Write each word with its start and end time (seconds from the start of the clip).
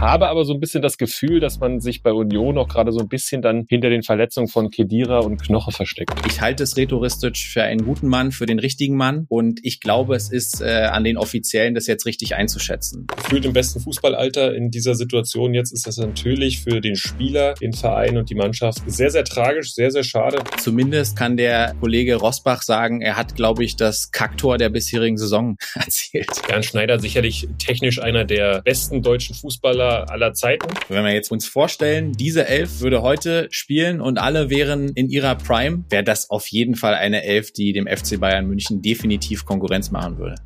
habe 0.00 0.28
aber 0.28 0.44
so 0.44 0.54
ein 0.54 0.60
bisschen 0.60 0.80
das 0.80 0.96
Gefühl, 0.96 1.40
dass 1.40 1.60
man 1.60 1.80
sich 1.80 2.02
bei 2.02 2.12
Union 2.12 2.56
auch 2.56 2.68
gerade 2.68 2.90
so 2.90 3.00
ein 3.00 3.08
bisschen 3.08 3.42
dann 3.42 3.66
hinter 3.68 3.90
den 3.90 4.02
Verletzungen 4.02 4.48
von 4.48 4.70
Kedira 4.70 5.18
und 5.18 5.42
Knoche 5.42 5.72
versteckt. 5.72 6.12
Ich 6.26 6.40
halte 6.40 6.62
es 6.62 6.76
rhetoristisch 6.76 7.52
für 7.52 7.62
einen 7.62 7.84
guten 7.84 8.08
Mann, 8.08 8.32
für 8.32 8.46
den 8.46 8.58
richtigen 8.58 8.96
Mann 8.96 9.26
und 9.28 9.60
ich 9.62 9.80
glaube, 9.80 10.16
es 10.16 10.30
ist 10.30 10.62
äh, 10.62 10.88
an 10.90 11.04
den 11.04 11.18
Offiziellen, 11.18 11.74
das 11.74 11.86
jetzt 11.86 12.06
richtig 12.06 12.34
einzuschätzen. 12.34 13.06
Gefühlt 13.14 13.44
im 13.44 13.52
besten 13.52 13.80
Fußballalter 13.80 14.54
in 14.54 14.70
dieser 14.70 14.94
Situation 14.94 15.52
jetzt 15.52 15.72
ist 15.72 15.86
das 15.86 15.98
natürlich 15.98 16.60
für 16.60 16.80
den 16.80 16.96
Spieler, 16.96 17.54
den 17.54 17.74
Verein 17.74 18.16
und 18.16 18.30
die 18.30 18.34
Mannschaft 18.34 18.82
sehr, 18.86 19.10
sehr 19.10 19.24
tragisch, 19.24 19.74
sehr, 19.74 19.90
sehr 19.90 20.04
schade. 20.04 20.38
Zumindest 20.58 21.16
kann 21.16 21.36
der 21.36 21.74
Kollege 21.78 22.16
Rosbach 22.16 22.62
sagen, 22.62 23.02
er 23.02 23.16
hat, 23.16 23.34
glaube 23.34 23.64
ich, 23.64 23.76
das 23.76 24.10
Kacktor 24.10 24.56
der 24.56 24.70
bisherigen 24.70 25.18
Saison 25.18 25.56
erzielt. 25.74 26.30
Bernd 26.48 26.64
Schneider 26.64 26.98
sicherlich 26.98 27.48
technisch 27.58 28.00
einer 28.00 28.24
der 28.24 28.62
besten 28.62 29.02
deutschen 29.02 29.34
Fußballer 29.34 29.89
aller 29.90 30.32
Zeiten. 30.32 30.68
Wenn 30.88 31.04
wir 31.04 31.12
jetzt 31.12 31.30
uns 31.30 31.46
vorstellen, 31.46 32.12
diese 32.12 32.46
Elf 32.46 32.80
würde 32.80 33.02
heute 33.02 33.48
spielen 33.50 34.00
und 34.00 34.18
alle 34.18 34.50
wären 34.50 34.88
in 34.94 35.10
ihrer 35.10 35.34
Prime, 35.34 35.84
wäre 35.90 36.04
das 36.04 36.30
auf 36.30 36.46
jeden 36.48 36.76
Fall 36.76 36.94
eine 36.94 37.24
Elf, 37.24 37.52
die 37.52 37.72
dem 37.72 37.86
FC 37.86 38.18
Bayern 38.18 38.46
München 38.46 38.82
definitiv 38.82 39.44
Konkurrenz 39.44 39.90
machen 39.90 40.18
würde. 40.18 40.36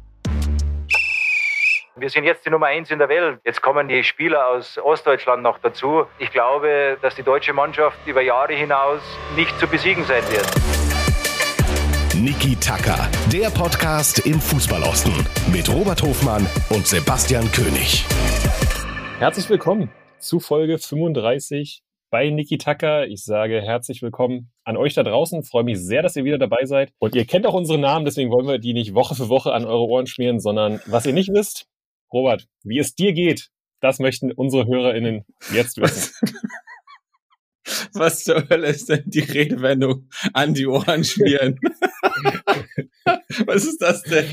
Wir 1.97 2.11
sind 2.11 2.25
jetzt 2.25 2.45
die 2.45 2.51
Nummer 2.51 2.67
eins 2.67 2.91
in 2.91 2.99
der 2.99 3.09
Welt. 3.09 3.39
Jetzt 3.45 3.63
kommen 3.63 3.87
die 3.87 4.03
Spieler 4.03 4.49
aus 4.49 4.79
Ostdeutschland 4.79 5.45
noch 5.45 5.59
dazu. 5.59 6.07
Ich 6.19 6.33
glaube, 6.33 6.99
dass 7.01 7.15
die 7.15 7.23
deutsche 7.23 7.53
Mannschaft 7.53 7.97
über 8.07 8.21
Jahre 8.21 8.53
hinaus 8.55 9.01
nicht 9.37 9.57
zu 9.61 9.69
besiegen 9.69 10.05
sein 10.05 10.23
wird. 10.29 10.47
Niki 12.15 12.57
Tacker, 12.57 13.09
der 13.33 13.51
Podcast 13.51 14.27
im 14.27 14.41
Fußballosten 14.41 15.13
mit 15.53 15.69
Robert 15.69 16.03
Hofmann 16.03 16.47
und 16.71 16.87
Sebastian 16.87 17.51
König. 17.53 18.05
Herzlich 19.19 19.49
willkommen 19.49 19.91
zu 20.19 20.41
Folge 20.41 20.77
35 20.77 21.83
bei 22.11 22.31
Niki 22.31 22.59
Tucker. 22.59 23.07
Ich 23.07 23.23
sage 23.23 23.63
herzlich 23.63 24.03
willkommen 24.03 24.51
an 24.65 24.77
euch 24.77 24.95
da 24.95 25.05
draußen. 25.05 25.45
Freue 25.45 25.63
mich 25.63 25.79
sehr, 25.79 26.03
dass 26.03 26.17
ihr 26.17 26.25
wieder 26.25 26.37
dabei 26.37 26.65
seid. 26.65 26.93
Und 26.99 27.15
ihr 27.15 27.25
kennt 27.25 27.47
auch 27.47 27.55
unsere 27.55 27.79
Namen, 27.79 28.05
deswegen 28.05 28.31
wollen 28.31 28.49
wir 28.49 28.59
die 28.59 28.75
nicht 28.75 28.93
Woche 28.93 29.15
für 29.15 29.29
Woche 29.29 29.53
an 29.53 29.65
eure 29.65 29.87
Ohren 29.87 30.09
schmieren, 30.09 30.41
sondern 30.41 30.81
was 30.87 31.07
ihr 31.07 31.13
nicht 31.13 31.33
wisst, 31.33 31.69
Robert, 32.13 32.49
wie 32.65 32.79
es 32.79 32.97
dir 32.97 33.13
geht, 33.13 33.51
das 33.81 34.01
möchten 34.01 34.33
unsere 34.33 34.67
HörerInnen 34.67 35.25
jetzt 35.53 35.81
wissen. 35.81 36.15
Was 37.95 38.25
zur 38.25 38.49
Hölle 38.51 38.67
ist 38.67 38.91
denn 38.91 39.05
die 39.07 39.21
Redewendung 39.21 40.09
an 40.35 40.53
die 40.53 40.67
Ohren 40.67 41.03
schmieren? 41.05 41.59
Was 43.47 43.65
ist 43.65 43.81
das 43.81 44.03
denn? 44.03 44.29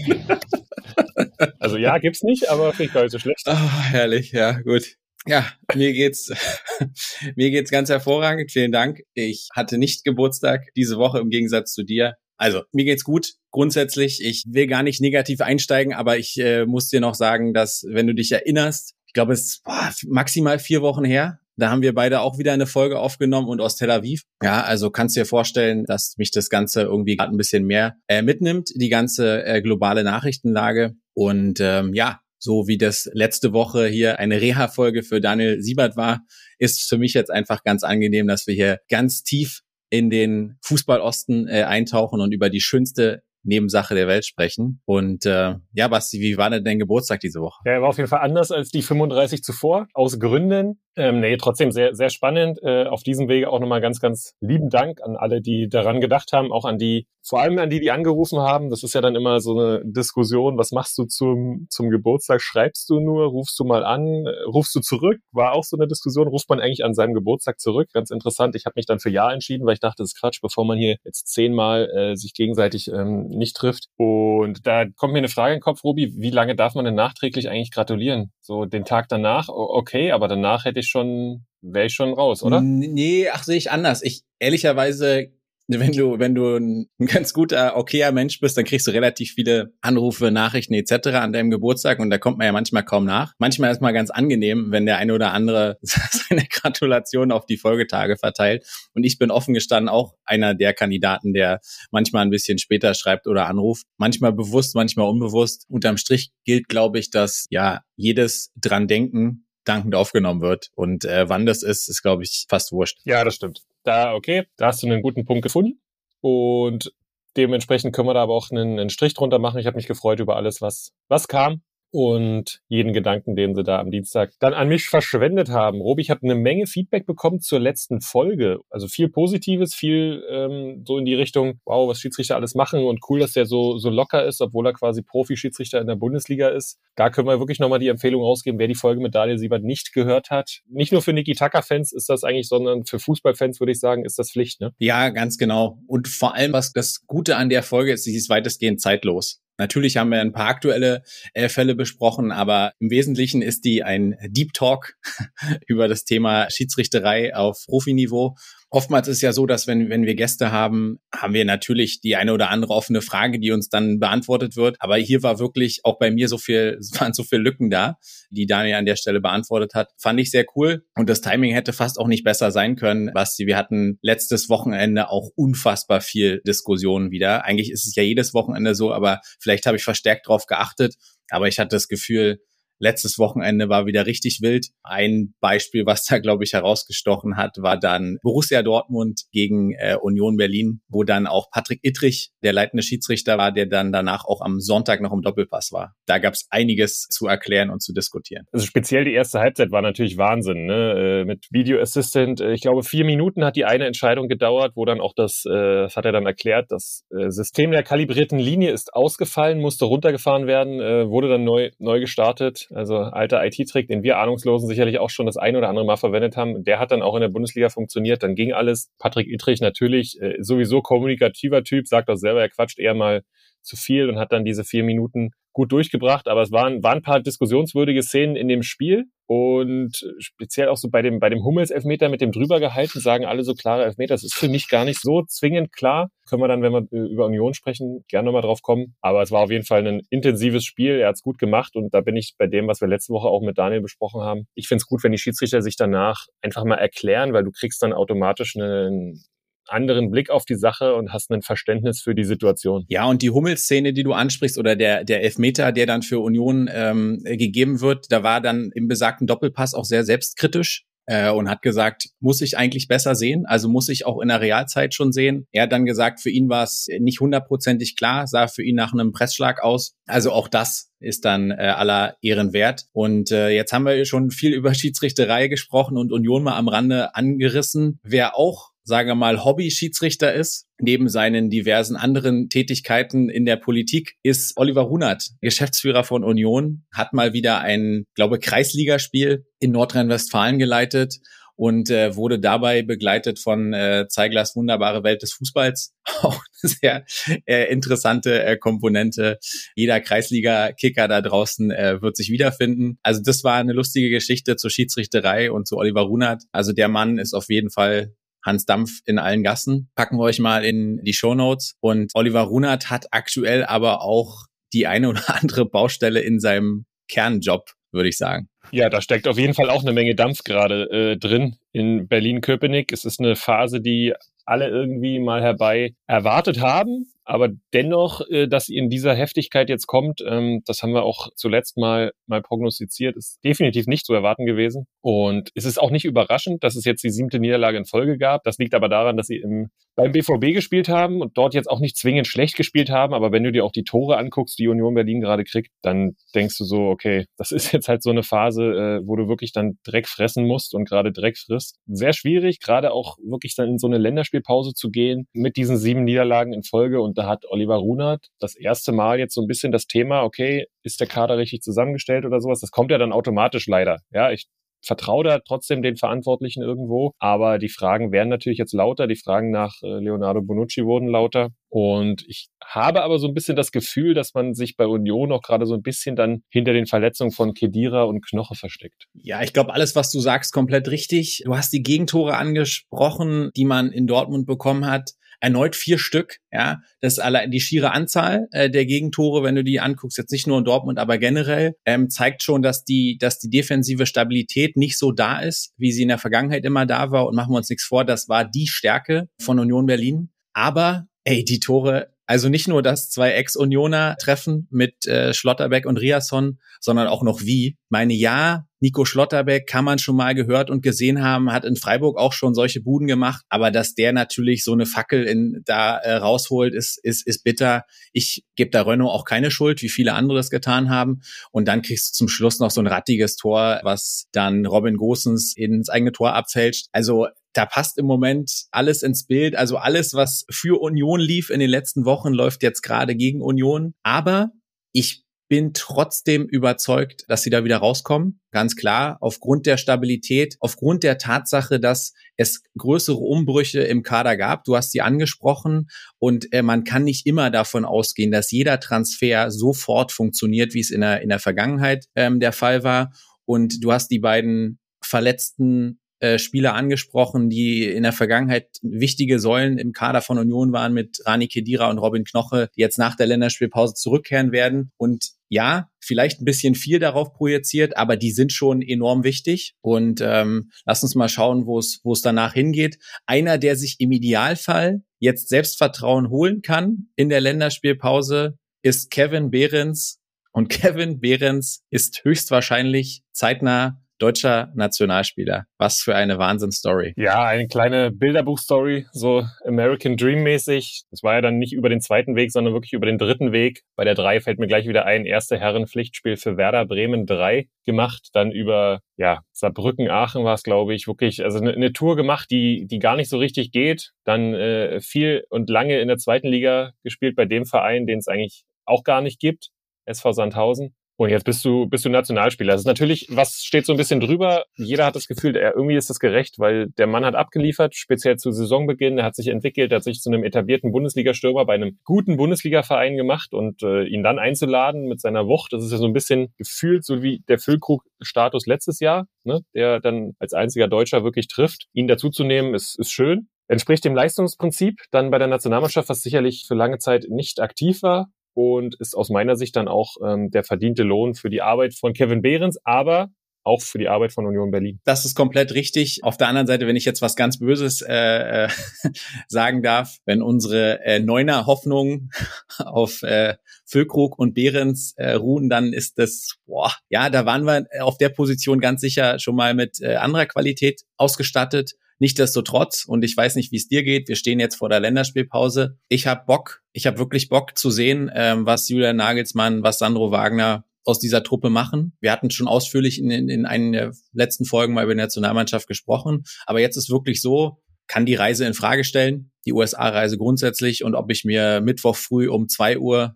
Also 1.60 1.78
ja, 1.78 1.98
gibt's 1.98 2.24
nicht, 2.24 2.50
aber 2.50 2.72
finde 2.72 2.86
ich 2.86 2.94
gar 2.94 3.04
nicht 3.04 3.12
so 3.12 3.20
schlecht. 3.20 3.44
Oh, 3.48 3.54
herrlich, 3.54 4.32
ja, 4.32 4.60
gut. 4.62 4.96
Ja, 5.28 5.46
mir 5.76 5.94
geht's, 5.94 6.32
mir 7.36 7.52
geht's 7.52 7.70
ganz 7.70 7.90
hervorragend. 7.90 8.52
Vielen 8.52 8.72
Dank. 8.72 9.02
Ich 9.14 9.50
hatte 9.54 9.78
nicht 9.78 10.04
Geburtstag 10.04 10.70
diese 10.76 10.98
Woche 10.98 11.20
im 11.20 11.30
Gegensatz 11.30 11.74
zu 11.74 11.84
dir. 11.84 12.16
Also, 12.38 12.64
mir 12.72 12.86
geht's 12.86 13.04
gut. 13.04 13.34
Grundsätzlich, 13.52 14.24
ich 14.24 14.46
will 14.48 14.66
gar 14.66 14.82
nicht 14.82 15.00
negativ 15.00 15.42
einsteigen, 15.42 15.94
aber 15.94 16.18
ich 16.18 16.40
äh, 16.40 16.66
muss 16.66 16.90
dir 16.90 17.00
noch 17.00 17.14
sagen, 17.14 17.54
dass, 17.54 17.86
wenn 17.88 18.08
du 18.08 18.16
dich 18.16 18.32
erinnerst, 18.32 18.96
ich 19.06 19.14
glaube, 19.14 19.34
es 19.34 19.62
boah, 19.64 19.92
maximal 20.08 20.58
vier 20.58 20.82
Wochen 20.82 21.04
her, 21.04 21.40
da 21.62 21.70
haben 21.70 21.82
wir 21.82 21.94
beide 21.94 22.22
auch 22.22 22.38
wieder 22.40 22.54
eine 22.54 22.66
Folge 22.66 23.00
aufgenommen 23.00 23.48
und 23.48 23.62
aus 23.62 23.76
Tel 23.76 23.92
Aviv. 23.92 24.24
Ja, 24.42 24.64
also 24.64 24.90
kannst 24.90 25.16
dir 25.16 25.26
vorstellen, 25.26 25.86
dass 25.86 26.16
mich 26.18 26.32
das 26.32 26.50
Ganze 26.50 26.82
irgendwie 26.82 27.16
gerade 27.16 27.34
ein 27.34 27.38
bisschen 27.38 27.66
mehr 27.66 27.98
äh, 28.08 28.22
mitnimmt, 28.22 28.70
die 28.76 28.90
ganze 28.90 29.46
äh, 29.46 29.62
globale 29.62 30.04
Nachrichtenlage. 30.04 30.96
Und 31.14 31.60
ähm, 31.60 31.94
ja, 31.94 32.20
so 32.40 32.68
wie 32.68 32.78
das 32.78 33.08
letzte 33.14 33.54
Woche 33.54 33.86
hier 33.88 34.18
eine 34.18 34.42
Reha-Folge 34.42 35.04
für 35.04 35.22
Daniel 35.22 35.62
Siebert 35.62 35.96
war, 35.96 36.22
ist 36.58 36.90
für 36.90 36.98
mich 36.98 37.14
jetzt 37.14 37.30
einfach 37.30 37.64
ganz 37.64 37.84
angenehm, 37.84 38.28
dass 38.28 38.48
wir 38.48 38.56
hier 38.56 38.80
ganz 38.90 39.22
tief 39.22 39.62
in 39.92 40.10
den 40.10 40.58
Fußballosten 40.64 41.48
äh, 41.48 41.64
eintauchen 41.64 42.22
und 42.22 42.34
über 42.34 42.50
die 42.50 42.62
schönste 42.62 43.22
Nebensache 43.44 43.96
der 43.96 44.08
Welt 44.08 44.26
sprechen. 44.26 44.82
Und 44.86 45.26
äh, 45.26 45.56
ja, 45.74 45.88
Basti, 45.88 46.20
wie 46.20 46.38
war 46.38 46.50
denn 46.50 46.64
dein 46.64 46.80
Geburtstag 46.80 47.20
diese 47.20 47.42
Woche? 47.42 47.62
Ja, 47.66 47.74
er 47.74 47.82
war 47.82 47.90
auf 47.90 47.98
jeden 47.98 48.10
Fall 48.10 48.22
anders 48.22 48.52
als 48.52 48.70
die 48.70 48.82
35 48.82 49.44
zuvor, 49.44 49.88
aus 49.94 50.20
Gründen. 50.20 50.80
Ähm, 50.98 51.22
nee, 51.22 51.38
trotzdem 51.38 51.72
sehr, 51.72 51.96
sehr 51.96 52.10
spannend. 52.10 52.60
Äh, 52.64 52.86
auf 52.86 53.02
diesem 53.04 53.30
Wege 53.30 53.50
auch 53.50 53.60
nochmal 53.60 53.80
ganz, 53.80 54.02
ganz 54.02 54.34
lieben 54.42 54.70
Dank 54.70 55.02
an 55.02 55.16
alle, 55.16 55.42
die 55.42 55.70
daran 55.70 56.02
gedacht 56.02 56.34
haben, 56.34 56.52
auch 56.52 56.66
an 56.66 56.78
die, 56.78 57.08
vor 57.24 57.40
allem 57.40 57.58
an 57.60 57.70
die, 57.70 57.80
die 57.80 57.92
angerufen 57.92 58.40
haben. 58.40 58.70
Das 58.70 58.84
ist 58.84 58.94
ja 58.94 59.00
dann 59.00 59.16
immer 59.16 59.40
so 59.40 59.58
eine 59.58 59.82
Diskussion. 59.86 60.58
Was 60.58 60.72
machst 60.72 60.98
du 60.98 61.06
zum, 61.06 61.68
zum 61.70 61.90
Geburtstag? 61.90 62.42
Schreibst 62.42 62.90
du 62.90 63.00
nur? 63.00 63.28
Rufst 63.28 63.58
du 63.58 63.64
mal 63.64 63.86
an? 63.86 64.26
Rufst 64.48 64.76
du 64.76 64.82
zurück? 64.82 65.20
War 65.32 65.54
auch 65.54 65.64
so 65.64 65.78
eine 65.78 65.88
Diskussion. 65.88 66.28
Ruft 66.28 66.50
man 66.50 66.60
eigentlich 66.60 66.84
an 66.84 66.94
seinem 66.94 67.14
Geburtstag 67.14 67.62
zurück? 67.62 67.88
Ganz 67.94 68.12
interessant. 68.12 68.56
Ich 68.58 68.66
habe 68.66 68.74
mich 68.76 68.86
dann 68.86 69.00
für 69.00 69.10
Ja 69.10 69.32
entschieden, 69.32 69.66
weil 69.66 69.76
ich 69.76 69.80
dachte, 69.80 70.04
das 70.04 70.10
ist 70.10 70.20
Quatsch, 70.20 70.42
bevor 70.42 70.66
man 70.66 70.78
hier 70.78 70.98
jetzt 71.06 71.28
zehnmal 71.28 71.90
äh, 71.96 72.16
sich 72.18 72.34
gegenseitig 72.34 72.90
ähm, 72.90 73.30
nicht 73.30 73.56
trifft. 73.56 73.86
Und 73.96 74.68
da 74.68 74.84
kommt 74.98 75.14
mir 75.14 75.20
eine 75.20 75.30
Frage 75.30 75.54
in 75.54 75.60
den 75.60 75.64
Kopf, 75.64 75.86
Robi, 75.86 76.14
wie 76.18 76.32
lange 76.32 76.58
darf 76.58 76.76
man 76.76 76.84
denn 76.84 76.96
nachträglich 76.96 77.50
eigentlich 77.50 77.72
gratulieren? 77.72 78.34
So 78.42 78.66
den 78.66 78.84
Tag 78.84 79.08
danach, 79.08 79.48
okay, 79.48 80.12
aber 80.12 80.28
danach 80.28 80.66
hätte 80.66 80.81
ich 80.82 80.90
schon, 80.90 81.46
wäre 81.62 81.88
ich 81.88 81.94
schon 81.94 82.14
raus, 82.14 82.44
oder? 82.44 82.62
Nee, 82.62 83.30
ach, 83.30 83.44
sehe 83.44 83.58
ich 83.58 83.72
anders. 83.72 84.04
Ich 84.04 84.24
ehrlicherweise 84.40 85.32
wenn 85.80 85.92
du, 85.92 86.20
wenn 86.20 86.36
du 86.36 86.58
ein 86.58 86.88
ganz 87.06 87.34
guter, 87.34 87.78
okayer 87.78 88.12
Mensch 88.12 88.40
bist, 88.40 88.58
dann 88.58 88.66
kriegst 88.66 88.88
du 88.88 88.92
relativ 88.92 89.34
viele 89.34 89.74
Anrufe, 89.82 90.32
Nachrichten 90.32 90.74
etc. 90.74 91.08
an 91.10 91.34
deinem 91.34 91.50
Geburtstag 91.50 92.00
und 92.00 92.10
da 92.10 92.18
kommt 92.18 92.38
man 92.38 92.46
ja 92.46 92.52
manchmal 92.52 92.84
kaum 92.84 93.06
nach. 93.06 93.34
Manchmal 93.40 93.72
ist 93.72 93.82
mal 93.82 93.94
ganz 93.94 94.10
angenehm, 94.10 94.72
wenn 94.72 94.86
der 94.86 94.98
eine 94.98 95.14
oder 95.14 95.32
andere 95.32 95.78
seine 95.82 96.46
Gratulation 96.50 97.32
auf 97.32 97.46
die 97.46 97.58
Folgetage 97.58 98.18
verteilt. 98.18 98.66
Und 98.94 99.04
ich 99.04 99.18
bin 99.18 99.32
offen 99.32 99.54
gestanden 99.54 99.90
auch 99.90 100.16
einer 100.26 100.54
der 100.54 100.74
Kandidaten, 100.74 101.34
der 101.34 101.62
manchmal 101.92 102.24
ein 102.24 102.32
bisschen 102.32 102.58
später 102.58 102.94
schreibt 102.94 103.28
oder 103.28 103.48
anruft. 103.48 103.86
Manchmal 103.98 104.34
bewusst, 104.34 104.76
manchmal 104.76 105.10
unbewusst. 105.10 105.66
Unterm 105.70 105.98
Strich 105.98 106.32
gilt, 106.46 106.68
glaube 106.68 107.00
ich, 107.00 107.12
dass 107.12 107.46
ja 107.50 107.82
jedes 107.96 108.52
dran 108.56 108.88
denken 108.88 109.46
dankend 109.64 109.96
aufgenommen 109.96 110.42
wird. 110.42 110.70
Und 110.76 111.06
äh, 111.06 111.30
wann 111.30 111.46
das 111.46 111.64
ist, 111.64 111.90
ist, 111.90 112.02
glaube 112.02 112.24
ich, 112.24 112.46
fast 112.50 112.72
wurscht. 112.72 113.00
Ja, 113.04 113.24
das 113.24 113.36
stimmt. 113.36 113.62
Da, 113.84 114.14
okay, 114.14 114.46
da 114.58 114.68
hast 114.68 114.84
du 114.84 114.88
einen 114.88 115.02
guten 115.02 115.26
Punkt 115.26 115.44
gefunden. 115.44 115.80
Und 116.20 116.94
dementsprechend 117.38 117.96
können 117.96 118.08
wir 118.08 118.14
da 118.14 118.24
aber 118.24 118.34
auch 118.34 118.52
einen, 118.52 118.80
einen 118.80 118.90
Strich 118.90 119.14
drunter 119.14 119.40
machen. 119.40 119.60
Ich 119.60 119.66
habe 119.66 119.76
mich 119.76 119.88
gefreut 119.88 120.20
über 120.20 120.36
alles, 120.36 120.62
was, 120.62 120.94
was 121.08 121.28
kam 121.28 121.62
und 121.92 122.62
jeden 122.68 122.94
Gedanken, 122.94 123.36
den 123.36 123.54
sie 123.54 123.64
da 123.64 123.80
am 123.80 123.92
Dienstag 123.92 124.32
dann 124.40 124.54
an 124.54 124.70
mich 124.70 124.86
verschwendet 124.86 125.50
haben. 125.50 125.82
Robi, 125.82 126.02
ich 126.02 126.10
habe 126.10 126.24
eine 126.24 126.36
Menge 126.36 126.66
Feedback 126.66 127.06
bekommen 127.06 127.42
zur 127.42 127.60
letzten 127.60 128.02
Folge. 128.02 128.60
Also 128.70 128.88
viel 128.88 129.10
Positives, 129.10 129.76
viel 129.76 130.24
ähm, 130.30 130.84
so 130.88 130.98
in 130.98 131.06
die 131.06 131.16
Richtung, 131.16 131.60
wow, 131.66 131.90
was 131.90 132.00
Schiedsrichter 132.00 132.36
alles 132.36 132.56
machen 132.56 132.84
und 132.84 133.00
cool, 133.10 133.20
dass 133.20 133.34
der 133.34 133.46
so, 133.46 133.78
so 133.78 133.90
locker 133.90 134.26
ist, 134.26 134.42
obwohl 134.42 134.66
er 134.66 134.74
quasi 134.74 135.02
Profi-Schiedsrichter 135.02 135.82
in 135.82 135.88
der 135.88 135.96
Bundesliga 135.96 136.48
ist. 136.50 136.80
Da 136.96 137.10
können 137.10 137.28
wir 137.28 137.40
wirklich 137.40 137.60
nochmal 137.60 137.80
die 137.80 137.90
Empfehlung 137.90 138.22
rausgeben, 138.22 138.60
wer 138.60 138.68
die 138.68 138.76
Folge 138.76 139.02
mit 139.02 139.14
Daniel 139.14 139.38
Siebert 139.38 139.64
nicht 139.64 139.94
gehört 139.94 140.30
hat. 140.30 140.62
Nicht 140.70 140.92
nur 140.92 141.02
für 141.02 141.14
Niki 141.14 141.34
Tucker-Fans 141.34 141.92
ist 141.92 142.10
das 142.10 142.24
eigentlich, 142.24 142.48
sondern 142.48 142.86
für 142.86 143.00
Fußballfans 143.00 143.60
würde 143.60 143.74
ich 143.74 143.80
sagen, 143.80 144.06
ist 144.06 144.18
das 144.18 144.32
Pflicht. 144.32 144.62
Ne? 144.62 144.74
Ja, 144.78 145.10
ganz 145.10 145.38
genau. 145.38 145.78
Und 145.88 146.08
vor 146.08 146.36
allem, 146.36 146.54
was 146.54 146.72
das 146.72 147.06
Gute 147.06 147.36
an 147.36 147.50
der 147.50 147.64
Folge 147.64 147.94
ist, 147.94 148.06
sie 148.06 148.16
ist 148.16 148.30
weitestgehend 148.30 148.80
zeitlos. 148.80 149.42
Natürlich 149.62 149.98
haben 149.98 150.10
wir 150.10 150.22
ein 150.22 150.32
paar 150.32 150.48
aktuelle 150.48 151.04
äh, 151.36 151.48
Fälle 151.48 151.76
besprochen, 151.76 152.32
aber 152.32 152.74
im 152.80 152.90
Wesentlichen 152.90 153.44
ist 153.44 153.64
die 153.64 153.84
ein 153.84 154.18
Deep 154.28 154.54
Talk 154.54 154.96
über 155.68 155.88
das 155.88 156.04
Thema 156.04 156.50
Schiedsrichterei 156.50 157.36
auf 157.36 157.66
Profiniveau 157.68 158.36
Oftmals 158.74 159.10
ist 159.10 159.22
ja 159.22 159.34
so, 159.34 159.46
dass 159.46 159.68
wenn, 159.68 159.90
wenn 159.90 160.06
wir 160.06 160.16
Gäste 160.16 160.54
haben, 160.54 161.02
haben 161.14 161.34
wir 161.34 161.44
natürlich 161.44 162.00
die 162.00 162.16
eine 162.16 162.34
oder 162.34 162.50
andere 162.50 162.72
offene 162.72 163.02
Frage, 163.02 163.38
die 163.38 163.52
uns 163.52 163.68
dann 163.68 164.00
beantwortet 164.00 164.56
wird. 164.56 164.78
Aber 164.80 164.96
hier 164.96 165.22
war 165.24 165.40
wirklich 165.40 165.82
auch 165.84 166.00
bei 166.00 166.10
mir 166.10 166.30
so 166.30 166.38
viel, 166.38 166.80
waren 166.98 167.14
so 167.14 167.24
viele 167.24 167.42
Lücken 167.42 167.70
da, 167.70 167.98
die 168.30 168.46
Daniel 168.46 168.76
an 168.76 168.86
der 168.86 168.96
Stelle 168.96 169.20
beantwortet 169.20 169.74
hat. 169.74 169.90
Fand 169.98 170.22
ich 170.22 170.32
sehr 170.32 170.46
cool. 170.56 170.86
Und 170.96 171.10
das 171.10 171.20
Timing 171.20 171.54
hätte 171.54 171.74
fast 171.74 172.00
auch 172.00 172.08
nicht 172.08 172.24
besser 172.24 172.52
sein 172.52 172.78
können. 172.78 173.12
Basti, 173.14 173.46
wir 173.46 173.58
hatten 173.58 174.00
letztes 174.02 174.48
Wochenende 174.48 175.10
auch 175.10 175.32
unfassbar 175.36 176.00
viel 176.00 176.42
Diskussionen 176.48 177.12
wieder. 177.12 177.44
Eigentlich 177.44 177.72
ist 177.72 177.86
es 177.86 177.96
ja 177.96 178.04
jedes 178.04 178.34
Wochenende 178.34 178.74
so, 178.74 178.94
aber 178.94 179.20
vielleicht 179.42 179.66
habe 179.66 179.76
ich 179.76 179.84
verstärkt 179.84 180.30
drauf 180.30 180.46
geachtet. 180.46 180.96
Aber 181.30 181.50
ich 181.50 181.60
hatte 181.60 181.76
das 181.76 181.90
Gefühl, 181.90 182.40
Letztes 182.82 183.20
Wochenende 183.20 183.70
war 183.70 183.86
wieder 183.86 184.08
richtig 184.08 184.40
wild. 184.42 184.70
Ein 184.82 185.36
Beispiel, 185.40 185.86
was 185.86 186.06
da, 186.06 186.18
glaube 186.18 186.44
ich, 186.44 186.54
herausgestochen 186.54 187.38
hat, 187.38 187.58
war 187.60 187.78
dann 187.78 188.18
Borussia 188.24 188.64
Dortmund 188.64 189.22
gegen 189.32 189.74
äh, 189.74 189.98
Union 190.02 190.36
Berlin, 190.36 190.82
wo 190.90 191.04
dann 191.04 191.28
auch 191.28 191.52
Patrick 191.52 191.80
Ittrich, 191.84 192.32
der 192.44 192.54
leitende 192.54 192.82
Schiedsrichter 192.82 193.38
war, 193.38 193.52
der 193.52 193.68
dann 193.68 193.92
danach 193.92 194.26
auch 194.26 194.42
am 194.42 194.60
Sonntag 194.60 195.00
noch 195.00 195.14
im 195.14 195.22
Doppelpass 195.22 195.72
war. 195.72 195.94
Da 196.08 196.18
gab 196.18 196.34
es 196.34 196.48
einiges 196.50 197.08
zu 197.08 197.28
erklären 197.28 197.70
und 197.70 197.84
zu 197.84 197.94
diskutieren. 197.94 198.48
Also 198.52 198.66
speziell 198.66 199.06
die 199.06 199.14
erste 199.14 199.40
Halbzeit 199.40 199.72
war 199.72 199.84
natürlich 199.84 200.18
Wahnsinn, 200.18 200.66
ne? 200.66 201.22
Äh, 201.22 201.26
mit 201.26 201.46
Video 201.52 201.80
Assistant. 201.80 202.42
Äh, 202.42 202.54
ich 202.54 202.62
glaube, 202.62 202.82
vier 202.82 203.06
Minuten 203.06 203.46
hat 203.46 203.56
die 203.56 203.66
eine 203.66 203.86
Entscheidung 203.86 204.28
gedauert, 204.28 204.72
wo 204.74 204.86
dann 204.86 205.02
auch 205.02 205.14
das, 205.16 205.44
äh, 205.46 205.52
das 205.52 205.96
hat 205.96 206.06
er 206.06 206.14
dann 206.14 206.26
erklärt, 206.26 206.72
das 206.72 207.06
System 207.28 207.72
der 207.72 207.84
kalibrierten 207.84 208.40
Linie 208.40 208.72
ist 208.72 208.96
ausgefallen, 208.96 209.60
musste 209.60 209.86
runtergefahren 209.86 210.48
werden, 210.48 210.80
wurde 211.10 211.30
dann 211.30 211.44
neu, 211.44 211.70
neu 211.78 212.00
gestartet 212.00 212.68
also 212.74 212.98
alter 212.98 213.44
IT-Trick, 213.46 213.88
den 213.88 214.04
wir 214.04 214.18
Ahnungslosen 214.18 214.68
sicherlich 214.68 215.00
auch 215.00 215.10
schon 215.10 215.26
das 215.26 215.38
ein 215.38 215.56
oder 215.56 215.70
andere 215.70 215.86
Mal 215.86 215.98
verwendet 215.98 216.38
haben. 216.38 216.64
Der 216.64 216.80
hat 216.80 216.92
dann 216.92 217.02
auch 217.02 217.16
in 217.16 217.22
der 217.22 217.30
Bundesliga 217.30 217.70
funktioniert. 217.70 218.24
Dann 218.24 218.36
ging 218.36 218.54
alles. 218.54 218.90
Patrick 219.00 219.28
Ittrich 219.28 219.62
natürlich 219.62 220.20
äh, 220.22 220.36
sowieso 220.40 220.82
kommunikativer 220.82 221.64
Typ, 221.64 221.88
sagt 221.88 222.10
auch 222.10 222.16
selber, 222.16 222.42
er 222.42 222.50
quatscht 222.50 222.80
eher 222.80 222.94
mal 222.94 223.24
zu 223.62 223.76
viel 223.76 224.10
und 224.10 224.18
hat 224.18 224.32
dann 224.32 224.46
diese 224.46 224.64
vier 224.64 224.84
Minuten 224.84 225.32
gut 225.54 225.72
durchgebracht. 225.72 226.28
Aber 226.28 226.42
es 226.42 226.52
waren, 226.52 226.84
waren 226.84 227.00
ein 227.00 227.04
paar 227.04 227.22
diskussionswürdige 227.22 228.04
Szenen 228.04 228.36
in 228.36 228.48
dem 228.48 228.64
Spiel. 228.64 229.06
Und 229.28 229.94
speziell 230.20 230.68
auch 230.68 230.76
so 230.76 230.90
bei 230.90 231.02
dem, 231.02 231.20
bei 231.20 231.30
dem 231.30 231.46
Hummels-Elfmeter 231.46 232.10
mit 232.10 232.20
dem 232.20 232.34
drüber 232.34 232.60
gehalten, 232.60 233.00
sagen 233.00 233.24
alle 233.24 233.44
so 233.44 233.54
klare 233.54 233.86
Elfmeter. 233.86 234.14
Das 234.14 234.26
ist 234.26 234.34
für 234.34 234.50
mich 234.50 234.68
gar 234.68 234.84
nicht 234.84 235.00
so 235.00 235.24
zwingend 235.24 235.72
klar. 235.72 236.10
Können 236.28 236.42
wir 236.42 236.50
dann, 236.50 236.62
wenn 236.62 236.74
wir 236.74 236.86
äh, 236.92 237.10
über 237.14 237.28
Union 237.28 237.54
sprechen, 237.54 238.04
gerne 238.10 238.26
nochmal 238.26 238.42
drauf 238.42 238.62
kommen. 238.62 238.96
Aber 239.00 239.22
es 239.22 239.32
war 239.32 239.44
auf 239.44 239.50
jeden 239.50 239.64
Fall 239.64 239.88
ein 239.88 240.02
intensives 240.10 240.66
Spiel. 240.66 241.00
Er 241.00 241.08
hat 241.08 241.16
es 241.16 241.22
gut 241.22 241.38
gemacht. 241.38 241.78
Und 241.78 241.94
da 241.94 242.02
bin 242.02 242.18
ich 242.18 242.36
bei 242.38 242.48
dem, 242.48 242.68
was 242.68 242.82
wir 242.82 242.90
letzte 242.90 243.14
Woche 243.14 243.30
auch 243.30 243.42
mit 243.42 243.58
Daniel 243.58 243.80
besprochen 243.80 244.22
haben. 244.22 244.48
Ich 244.54 244.68
finde 244.68 244.82
es 244.82 244.88
gut, 244.88 245.02
wenn 245.04 245.14
die 245.14 245.18
Schiedsrichter 245.18 245.62
sich 245.62 245.78
danach 245.78 246.26
einfach 246.42 246.66
mal 246.66 246.76
erklären, 246.76 247.32
weil 247.32 247.46
du 247.46 247.52
kriegst 247.52 247.82
dann 247.82 247.94
automatisch 247.94 248.58
einen, 248.58 249.24
anderen 249.72 250.12
Blick 250.12 250.30
auf 250.30 250.46
die 250.46 250.56
Sache 250.56 250.96
und 250.96 251.14
hast 251.14 251.32
ein 251.32 251.42
Verständnis 251.42 252.02
für 252.02 252.16
die 252.16 252.24
Situation. 252.24 252.86
Ja, 252.88 253.06
und 253.06 253.22
die 253.22 253.30
Hummelszene, 253.30 253.94
die 253.94 254.04
du 254.04 254.14
ansprichst, 254.14 254.58
oder 254.58 254.76
der, 254.76 255.04
der 255.04 255.24
Elfmeter, 255.24 255.72
der 255.72 255.86
dann 255.86 256.02
für 256.02 256.20
Union 256.20 256.70
ähm, 256.72 257.22
gegeben 257.24 257.82
wird, 257.82 258.12
da 258.12 258.24
war 258.24 258.42
dann 258.42 258.72
im 258.74 258.88
besagten 258.88 259.28
Doppelpass 259.28 259.74
auch 259.74 259.86
sehr 259.86 260.04
selbstkritisch 260.04 260.86
äh, 261.06 261.30
und 261.30 261.50
hat 261.50 261.62
gesagt, 261.62 262.10
muss 262.20 262.42
ich 262.42 262.58
eigentlich 262.58 262.88
besser 262.88 263.16
sehen? 263.16 263.46
Also 263.46 263.70
muss 263.70 263.90
ich 263.90 264.06
auch 264.06 264.22
in 264.22 264.30
der 264.30 264.42
Realzeit 264.42 264.94
schon 264.94 265.12
sehen? 265.12 265.48
Er 265.52 265.64
hat 265.64 265.72
dann 265.72 265.86
gesagt, 265.86 266.22
für 266.22 266.30
ihn 266.30 266.50
war 266.50 266.64
es 266.64 266.88
nicht 267.00 267.20
hundertprozentig 267.20 267.96
klar, 267.96 268.28
sah 268.28 268.48
für 268.48 268.64
ihn 268.64 268.76
nach 268.76 268.94
einem 268.94 269.12
Pressschlag 269.12 269.62
aus. 269.62 269.96
Also 270.08 270.32
auch 270.32 270.48
das 270.48 270.92
ist 271.00 271.26
dann 271.26 271.52
äh, 271.52 271.56
aller 271.56 272.16
Ehren 272.22 272.54
wert. 272.54 272.86
Und 272.94 273.32
äh, 273.32 273.50
jetzt 273.50 273.74
haben 273.74 273.86
wir 273.86 274.06
schon 274.06 274.32
viel 274.32 274.54
über 274.54 274.74
Schiedsrichterei 274.74 275.48
gesprochen 275.48 275.98
und 275.98 276.12
Union 276.12 276.44
mal 276.44 276.58
am 276.58 276.68
Rande 276.68 277.16
angerissen. 277.16 278.00
Wer 278.04 278.38
auch 278.38 278.71
sagen 278.84 279.10
wir 279.10 279.16
mal, 279.16 279.44
Hobby-Schiedsrichter 279.44 280.34
ist, 280.34 280.68
neben 280.80 281.10
seinen 281.10 281.50
diversen 281.50 281.96
anderen 281.96 282.50
Tätigkeiten 282.50 283.30
in 283.30 283.46
der 283.46 283.58
Politik, 283.58 284.16
ist 284.24 284.58
Oliver 284.58 284.82
Runert, 284.82 285.30
Geschäftsführer 285.42 286.04
von 286.04 286.24
Union, 286.24 286.86
hat 286.94 287.14
mal 287.14 287.34
wieder 287.34 287.60
ein, 287.62 288.06
glaube 288.16 288.40
Kreisligaspiel 288.40 289.46
in 289.60 289.72
Nordrhein-Westfalen 289.72 290.60
geleitet 290.60 291.20
und 291.62 291.92
äh, 291.92 292.16
wurde 292.16 292.40
dabei 292.40 292.82
begleitet 292.82 293.38
von 293.38 293.72
äh, 293.72 294.08
Zeiglers 294.10 294.56
wunderbare 294.56 295.04
Welt 295.04 295.22
des 295.22 295.34
Fußballs. 295.34 295.94
Auch 296.24 296.42
eine 296.64 296.72
sehr 296.72 297.06
äh, 297.46 297.72
interessante 297.72 298.44
äh, 298.44 298.58
Komponente. 298.58 299.38
Jeder 299.76 300.00
Kreisliga-Kicker 300.00 301.08
da 301.08 301.22
draußen 301.22 301.70
äh, 301.70 302.02
wird 302.02 302.18
sich 302.18 302.32
wiederfinden. 302.32 302.98
Also 303.04 303.22
das 303.24 303.44
war 303.44 303.58
eine 303.58 303.74
lustige 303.74 304.10
Geschichte 304.10 304.56
zur 304.56 304.72
Schiedsrichterei 304.72 305.52
und 305.52 305.68
zu 305.68 305.78
Oliver 305.78 306.02
Runert. 306.02 306.42
Also 306.52 306.74
der 306.74 306.88
Mann 306.88 307.20
ist 307.20 307.36
auf 307.36 307.48
jeden 307.50 307.70
Fall 307.70 308.16
Hans 308.46 308.66
Dampf 308.66 309.00
in 309.06 309.20
allen 309.20 309.44
Gassen. 309.44 309.90
Packen 309.96 310.18
wir 310.18 310.24
euch 310.24 310.40
mal 310.40 310.66
in 310.66 311.00
die 311.04 311.14
Show 311.14 311.36
Notes. 311.36 311.76
Und 311.80 312.12
Oliver 312.16 312.42
Runert 312.42 312.90
hat 312.90 313.08
aktuell 313.12 313.66
aber 313.66 314.02
auch 314.02 314.46
die 314.74 314.88
eine 314.88 315.10
oder 315.10 315.24
andere 315.28 315.66
Baustelle 315.66 316.22
in 316.22 316.40
seinem 316.40 316.86
Kernjob, 317.08 317.70
würde 317.92 318.10
ich 318.10 318.18
sagen. 318.18 318.48
Ja, 318.72 318.90
da 318.90 319.02
steckt 319.02 319.28
auf 319.28 319.38
jeden 319.38 319.54
Fall 319.54 319.70
auch 319.70 319.82
eine 319.82 319.92
Menge 319.92 320.16
Dampf 320.16 320.44
gerade 320.44 320.90
äh, 320.92 321.18
drin 321.18 321.58
in 321.74 322.08
Berlin-Köpenick. 322.08 322.92
Es 322.94 323.04
ist 323.04 323.20
eine 323.20 323.36
Phase, 323.36 323.82
die 323.82 324.14
alle 324.46 324.70
irgendwie 324.70 325.20
mal 325.20 325.42
herbei 325.42 325.96
erwartet 326.08 326.62
haben. 326.62 327.12
Aber 327.32 327.48
dennoch, 327.74 328.20
äh, 328.30 328.50
dass 328.50 328.66
sie 328.66 328.76
in 328.76 328.90
dieser 328.90 329.16
Heftigkeit 329.16 329.70
jetzt 329.70 329.88
kommt, 329.88 330.20
ähm, 330.28 330.64
das 330.66 330.84
haben 330.84 330.92
wir 330.92 331.04
auch 331.04 331.30
zuletzt 331.34 331.78
mal, 331.78 332.12
mal 332.28 332.42
prognostiziert, 332.42 333.16
ist 333.16 333.42
definitiv 333.42 333.88
nicht 333.88 334.06
zu 334.06 334.14
erwarten 334.14 334.46
gewesen. 334.46 334.86
Und 335.00 335.50
es 335.56 335.64
ist 335.64 335.80
auch 335.80 335.92
nicht 335.92 336.04
überraschend, 336.04 336.62
dass 336.62 336.76
es 336.76 336.84
jetzt 336.84 337.06
die 337.06 337.10
siebte 337.10 337.40
Niederlage 337.40 337.78
in 337.78 337.86
Folge 337.86 338.18
gab. 338.18 338.44
Das 338.44 338.58
liegt 338.58 338.74
aber 338.74 338.90
daran, 338.90 339.16
dass 339.16 339.28
sie 339.28 339.38
im, 339.38 339.70
beim 339.96 340.12
BVB 340.12 340.54
gespielt 340.54 340.90
haben 340.90 341.22
und 341.22 341.38
dort 341.38 341.54
jetzt 341.54 341.70
auch 341.70 341.80
nicht 341.80 341.96
zwingend 341.96 342.28
schlecht 342.28 342.58
gespielt 342.58 342.90
haben. 342.90 343.14
Aber 343.14 343.32
wenn 343.32 343.44
du 343.44 343.54
dir 343.54 343.64
auch 343.64 343.72
die 343.72 343.86
Tore 343.86 344.18
anguckst, 344.18 344.60
die 344.60 344.68
Union 344.68 344.94
Berlin 344.94 345.22
gerade 345.22 345.46
kriegt, 345.46 345.72
dann 345.82 346.18
denkst 346.36 346.58
du 346.58 346.66
so, 346.66 346.90
okay, 346.90 347.28
das 347.38 347.54
ist 347.54 347.72
jetzt 347.72 347.88
halt 347.88 348.04
so 348.04 348.10
eine 348.10 348.24
Phase, 348.24 348.64
äh, 348.64 349.08
wo 349.08 349.16
du 349.16 349.30
wirklich 349.30 349.54
dann 349.54 349.78
Dreck 349.86 350.10
fressen 350.10 350.46
musst 350.46 350.76
und 350.76 350.84
gerade 350.84 351.14
Dreck 351.14 351.38
frisst. 351.38 351.78
Sehr 351.88 352.12
schwierig, 352.12 352.60
gerade 352.60 352.92
auch 352.92 353.18
wirklich 353.24 353.56
dann 353.56 353.70
in 353.70 353.78
so 353.78 353.88
eine 353.88 354.00
Länderspielpause 354.00 354.74
zu 354.74 354.90
gehen 354.90 355.28
mit 355.32 355.56
diesen 355.56 355.78
sieben 355.78 356.04
Niederlagen 356.04 356.52
in 356.52 356.64
Folge. 356.64 357.00
Und 357.02 357.21
da 357.22 357.28
hat 357.28 357.46
Oliver 357.48 357.76
Runert 357.76 358.28
das 358.40 358.56
erste 358.56 358.92
Mal 358.92 359.20
jetzt 359.20 359.36
so 359.36 359.42
ein 359.42 359.48
bisschen 359.48 359.72
das 359.72 359.86
Thema, 359.86 360.24
okay, 360.24 360.66
ist 360.84 361.00
der 361.00 361.08
Kader 361.08 361.38
richtig 361.38 361.62
zusammengestellt 361.62 362.26
oder 362.26 362.42
sowas? 362.42 362.60
Das 362.60 362.72
kommt 362.72 362.92
ja 362.92 362.98
dann 362.98 363.12
automatisch 363.12 363.68
leider. 363.68 364.00
Ja, 364.12 364.32
ich 364.32 364.48
vertraue 364.84 365.24
da 365.24 365.40
trotzdem 365.40 365.84
den 365.84 365.96
Verantwortlichen 365.96 366.64
irgendwo. 366.64 367.12
Aber 367.20 367.60
die 367.60 367.70
Fragen 367.70 368.12
werden 368.12 368.30
natürlich 368.30 368.58
jetzt 368.58 368.74
lauter. 368.74 369.06
Die 369.06 369.16
Fragen 369.16 369.52
nach 369.52 369.76
äh, 369.84 370.00
Leonardo 370.00 370.42
Bonucci 370.42 370.84
wurden 370.84 371.08
lauter. 371.08 371.50
Und 371.70 372.24
ich 372.28 372.48
habe 372.66 373.04
aber 373.04 373.20
so 373.20 373.28
ein 373.28 373.36
bisschen 373.36 373.56
das 373.56 373.72
Gefühl, 373.72 374.16
dass 374.16 374.34
man 374.34 374.56
sich 374.56 374.76
bei 374.76 374.88
Union 374.88 375.32
auch 375.32 375.44
gerade 375.44 375.68
so 375.68 375.76
ein 375.76 375.84
bisschen 375.84 376.16
dann 376.16 376.42
hinter 376.50 376.74
den 376.74 376.88
Verletzungen 376.88 377.32
von 377.32 377.54
Kedira 377.54 378.04
und 378.04 378.26
Knoche 378.26 378.56
versteckt. 378.56 379.06
Ja, 379.14 379.44
ich 379.44 379.54
glaube, 379.54 379.74
alles, 379.74 379.96
was 379.96 380.12
du 380.12 380.20
sagst, 380.20 380.54
komplett 380.54 380.90
richtig. 380.90 381.44
Du 381.46 381.56
hast 381.56 381.72
die 381.72 381.84
Gegentore 381.84 382.38
angesprochen, 382.38 383.52
die 383.56 383.66
man 383.66 383.92
in 383.92 384.08
Dortmund 384.08 384.48
bekommen 384.48 384.88
hat 384.88 385.12
erneut 385.42 385.76
vier 385.76 385.98
Stück. 385.98 386.38
Ja, 386.52 386.82
das 387.02 387.14
ist 387.14 387.20
allein 387.20 387.52
die 387.52 387.60
schiere 387.60 387.92
Anzahl 387.92 388.48
äh, 388.52 388.70
der 388.70 388.86
Gegentore, 388.86 389.44
wenn 389.44 389.56
du 389.56 389.64
die 389.64 389.80
anguckst, 389.80 390.18
jetzt 390.18 390.32
nicht 390.32 390.48
nur 390.48 390.60
in 390.60 390.64
Dortmund, 390.64 391.00
aber 391.00 391.18
generell, 391.18 391.76
ähm, 391.86 392.10
zeigt 392.10 392.44
schon, 392.44 392.62
dass 392.62 392.86
die, 392.86 393.18
dass 393.20 393.40
die 393.40 393.50
defensive 393.50 394.06
Stabilität 394.06 394.78
nicht 394.78 394.98
so 394.98 395.12
da 395.12 395.40
ist, 395.40 395.74
wie 395.78 395.92
sie 395.92 396.04
in 396.04 396.08
der 396.08 396.20
Vergangenheit 396.20 396.64
immer 396.64 396.86
da 396.86 397.12
war. 397.12 397.28
Und 397.28 397.36
machen 397.36 397.52
wir 397.52 397.58
uns 397.58 397.70
nichts 397.70 397.84
vor, 397.84 398.06
das 398.06 398.30
war 398.30 398.46
die 398.46 398.68
Stärke 398.68 399.28
von 399.42 399.60
Union 399.60 399.86
Berlin. 399.86 400.30
Aber 400.54 401.08
ey, 401.24 401.44
die 401.44 401.60
Tore 401.60 402.12
also 402.32 402.48
nicht 402.48 402.70
nur, 402.70 402.82
dass 402.82 403.10
zwei 403.10 403.32
Ex-Unioner 403.32 404.16
treffen 404.18 404.66
mit 404.72 405.06
äh, 405.06 405.34
Schlotterbeck 405.34 405.86
und 405.86 405.98
Riasson, 405.98 406.60
sondern 406.80 407.08
auch 407.10 407.24
noch 407.24 407.42
wie. 407.42 407.78
Meine 407.90 408.14
ja, 408.14 408.68
Nico 408.82 409.06
Schlotterbeck 409.06 409.68
kann 409.68 409.86
man 409.86 410.00
schon 410.00 410.16
mal 410.16 410.34
gehört 410.34 410.72
und 410.72 410.82
gesehen 410.82 411.24
haben, 411.24 411.52
hat 411.52 411.66
in 411.66 411.76
Freiburg 411.76 412.18
auch 412.18 412.34
schon 412.34 412.56
solche 412.56 412.82
Buden 412.82 413.08
gemacht, 413.08 413.46
aber 413.48 413.70
dass 413.70 413.94
der 413.94 414.12
natürlich 414.12 414.64
so 414.64 414.74
eine 414.74 414.88
Fackel 414.88 415.24
in, 415.24 415.62
da 415.66 415.98
äh, 415.98 416.16
rausholt, 416.16 416.74
ist, 416.74 416.98
ist, 417.04 417.26
ist 417.28 417.44
bitter. 417.44 417.86
Ich 418.12 418.44
gebe 418.56 418.72
da 418.72 418.82
Renault 418.82 419.12
auch 419.12 419.24
keine 419.24 419.52
Schuld, 419.52 419.84
wie 419.84 419.90
viele 419.90 420.14
andere 420.14 420.40
es 420.40 420.50
getan 420.50 420.90
haben. 420.90 421.22
Und 421.52 421.68
dann 421.68 421.84
kriegst 421.84 422.16
du 422.16 422.18
zum 422.18 422.28
Schluss 422.28 422.60
noch 422.60 422.72
so 422.72 422.82
ein 422.82 422.88
rattiges 422.88 423.36
Tor, 423.36 423.80
was 423.84 424.26
dann 424.32 424.66
Robin 424.66 424.98
Gosens 424.98 425.56
ins 425.56 425.90
eigene 425.90 426.12
Tor 426.12 426.34
abfälscht. 426.34 426.88
Also 426.92 427.28
da 427.54 427.68
passt 427.68 428.00
im 428.00 428.08
Moment 428.08 428.64
alles 428.72 429.04
ins 429.04 429.28
Bild. 429.28 429.56
Also 429.56 429.78
alles, 429.78 430.14
was 430.14 430.46
für 430.50 430.82
Union 430.82 431.20
lief 431.20 431.52
in 431.52 431.60
den 431.60 431.70
letzten 431.70 432.06
Wochen, 432.06 432.34
läuft 432.34 432.64
jetzt 432.64 432.82
gerade 432.82 433.16
gegen 433.16 433.42
Union. 433.42 433.94
Aber 434.02 434.52
ich 434.92 435.24
bin 435.52 435.74
trotzdem 435.74 436.46
überzeugt, 436.46 437.26
dass 437.28 437.42
sie 437.44 437.50
da 437.50 437.66
wieder 437.66 437.76
rauskommen. 437.76 438.40
Ganz 438.52 438.78
klar, 438.78 439.18
aufgrund 439.20 439.66
der 439.66 439.76
Stabilität, 439.76 440.56
aufgrund 440.62 441.04
der 441.04 441.18
Tatsache, 441.18 441.78
dass 441.78 442.14
es 442.38 442.64
größere 442.78 443.18
Umbrüche 443.18 443.82
im 443.82 444.02
Kader 444.02 444.38
gab. 444.38 444.64
Du 444.64 444.78
hast 444.78 444.94
sie 444.94 445.02
angesprochen 445.02 445.90
und 446.20 446.54
äh, 446.54 446.62
man 446.62 446.86
kann 446.86 447.04
nicht 447.04 447.28
immer 447.28 447.50
davon 447.50 447.84
ausgehen, 447.84 448.32
dass 448.32 448.50
jeder 448.50 448.80
Transfer 448.80 449.52
sofort 449.52 450.14
funktioniert, 450.14 450.74
wie 450.74 450.80
es 450.80 450.90
in 450.90 451.02
der, 451.02 451.22
in 451.22 451.28
der 451.28 451.40
Vergangenheit 451.40 452.06
ähm, 452.16 452.40
der 452.40 452.54
Fall 452.54 452.86
war. 452.86 453.12
Und 453.44 453.84
du 453.84 453.92
hast 453.92 454.08
die 454.08 454.20
beiden 454.20 454.80
verletzten 455.04 456.00
äh, 456.22 456.38
Spieler 456.38 456.76
angesprochen, 456.76 457.50
die 457.50 457.84
in 457.84 458.04
der 458.04 458.14
Vergangenheit 458.14 458.68
wichtige 458.84 459.40
Säulen 459.40 459.80
im 459.80 459.92
Kader 459.92 460.22
von 460.22 460.38
Union 460.38 460.72
waren 460.72 460.94
mit 460.94 461.18
Rani 461.26 461.48
Kedira 461.48 461.90
und 461.90 461.98
Robin 461.98 462.26
Knoche, 462.26 462.70
die 462.76 462.82
jetzt 462.82 463.00
nach 463.00 463.16
der 463.16 463.26
Länderspielpause 463.26 463.96
zurückkehren 463.96 464.52
werden. 464.52 464.92
Und 464.98 465.32
ja, 465.50 465.90
vielleicht 466.00 466.40
ein 466.40 466.46
bisschen 466.46 466.76
viel 466.76 467.00
darauf 467.00 467.34
projiziert, 467.34 467.98
aber 467.98 468.18
die 468.18 468.30
sind 468.30 468.54
schon 468.54 468.84
enorm 468.84 469.24
wichtig. 469.24 469.74
Und 469.82 470.22
ähm, 470.22 470.70
lass 470.86 471.02
uns 471.02 471.16
mal 471.16 471.28
schauen, 471.28 471.66
wo 471.66 471.80
es 471.80 472.02
wo 472.04 472.14
es 472.14 472.22
danach 472.22 472.54
hingeht. 472.54 473.00
Einer, 473.26 473.58
der 473.58 473.76
sich 473.76 473.96
im 473.98 474.12
Idealfall 474.12 475.02
jetzt 475.18 475.50
Selbstvertrauen 475.50 476.30
holen 476.30 476.62
kann 476.62 477.08
in 477.16 477.30
der 477.30 477.42
Länderspielpause, 477.42 478.60
ist 478.84 479.10
Kevin 479.10 479.50
Behrens. 479.50 480.20
Und 480.52 480.70
Kevin 480.70 481.20
Behrens 481.20 481.84
ist 481.90 482.24
höchstwahrscheinlich 482.24 483.24
zeitnah 483.32 484.02
deutscher 484.22 484.72
Nationalspieler. 484.76 485.66
Was 485.78 486.00
für 486.00 486.16
eine 486.16 486.38
Wahnsinnsstory. 486.38 487.14
Ja, 487.18 487.44
eine 487.44 487.68
kleine 487.68 488.12
Bilderbuchstory, 488.12 489.08
so 489.12 489.44
American 489.66 490.18
Dream 490.18 490.44
mäßig. 490.44 491.04
Das 491.10 491.24
war 491.24 491.36
ja 491.36 491.42
dann 491.42 491.58
nicht 491.58 491.74
über 491.74 491.90
den 491.90 492.02
zweiten 492.02 492.36
Weg, 492.36 492.52
sondern 492.52 492.74
wirklich 492.74 492.94
über 492.94 493.06
den 493.06 493.18
dritten 493.18 493.52
Weg. 493.52 493.84
Bei 493.96 494.04
der 494.04 494.16
drei 494.16 494.40
fällt 494.40 494.60
mir 494.60 494.68
gleich 494.68 494.88
wieder 494.88 495.06
ein, 495.06 495.26
erste 495.26 495.58
Herrenpflichtspiel 495.58 496.38
für 496.38 496.58
Werder 496.58 496.86
Bremen 496.86 497.26
3 497.26 497.68
gemacht, 497.86 498.30
dann 498.34 498.52
über 498.52 499.02
ja, 499.18 499.42
Saarbrücken, 499.52 500.10
Aachen 500.10 500.44
war 500.44 500.56
es, 500.56 500.64
glaube 500.64 500.94
ich, 500.94 501.08
wirklich, 501.08 501.44
also 501.44 501.60
eine, 501.60 501.74
eine, 501.74 501.94
Tour 501.94 502.16
gemacht, 502.16 502.50
die, 502.52 502.88
die 502.88 503.00
gar 503.00 503.16
nicht 503.16 503.30
so 503.30 503.38
richtig 503.38 503.72
geht. 503.72 504.12
Dann 504.24 504.54
äh, 504.54 505.00
viel 505.02 505.44
und 505.50 505.70
lange 505.70 506.00
in 506.00 506.08
der 506.08 506.18
zweiten 506.18 506.48
Liga 506.48 506.92
gespielt 507.04 507.36
bei 507.36 507.46
dem 507.46 507.66
Verein, 507.66 508.06
den 508.06 508.20
es 508.20 508.28
eigentlich 508.28 508.64
auch 508.86 509.04
gar 509.04 509.22
nicht 509.22 509.40
gibt, 509.40 509.70
SV 510.06 510.32
Sandhausen. 510.32 510.96
Und 511.22 511.30
jetzt 511.30 511.44
bist 511.44 511.64
du, 511.64 511.86
bist 511.86 512.04
du 512.04 512.10
Nationalspieler. 512.10 512.72
Das 512.72 512.82
ist 512.82 512.88
natürlich, 512.88 513.28
was 513.30 513.62
steht 513.64 513.86
so 513.86 513.94
ein 513.94 513.98
bisschen 513.98 514.20
drüber? 514.20 514.64
Jeder 514.74 515.06
hat 515.06 515.16
das 515.16 515.28
Gefühl, 515.28 515.56
er, 515.56 515.76
irgendwie 515.76 515.96
ist 515.96 516.10
das 516.10 516.18
gerecht, 516.18 516.58
weil 516.58 516.88
der 516.98 517.06
Mann 517.06 517.24
hat 517.24 517.36
abgeliefert, 517.36 517.94
speziell 517.94 518.38
zu 518.38 518.50
Saisonbeginn. 518.52 519.20
Er 519.20 519.26
hat 519.26 519.36
sich 519.36 519.50
entwickelt, 519.50 519.92
er 519.92 519.98
hat 519.98 520.04
sich 520.04 520.20
zu 520.20 520.32
einem 520.32 520.44
etablierten 520.44 520.92
Bundesliga-Stürmer 520.92 521.64
bei 521.66 521.76
einem 521.76 522.00
guten 522.06 522.38
Bundesliga-Verein 522.38 523.18
gemacht 523.18 523.54
und 523.54 523.84
äh, 523.84 524.06
ihn 524.06 524.24
dann 524.24 524.40
einzuladen 524.40 525.04
mit 525.04 525.22
seiner 525.22 525.46
Wucht, 525.46 525.74
das 525.74 525.84
ist 525.84 525.92
ja 525.92 526.00
so 526.00 526.06
ein 526.06 526.14
bisschen 526.14 526.56
gefühlt, 526.58 527.06
so 527.06 527.22
wie 527.22 527.44
der 527.48 527.60
Füllkrug-Status 527.60 528.66
letztes 528.66 529.00
Jahr, 529.00 529.28
ne, 529.44 529.60
der 529.76 530.00
dann 530.00 530.32
als 530.40 530.54
einziger 530.54 530.88
Deutscher 530.88 531.24
wirklich 531.24 531.48
trifft. 531.48 531.86
Ihn 531.94 532.08
dazuzunehmen, 532.08 532.74
ist, 532.74 532.98
ist 532.98 533.12
schön 533.12 533.48
entspricht 533.68 534.04
dem 534.04 534.16
Leistungsprinzip 534.16 535.00
dann 535.12 535.32
bei 535.32 535.38
der 535.38 535.48
Nationalmannschaft, 535.48 536.10
was 536.10 536.24
sicherlich 536.24 536.66
für 536.68 536.76
lange 536.76 536.98
Zeit 536.98 537.28
nicht 537.30 537.62
aktiv 537.62 538.02
war 538.02 538.28
und 538.54 538.96
ist 538.96 539.16
aus 539.16 539.30
meiner 539.30 539.56
Sicht 539.56 539.76
dann 539.76 539.88
auch 539.88 540.18
ähm, 540.26 540.52
der 540.52 540.64
verdiente 540.64 541.04
Lohn 541.04 541.36
für 541.36 541.50
die 541.50 541.62
Arbeit 541.62 541.94
von 541.94 542.14
Kevin 542.14 542.42
Behrens, 542.42 542.80
aber 542.84 543.32
auch 543.64 543.82
für 543.82 543.98
die 543.98 544.08
Arbeit 544.08 544.34
von 544.34 544.46
Union 544.46 544.72
Berlin. 544.72 545.00
Das 545.04 545.26
ist 545.26 545.36
komplett 545.36 545.74
richtig. 545.74 546.24
Auf 546.24 546.38
der 546.38 546.48
anderen 546.48 546.68
Seite, 546.68 546.88
wenn 546.88 546.96
ich 546.96 547.06
jetzt 547.06 547.22
was 547.22 547.36
ganz 547.36 547.60
Böses 547.60 548.02
äh, 548.02 548.66
äh, 548.66 548.70
sagen 549.48 549.84
darf, 549.84 550.18
wenn 550.26 550.42
unsere 550.42 551.04
äh, 551.04 551.20
Neuner 551.20 551.66
Hoffnungen 551.66 552.32
auf 552.80 553.22
äh, 553.24 553.56
Füllkrug 553.86 554.38
und 554.40 554.54
Behrens 554.54 555.14
äh, 555.18 555.34
ruhen, 555.34 555.70
dann 555.70 555.94
ist 555.94 556.18
das, 556.18 556.56
boah, 556.66 556.92
ja, 557.10 557.30
da 557.30 557.46
waren 557.46 557.64
wir 557.66 557.86
auf 558.02 558.18
der 558.18 558.30
Position 558.30 558.80
ganz 558.80 559.02
sicher 559.02 559.40
schon 559.40 559.56
mal 559.56 559.74
mit 559.74 560.02
äh, 560.02 560.16
anderer 560.16 560.46
Qualität 560.46 561.02
ausgestattet. 561.18 561.94
Nichtsdestotrotz, 562.22 563.04
und 563.06 563.24
ich 563.24 563.36
weiß 563.36 563.56
nicht, 563.56 563.72
wie 563.72 563.78
es 563.78 563.88
dir 563.88 564.04
geht, 564.04 564.28
wir 564.28 564.36
stehen 564.36 564.60
jetzt 564.60 564.76
vor 564.76 564.90
der 564.90 565.00
Länderspielpause. 565.00 565.98
Ich 566.08 566.28
habe 566.28 566.44
Bock, 566.46 566.84
ich 566.94 567.08
habe 567.08 567.18
wirklich 567.18 567.50
Bock 567.50 567.76
zu 567.76 567.90
sehen, 567.90 568.30
ähm, 568.36 568.68
was 568.68 568.88
Julian 568.88 569.16
Nagelsmann, 569.16 569.82
was 569.82 569.98
Sandro 569.98 570.30
Wagner 570.30 570.86
aus 571.04 571.18
dieser 571.18 571.42
Truppe 571.42 571.72
machen. 571.72 572.16
Wir 572.22 572.32
hatten 572.32 572.52
schon 572.52 572.68
ausführlich 572.68 573.18
in, 573.18 573.32
in, 573.32 573.50
in 573.50 573.66
einen 573.66 573.92
der 573.92 574.12
letzten 574.34 574.66
Folgen 574.66 574.94
mal 574.94 575.04
über 575.04 575.16
die 575.16 575.20
Nationalmannschaft 575.20 575.88
gesprochen. 575.88 576.44
Aber 576.68 576.80
jetzt 576.80 576.96
ist 576.96 577.10
wirklich 577.10 577.42
so, 577.42 577.82
kann 578.06 578.28
die 578.28 578.36
Reise 578.36 578.68
in 578.68 578.76
Frage 578.76 579.04
stellen, 579.04 579.52
die 579.66 579.74
USA-Reise 579.74 580.38
grundsätzlich 580.38 581.04
und 581.04 581.16
ob 581.16 581.32
ich 581.32 581.44
mir 581.44 581.82
Mittwoch 581.82 582.16
früh 582.16 582.48
um 582.48 582.68
zwei 582.68 583.00
Uhr 583.00 583.36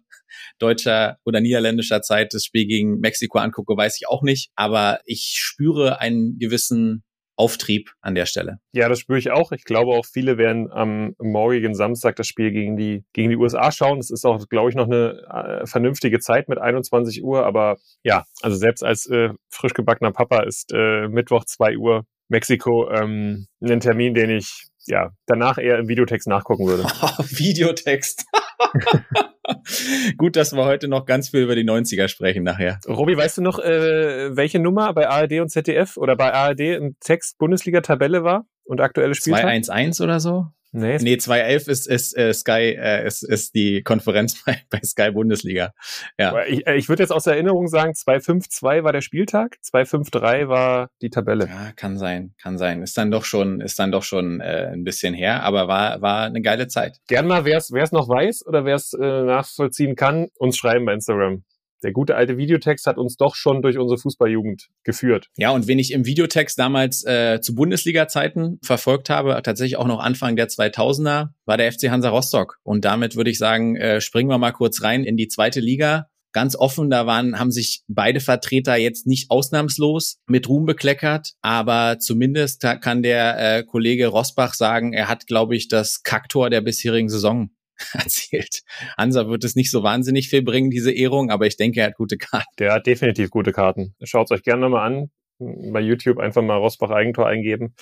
deutscher 0.59 1.17
oder 1.25 1.41
niederländischer 1.41 2.03
Zeit 2.03 2.35
das 2.35 2.45
Spiel 2.45 2.67
gegen 2.67 2.99
Mexiko 2.99 3.39
angucke, 3.39 3.75
weiß 3.75 3.97
ich 3.99 4.07
auch 4.07 4.21
nicht. 4.21 4.51
Aber 4.55 4.99
ich 5.05 5.33
spüre 5.39 5.99
einen 6.01 6.37
gewissen 6.37 7.03
Auftrieb 7.37 7.91
an 8.01 8.15
der 8.15 8.25
Stelle. 8.25 8.59
Ja, 8.71 8.87
das 8.87 8.99
spüre 8.99 9.19
ich 9.19 9.31
auch. 9.31 9.51
Ich 9.51 9.65
glaube 9.65 9.91
auch 9.91 10.05
viele 10.05 10.37
werden 10.37 10.71
am 10.71 11.15
morgigen 11.19 11.75
Samstag 11.75 12.15
das 12.15 12.27
Spiel 12.27 12.51
gegen 12.51 12.77
die, 12.77 13.03
gegen 13.13 13.29
die 13.29 13.35
USA 13.35 13.71
schauen. 13.71 13.97
Das 13.97 14.09
ist 14.09 14.25
auch, 14.25 14.47
glaube 14.47 14.69
ich, 14.69 14.75
noch 14.75 14.85
eine 14.85 15.61
äh, 15.61 15.65
vernünftige 15.65 16.19
Zeit 16.19 16.47
mit 16.47 16.59
21 16.59 17.23
Uhr. 17.23 17.45
Aber 17.45 17.77
ja, 18.03 18.25
also 18.41 18.55
selbst 18.55 18.83
als 18.83 19.05
äh, 19.07 19.29
frisch 19.49 19.73
gebackener 19.73 20.11
Papa 20.11 20.43
ist 20.43 20.71
äh, 20.73 21.07
Mittwoch 21.07 21.45
2 21.45 21.77
Uhr 21.77 22.05
Mexiko 22.29 22.89
ähm, 22.89 23.47
ein 23.61 23.79
Termin, 23.79 24.13
den 24.13 24.29
ich 24.29 24.67
ja 24.87 25.11
danach 25.25 25.57
eher 25.57 25.77
im 25.77 25.87
Videotext 25.87 26.27
nachgucken 26.27 26.67
würde. 26.67 26.83
Videotext. 27.29 28.25
Gut, 30.17 30.35
dass 30.35 30.53
wir 30.53 30.65
heute 30.65 30.87
noch 30.87 31.05
ganz 31.05 31.29
viel 31.29 31.41
über 31.41 31.55
die 31.55 31.63
90er 31.63 32.07
sprechen 32.07 32.43
nachher. 32.43 32.79
Robi, 32.87 33.17
weißt 33.17 33.37
du 33.37 33.41
noch, 33.41 33.59
äh, 33.59 34.35
welche 34.35 34.59
Nummer 34.59 34.93
bei 34.93 35.07
ARD 35.07 35.39
und 35.41 35.49
ZDF 35.49 35.97
oder 35.97 36.15
bei 36.15 36.33
ARD 36.33 36.59
im 36.75 36.95
Text 36.99 37.37
Bundesliga-Tabelle 37.37 38.23
war 38.23 38.45
und 38.63 38.81
aktuelle 38.81 39.15
Spieltag? 39.15 39.41
211 39.41 39.99
oder 39.99 40.19
so? 40.19 40.47
Nee, 40.75 40.97
nee 40.99 41.17
211 41.17 41.67
ist, 41.69 41.87
ist 41.87 42.17
äh, 42.17 42.33
Sky, 42.33 42.75
äh, 42.77 43.07
ist, 43.07 43.23
ist 43.23 43.55
die 43.55 43.81
Konferenz 43.81 44.41
bei, 44.45 44.61
bei 44.69 44.81
Sky 44.83 45.11
Bundesliga. 45.11 45.73
Ja. 46.17 46.45
Ich, 46.45 46.67
äh, 46.67 46.75
ich 46.75 46.89
würde 46.89 47.03
jetzt 47.03 47.11
aus 47.11 47.27
Erinnerung 47.27 47.67
sagen, 47.67 47.93
252 47.95 48.83
war 48.83 48.91
der 48.91 49.01
Spieltag, 49.01 49.57
253 49.61 50.49
war 50.49 50.89
die 51.01 51.09
Tabelle. 51.09 51.47
Ja, 51.47 51.71
kann 51.75 51.97
sein, 51.97 52.33
kann 52.41 52.57
sein. 52.57 52.81
Ist 52.81 52.97
dann 52.97 53.09
doch 53.09 53.23
schon, 53.23 53.61
ist 53.61 53.79
dann 53.79 53.91
doch 53.91 54.03
schon 54.03 54.41
äh, 54.41 54.69
ein 54.73 54.83
bisschen 54.83 55.13
her, 55.13 55.43
aber 55.43 55.69
war, 55.69 56.01
war 56.01 56.25
eine 56.25 56.41
geile 56.41 56.67
Zeit. 56.67 56.99
Gern 57.07 57.27
mal, 57.27 57.45
wer 57.45 57.57
es 57.57 57.91
noch 57.91 58.09
weiß 58.09 58.45
oder 58.45 58.65
wer 58.65 58.75
es 58.75 58.91
äh, 58.93 58.99
nachvollziehen 58.99 59.95
kann, 59.95 60.27
uns 60.37 60.57
schreiben 60.57 60.85
bei 60.85 60.93
Instagram 60.93 61.43
der 61.83 61.91
gute 61.91 62.15
alte 62.15 62.37
Videotext 62.37 62.87
hat 62.87 62.97
uns 62.97 63.17
doch 63.17 63.35
schon 63.35 63.61
durch 63.61 63.77
unsere 63.77 63.97
Fußballjugend 63.97 64.69
geführt. 64.83 65.27
Ja, 65.37 65.51
und 65.51 65.67
wen 65.67 65.79
ich 65.79 65.91
im 65.91 66.05
Videotext 66.05 66.57
damals 66.57 67.05
äh, 67.05 67.39
zu 67.41 67.55
Bundesliga-Zeiten 67.55 68.59
verfolgt 68.63 69.09
habe, 69.09 69.39
tatsächlich 69.43 69.77
auch 69.77 69.87
noch 69.87 69.99
Anfang 69.99 70.35
der 70.35 70.47
2000er, 70.47 71.29
war 71.45 71.57
der 71.57 71.71
FC 71.71 71.89
Hansa 71.89 72.09
Rostock. 72.09 72.57
Und 72.63 72.85
damit 72.85 73.15
würde 73.15 73.29
ich 73.29 73.37
sagen, 73.37 73.75
äh, 73.75 74.01
springen 74.01 74.29
wir 74.29 74.37
mal 74.37 74.51
kurz 74.51 74.81
rein 74.81 75.03
in 75.03 75.17
die 75.17 75.27
zweite 75.27 75.59
Liga 75.59 76.07
ganz 76.35 76.57
offen, 76.57 76.89
da 76.89 77.07
waren, 77.07 77.39
haben 77.39 77.51
sich 77.51 77.83
beide 77.87 78.19
Vertreter 78.19 78.75
jetzt 78.75 79.07
nicht 79.07 79.31
ausnahmslos 79.31 80.17
mit 80.27 80.49
Ruhm 80.49 80.65
bekleckert, 80.65 81.31
aber 81.41 81.97
zumindest 81.97 82.67
kann 82.81 83.03
der 83.03 83.37
äh, 83.39 83.63
Kollege 83.63 84.07
Rosbach 84.07 84.53
sagen, 84.53 84.91
er 84.91 85.07
hat, 85.07 85.27
glaube 85.27 85.55
ich, 85.55 85.69
das 85.69 86.03
Kaktor 86.03 86.49
der 86.49 86.59
bisherigen 86.59 87.07
Saison 87.07 87.51
erzählt. 87.93 88.61
Hansa 88.97 89.27
wird 89.27 89.43
es 89.43 89.55
nicht 89.55 89.71
so 89.71 89.83
wahnsinnig 89.83 90.29
viel 90.29 90.43
bringen, 90.43 90.69
diese 90.69 90.91
Ehrung, 90.91 91.29
aber 91.29 91.45
ich 91.47 91.57
denke, 91.57 91.81
er 91.81 91.87
hat 91.87 91.95
gute 91.95 92.17
Karten. 92.17 92.45
Der 92.59 92.73
hat 92.73 92.87
definitiv 92.87 93.29
gute 93.29 93.51
Karten. 93.51 93.95
Schaut 94.03 94.31
euch 94.31 94.43
gerne 94.43 94.61
nochmal 94.61 94.91
an. 94.91 95.11
Bei 95.39 95.81
YouTube 95.81 96.19
einfach 96.19 96.41
mal 96.41 96.57
Rosbach 96.57 96.91
Eigentor 96.91 97.27
eingeben. 97.27 97.75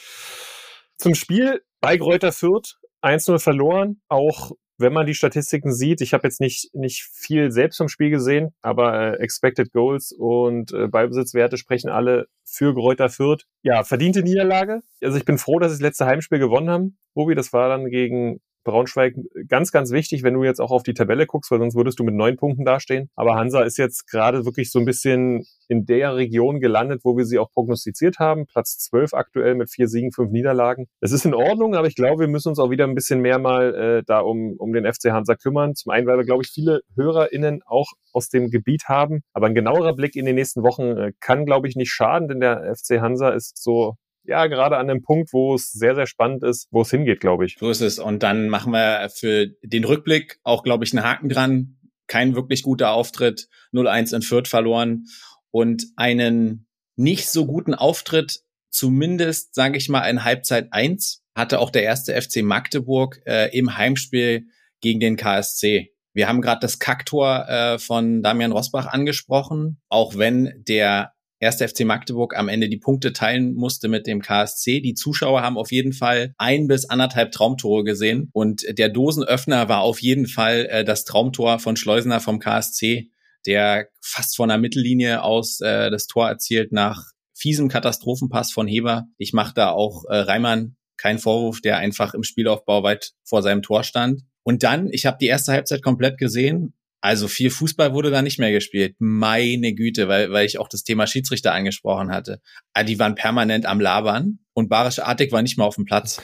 Zum 0.98 1.16
Spiel 1.16 1.62
bei 1.82 1.98
Gräuter 1.98 2.32
Fürth 2.32 2.78
1-0 3.04 3.40
verloren. 3.40 4.02
Auch 4.08 4.52
wenn 4.78 4.94
man 4.94 5.06
die 5.06 5.14
Statistiken 5.14 5.74
sieht, 5.74 6.02
ich 6.02 6.14
habe 6.14 6.28
jetzt 6.28 6.42
nicht, 6.42 6.74
nicht 6.74 7.04
viel 7.04 7.52
selbst 7.52 7.78
vom 7.78 7.90
Spiel 7.90 8.10
gesehen, 8.10 8.56
aber 8.62 9.14
äh, 9.14 9.22
Expected 9.22 9.72
Goals 9.72 10.12
und 10.12 10.74
äh, 10.74 10.88
Ballbesitzwerte 10.88 11.58
sprechen 11.58 11.90
alle 11.90 12.28
für 12.44 12.74
Gräuter 12.74 13.10
Fürth. 13.10 13.46
Ja, 13.62 13.84
verdiente 13.84 14.24
Niederlage. 14.24 14.82
Also 15.02 15.18
ich 15.18 15.26
bin 15.26 15.38
froh, 15.38 15.60
dass 15.60 15.72
sie 15.72 15.78
das 15.78 15.82
letzte 15.82 16.06
Heimspiel 16.06 16.40
gewonnen 16.40 16.70
haben. 16.70 16.98
Robi, 17.16 17.36
das 17.36 17.54
war 17.54 17.70
dann 17.70 17.90
gegen 17.90 18.42
Braunschweig 18.64 19.16
ganz, 19.48 19.72
ganz 19.72 19.92
wichtig, 19.92 20.24
wenn 20.24 20.34
du 20.34 20.44
jetzt 20.44 20.60
auch 20.60 20.72
auf 20.72 20.84
die 20.84 20.94
Tabelle 20.94 21.26
guckst, 21.26 21.52
weil 21.52 21.60
sonst 21.60 21.76
würdest 21.76 22.00
du 22.00 22.04
mit 22.04 22.16
neun 22.16 22.38
Punkten 22.38 22.66
dastehen. 22.66 23.10
Aber 23.16 23.36
Hansa 23.36 23.62
ist 23.64 23.78
jetzt 23.78 24.10
gerade 24.10 24.46
wirklich 24.46 24.72
so 24.72 24.80
ein 24.80 24.86
bisschen 24.86 25.46
in 25.68 25.86
der 25.86 26.16
Region 26.16 26.60
gelandet, 26.60 27.02
wo 27.04 27.18
wir 27.18 27.26
sie 27.26 27.40
auch 27.40 27.52
prognostiziert 27.52 28.20
haben. 28.20 28.46
Platz 28.46 28.78
zwölf 28.78 29.14
aktuell 29.14 29.56
mit 29.56 29.72
vier 29.72 29.88
Siegen, 29.88 30.12
fünf 30.12 30.32
Niederlagen. 30.32 30.88
Es 31.00 31.12
ist 31.12 31.26
in 31.26 31.34
Ordnung, 31.34 31.76
aber 31.76 31.88
ich 31.88 31.96
glaube, 31.96 32.22
wir 32.22 32.28
müssen 32.28 32.50
uns 32.50 32.60
auch 32.60 32.70
wieder 32.70 32.86
ein 32.86 32.96
bisschen 32.96 33.22
mehr 33.22 33.40
mal 33.40 33.74
äh, 33.76 34.04
da 34.06 34.20
um, 34.20 34.56
um 34.58 34.74
den 34.74 34.92
FC 34.92 35.12
Hansa 35.12 35.36
kümmern. 35.36 35.76
Zum 35.76 35.92
einen, 35.92 36.08
weil 36.08 36.18
wir, 36.18 36.26
glaube 36.26 36.44
ich, 36.44 36.50
viele 36.50 36.82
HörerInnen 36.96 37.62
auch 37.66 37.92
aus 38.12 38.30
dem 38.30 38.50
Gebiet 38.50 38.84
haben. 38.88 39.22
Aber 39.34 39.48
ein 39.48 39.56
genauerer 39.56 39.96
Blick 39.96 40.16
in 40.16 40.26
den 40.26 40.36
nächsten 40.36 40.64
Wochen 40.64 40.98
äh, 40.98 41.12
kann, 41.20 41.46
glaube 41.46 41.68
ich, 41.68 41.76
nicht 41.76 41.92
schaden, 41.92 42.28
denn 42.28 42.40
der 42.40 42.74
FC 42.76 43.02
Hansa 43.02 43.30
ist 43.30 43.62
so 43.62 43.96
ja, 44.26 44.48
gerade 44.48 44.78
an 44.78 44.88
dem 44.88 45.02
Punkt, 45.02 45.34
wo 45.34 45.56
es 45.56 45.72
sehr, 45.72 45.96
sehr 45.96 46.08
spannend 46.08 46.44
ist, 46.44 46.68
wo 46.72 46.82
es 46.82 46.90
hingeht, 46.90 47.20
glaube 47.20 47.46
ich. 47.46 47.58
So 47.60 47.70
ist 47.70 47.82
es. 47.82 48.00
Und 48.00 48.24
dann 48.24 48.48
machen 48.50 48.72
wir 48.72 49.10
für 49.14 49.48
den 49.64 49.84
Rückblick 49.84 50.40
auch, 50.44 50.64
glaube 50.64 50.86
ich, 50.86 50.94
einen 50.94 51.06
Haken 51.06 51.30
dran. 51.30 51.78
Kein 52.08 52.36
wirklich 52.36 52.64
guter 52.64 52.92
Auftritt, 52.92 53.48
0-1 53.74 54.16
in 54.16 54.22
Fürth 54.22 54.48
verloren 54.48 55.06
und 55.52 55.86
einen 55.96 56.68
nicht 56.96 57.30
so 57.30 57.46
guten 57.46 57.74
Auftritt, 57.74 58.42
zumindest, 58.70 59.56
sage 59.56 59.78
ich 59.78 59.90
mal, 59.90 60.08
in 60.10 60.24
Halbzeit 60.24 60.68
1, 60.72 61.24
hatte 61.36 61.60
auch 61.60 61.70
der 61.70 61.84
erste 61.84 62.20
FC 62.20 62.44
Magdeburg 62.44 63.22
äh, 63.26 63.58
im 63.58 63.78
Heimspiel 63.78 64.48
gegen 64.82 65.00
den 65.00 65.16
KSC. 65.16 65.92
Wir 66.14 66.28
haben 66.28 66.42
gerade 66.42 66.60
das 66.60 66.80
Kacktor 66.80 67.48
äh, 67.48 67.80
von 67.80 68.22
Damian 68.22 68.52
Rosbach 68.52 68.88
angesprochen, 68.88 69.82
auch 69.90 70.18
wenn 70.18 70.64
der 70.68 71.13
erste 71.44 71.68
FC 71.68 71.82
Magdeburg 71.82 72.36
am 72.36 72.48
Ende 72.48 72.70
die 72.70 72.78
Punkte 72.78 73.14
teilen 73.14 73.54
musste 73.54 73.88
mit 73.88 74.08
dem 74.08 74.22
KSC. 74.22 74.80
Die 74.80 74.96
Zuschauer 74.96 75.42
haben 75.42 75.58
auf 75.58 75.72
jeden 75.72 75.94
Fall 75.94 76.34
ein 76.38 76.68
bis 76.68 76.90
anderthalb 76.90 77.32
Traumtore 77.32 77.84
gesehen 77.84 78.30
und 78.34 78.66
der 78.68 78.90
Dosenöffner 78.90 79.70
war 79.70 79.82
auf 79.82 80.02
jeden 80.02 80.28
Fall 80.28 80.66
äh, 80.70 80.84
das 80.84 81.06
Traumtor 81.06 81.60
von 81.60 81.76
Schleusener 81.76 82.20
vom 82.20 82.40
KSC, 82.40 83.12
der 83.46 83.90
fast 84.02 84.36
von 84.36 84.50
der 84.50 84.58
Mittellinie 84.58 85.22
aus 85.22 85.60
äh, 85.62 85.92
das 85.92 86.08
Tor 86.08 86.28
erzielt 86.28 86.72
nach 86.72 87.04
fiesem 87.36 87.68
Katastrophenpass 87.68 88.52
von 88.52 88.68
Heber. 88.68 89.06
Ich 89.18 89.34
mache 89.34 89.54
da 89.54 89.70
auch 89.70 90.06
äh, 90.06 90.16
Reimann 90.16 90.78
keinen 90.98 91.20
Vorwurf, 91.20 91.62
der 91.62 91.78
einfach 91.78 92.14
im 92.14 92.24
Spielaufbau 92.24 92.84
weit 92.84 93.12
vor 93.24 93.42
seinem 93.44 93.62
Tor 93.62 93.84
stand. 93.84 94.22
Und 94.44 94.64
dann, 94.64 94.90
ich 94.92 95.06
habe 95.06 95.18
die 95.20 95.28
erste 95.28 95.52
Halbzeit 95.52 95.84
komplett 95.84 96.18
gesehen 96.18 96.74
also 97.04 97.28
viel 97.28 97.50
Fußball 97.50 97.94
wurde 97.94 98.12
da 98.12 98.22
nicht 98.22 98.40
mehr 98.40 98.54
gespielt. 98.54 98.96
Meine 98.98 99.74
Güte, 99.74 100.08
weil, 100.08 100.32
weil 100.32 100.46
ich 100.46 100.58
auch 100.58 100.70
das 100.70 100.84
Thema 100.84 101.06
Schiedsrichter 101.06 101.54
angesprochen 101.54 102.12
hatte. 102.12 102.40
Ah, 102.72 102.84
die 102.84 102.98
waren 102.98 103.16
permanent 103.16 103.66
am 103.66 103.82
Labern 103.82 104.40
und 104.54 104.70
Barisch 104.70 105.00
Artig 105.00 105.34
war 105.34 105.42
nicht 105.42 105.58
mal 105.58 105.66
auf 105.66 105.76
dem 105.76 105.84
Platz. 105.84 106.22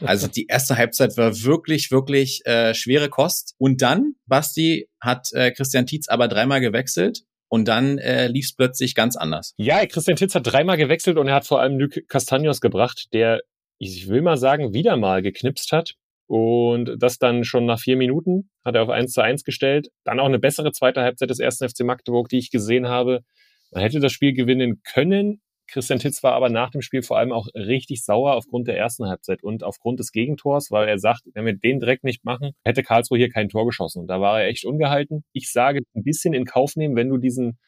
Also 0.00 0.26
die 0.26 0.46
erste 0.46 0.76
Halbzeit 0.76 1.16
war 1.16 1.42
wirklich, 1.44 1.90
wirklich 1.90 2.44
äh, 2.44 2.74
schwere 2.74 3.08
Kost. 3.08 3.54
Und 3.56 3.80
dann, 3.80 4.16
Basti, 4.26 4.88
hat 5.00 5.32
äh, 5.32 5.50
Christian 5.50 5.86
Tietz 5.86 6.08
aber 6.08 6.28
dreimal 6.28 6.60
gewechselt 6.60 7.22
und 7.48 7.66
dann 7.66 7.96
äh, 7.96 8.26
lief 8.26 8.46
es 8.46 8.54
plötzlich 8.54 8.94
ganz 8.94 9.16
anders. 9.16 9.54
Ja, 9.56 9.86
Christian 9.86 10.16
Tietz 10.16 10.34
hat 10.34 10.46
dreimal 10.46 10.76
gewechselt 10.76 11.16
und 11.16 11.28
er 11.28 11.36
hat 11.36 11.46
vor 11.46 11.60
allem 11.62 11.78
Luc 11.78 12.06
Castagnos 12.06 12.60
gebracht, 12.60 13.08
der, 13.14 13.40
ich 13.78 14.08
will 14.08 14.20
mal 14.20 14.36
sagen, 14.36 14.74
wieder 14.74 14.98
mal 14.98 15.22
geknipst 15.22 15.72
hat. 15.72 15.94
Und 16.28 16.96
das 16.98 17.18
dann 17.18 17.42
schon 17.42 17.64
nach 17.64 17.80
vier 17.80 17.96
Minuten 17.96 18.50
hat 18.62 18.74
er 18.74 18.82
auf 18.82 18.90
1 18.90 19.12
zu 19.12 19.22
1 19.22 19.44
gestellt. 19.44 19.88
Dann 20.04 20.20
auch 20.20 20.26
eine 20.26 20.38
bessere 20.38 20.72
zweite 20.72 21.00
Halbzeit 21.00 21.30
des 21.30 21.40
ersten 21.40 21.66
FC 21.66 21.80
Magdeburg, 21.80 22.28
die 22.28 22.38
ich 22.38 22.50
gesehen 22.50 22.86
habe. 22.86 23.22
Man 23.70 23.82
hätte 23.82 23.98
das 23.98 24.12
Spiel 24.12 24.34
gewinnen 24.34 24.82
können. 24.84 25.40
Christian 25.68 25.98
Titz 25.98 26.22
war 26.22 26.34
aber 26.34 26.50
nach 26.50 26.70
dem 26.70 26.82
Spiel 26.82 27.02
vor 27.02 27.18
allem 27.18 27.32
auch 27.32 27.46
richtig 27.54 28.04
sauer 28.04 28.34
aufgrund 28.34 28.68
der 28.68 28.76
ersten 28.76 29.06
Halbzeit 29.06 29.42
und 29.42 29.64
aufgrund 29.64 30.00
des 30.00 30.12
Gegentors, 30.12 30.70
weil 30.70 30.88
er 30.88 30.98
sagt, 30.98 31.22
wenn 31.34 31.46
wir 31.46 31.54
den 31.54 31.80
direkt 31.80 32.04
nicht 32.04 32.24
machen, 32.24 32.52
hätte 32.64 32.82
Karlsruhe 32.82 33.18
hier 33.18 33.30
kein 33.30 33.48
Tor 33.48 33.66
geschossen. 33.66 34.00
Und 34.00 34.06
da 34.08 34.20
war 34.20 34.42
er 34.42 34.48
echt 34.48 34.64
ungehalten. 34.66 35.24
Ich 35.32 35.50
sage, 35.50 35.80
ein 35.94 36.04
bisschen 36.04 36.34
in 36.34 36.44
Kauf 36.44 36.76
nehmen, 36.76 36.96
wenn 36.96 37.08
du 37.08 37.16
diesen 37.16 37.58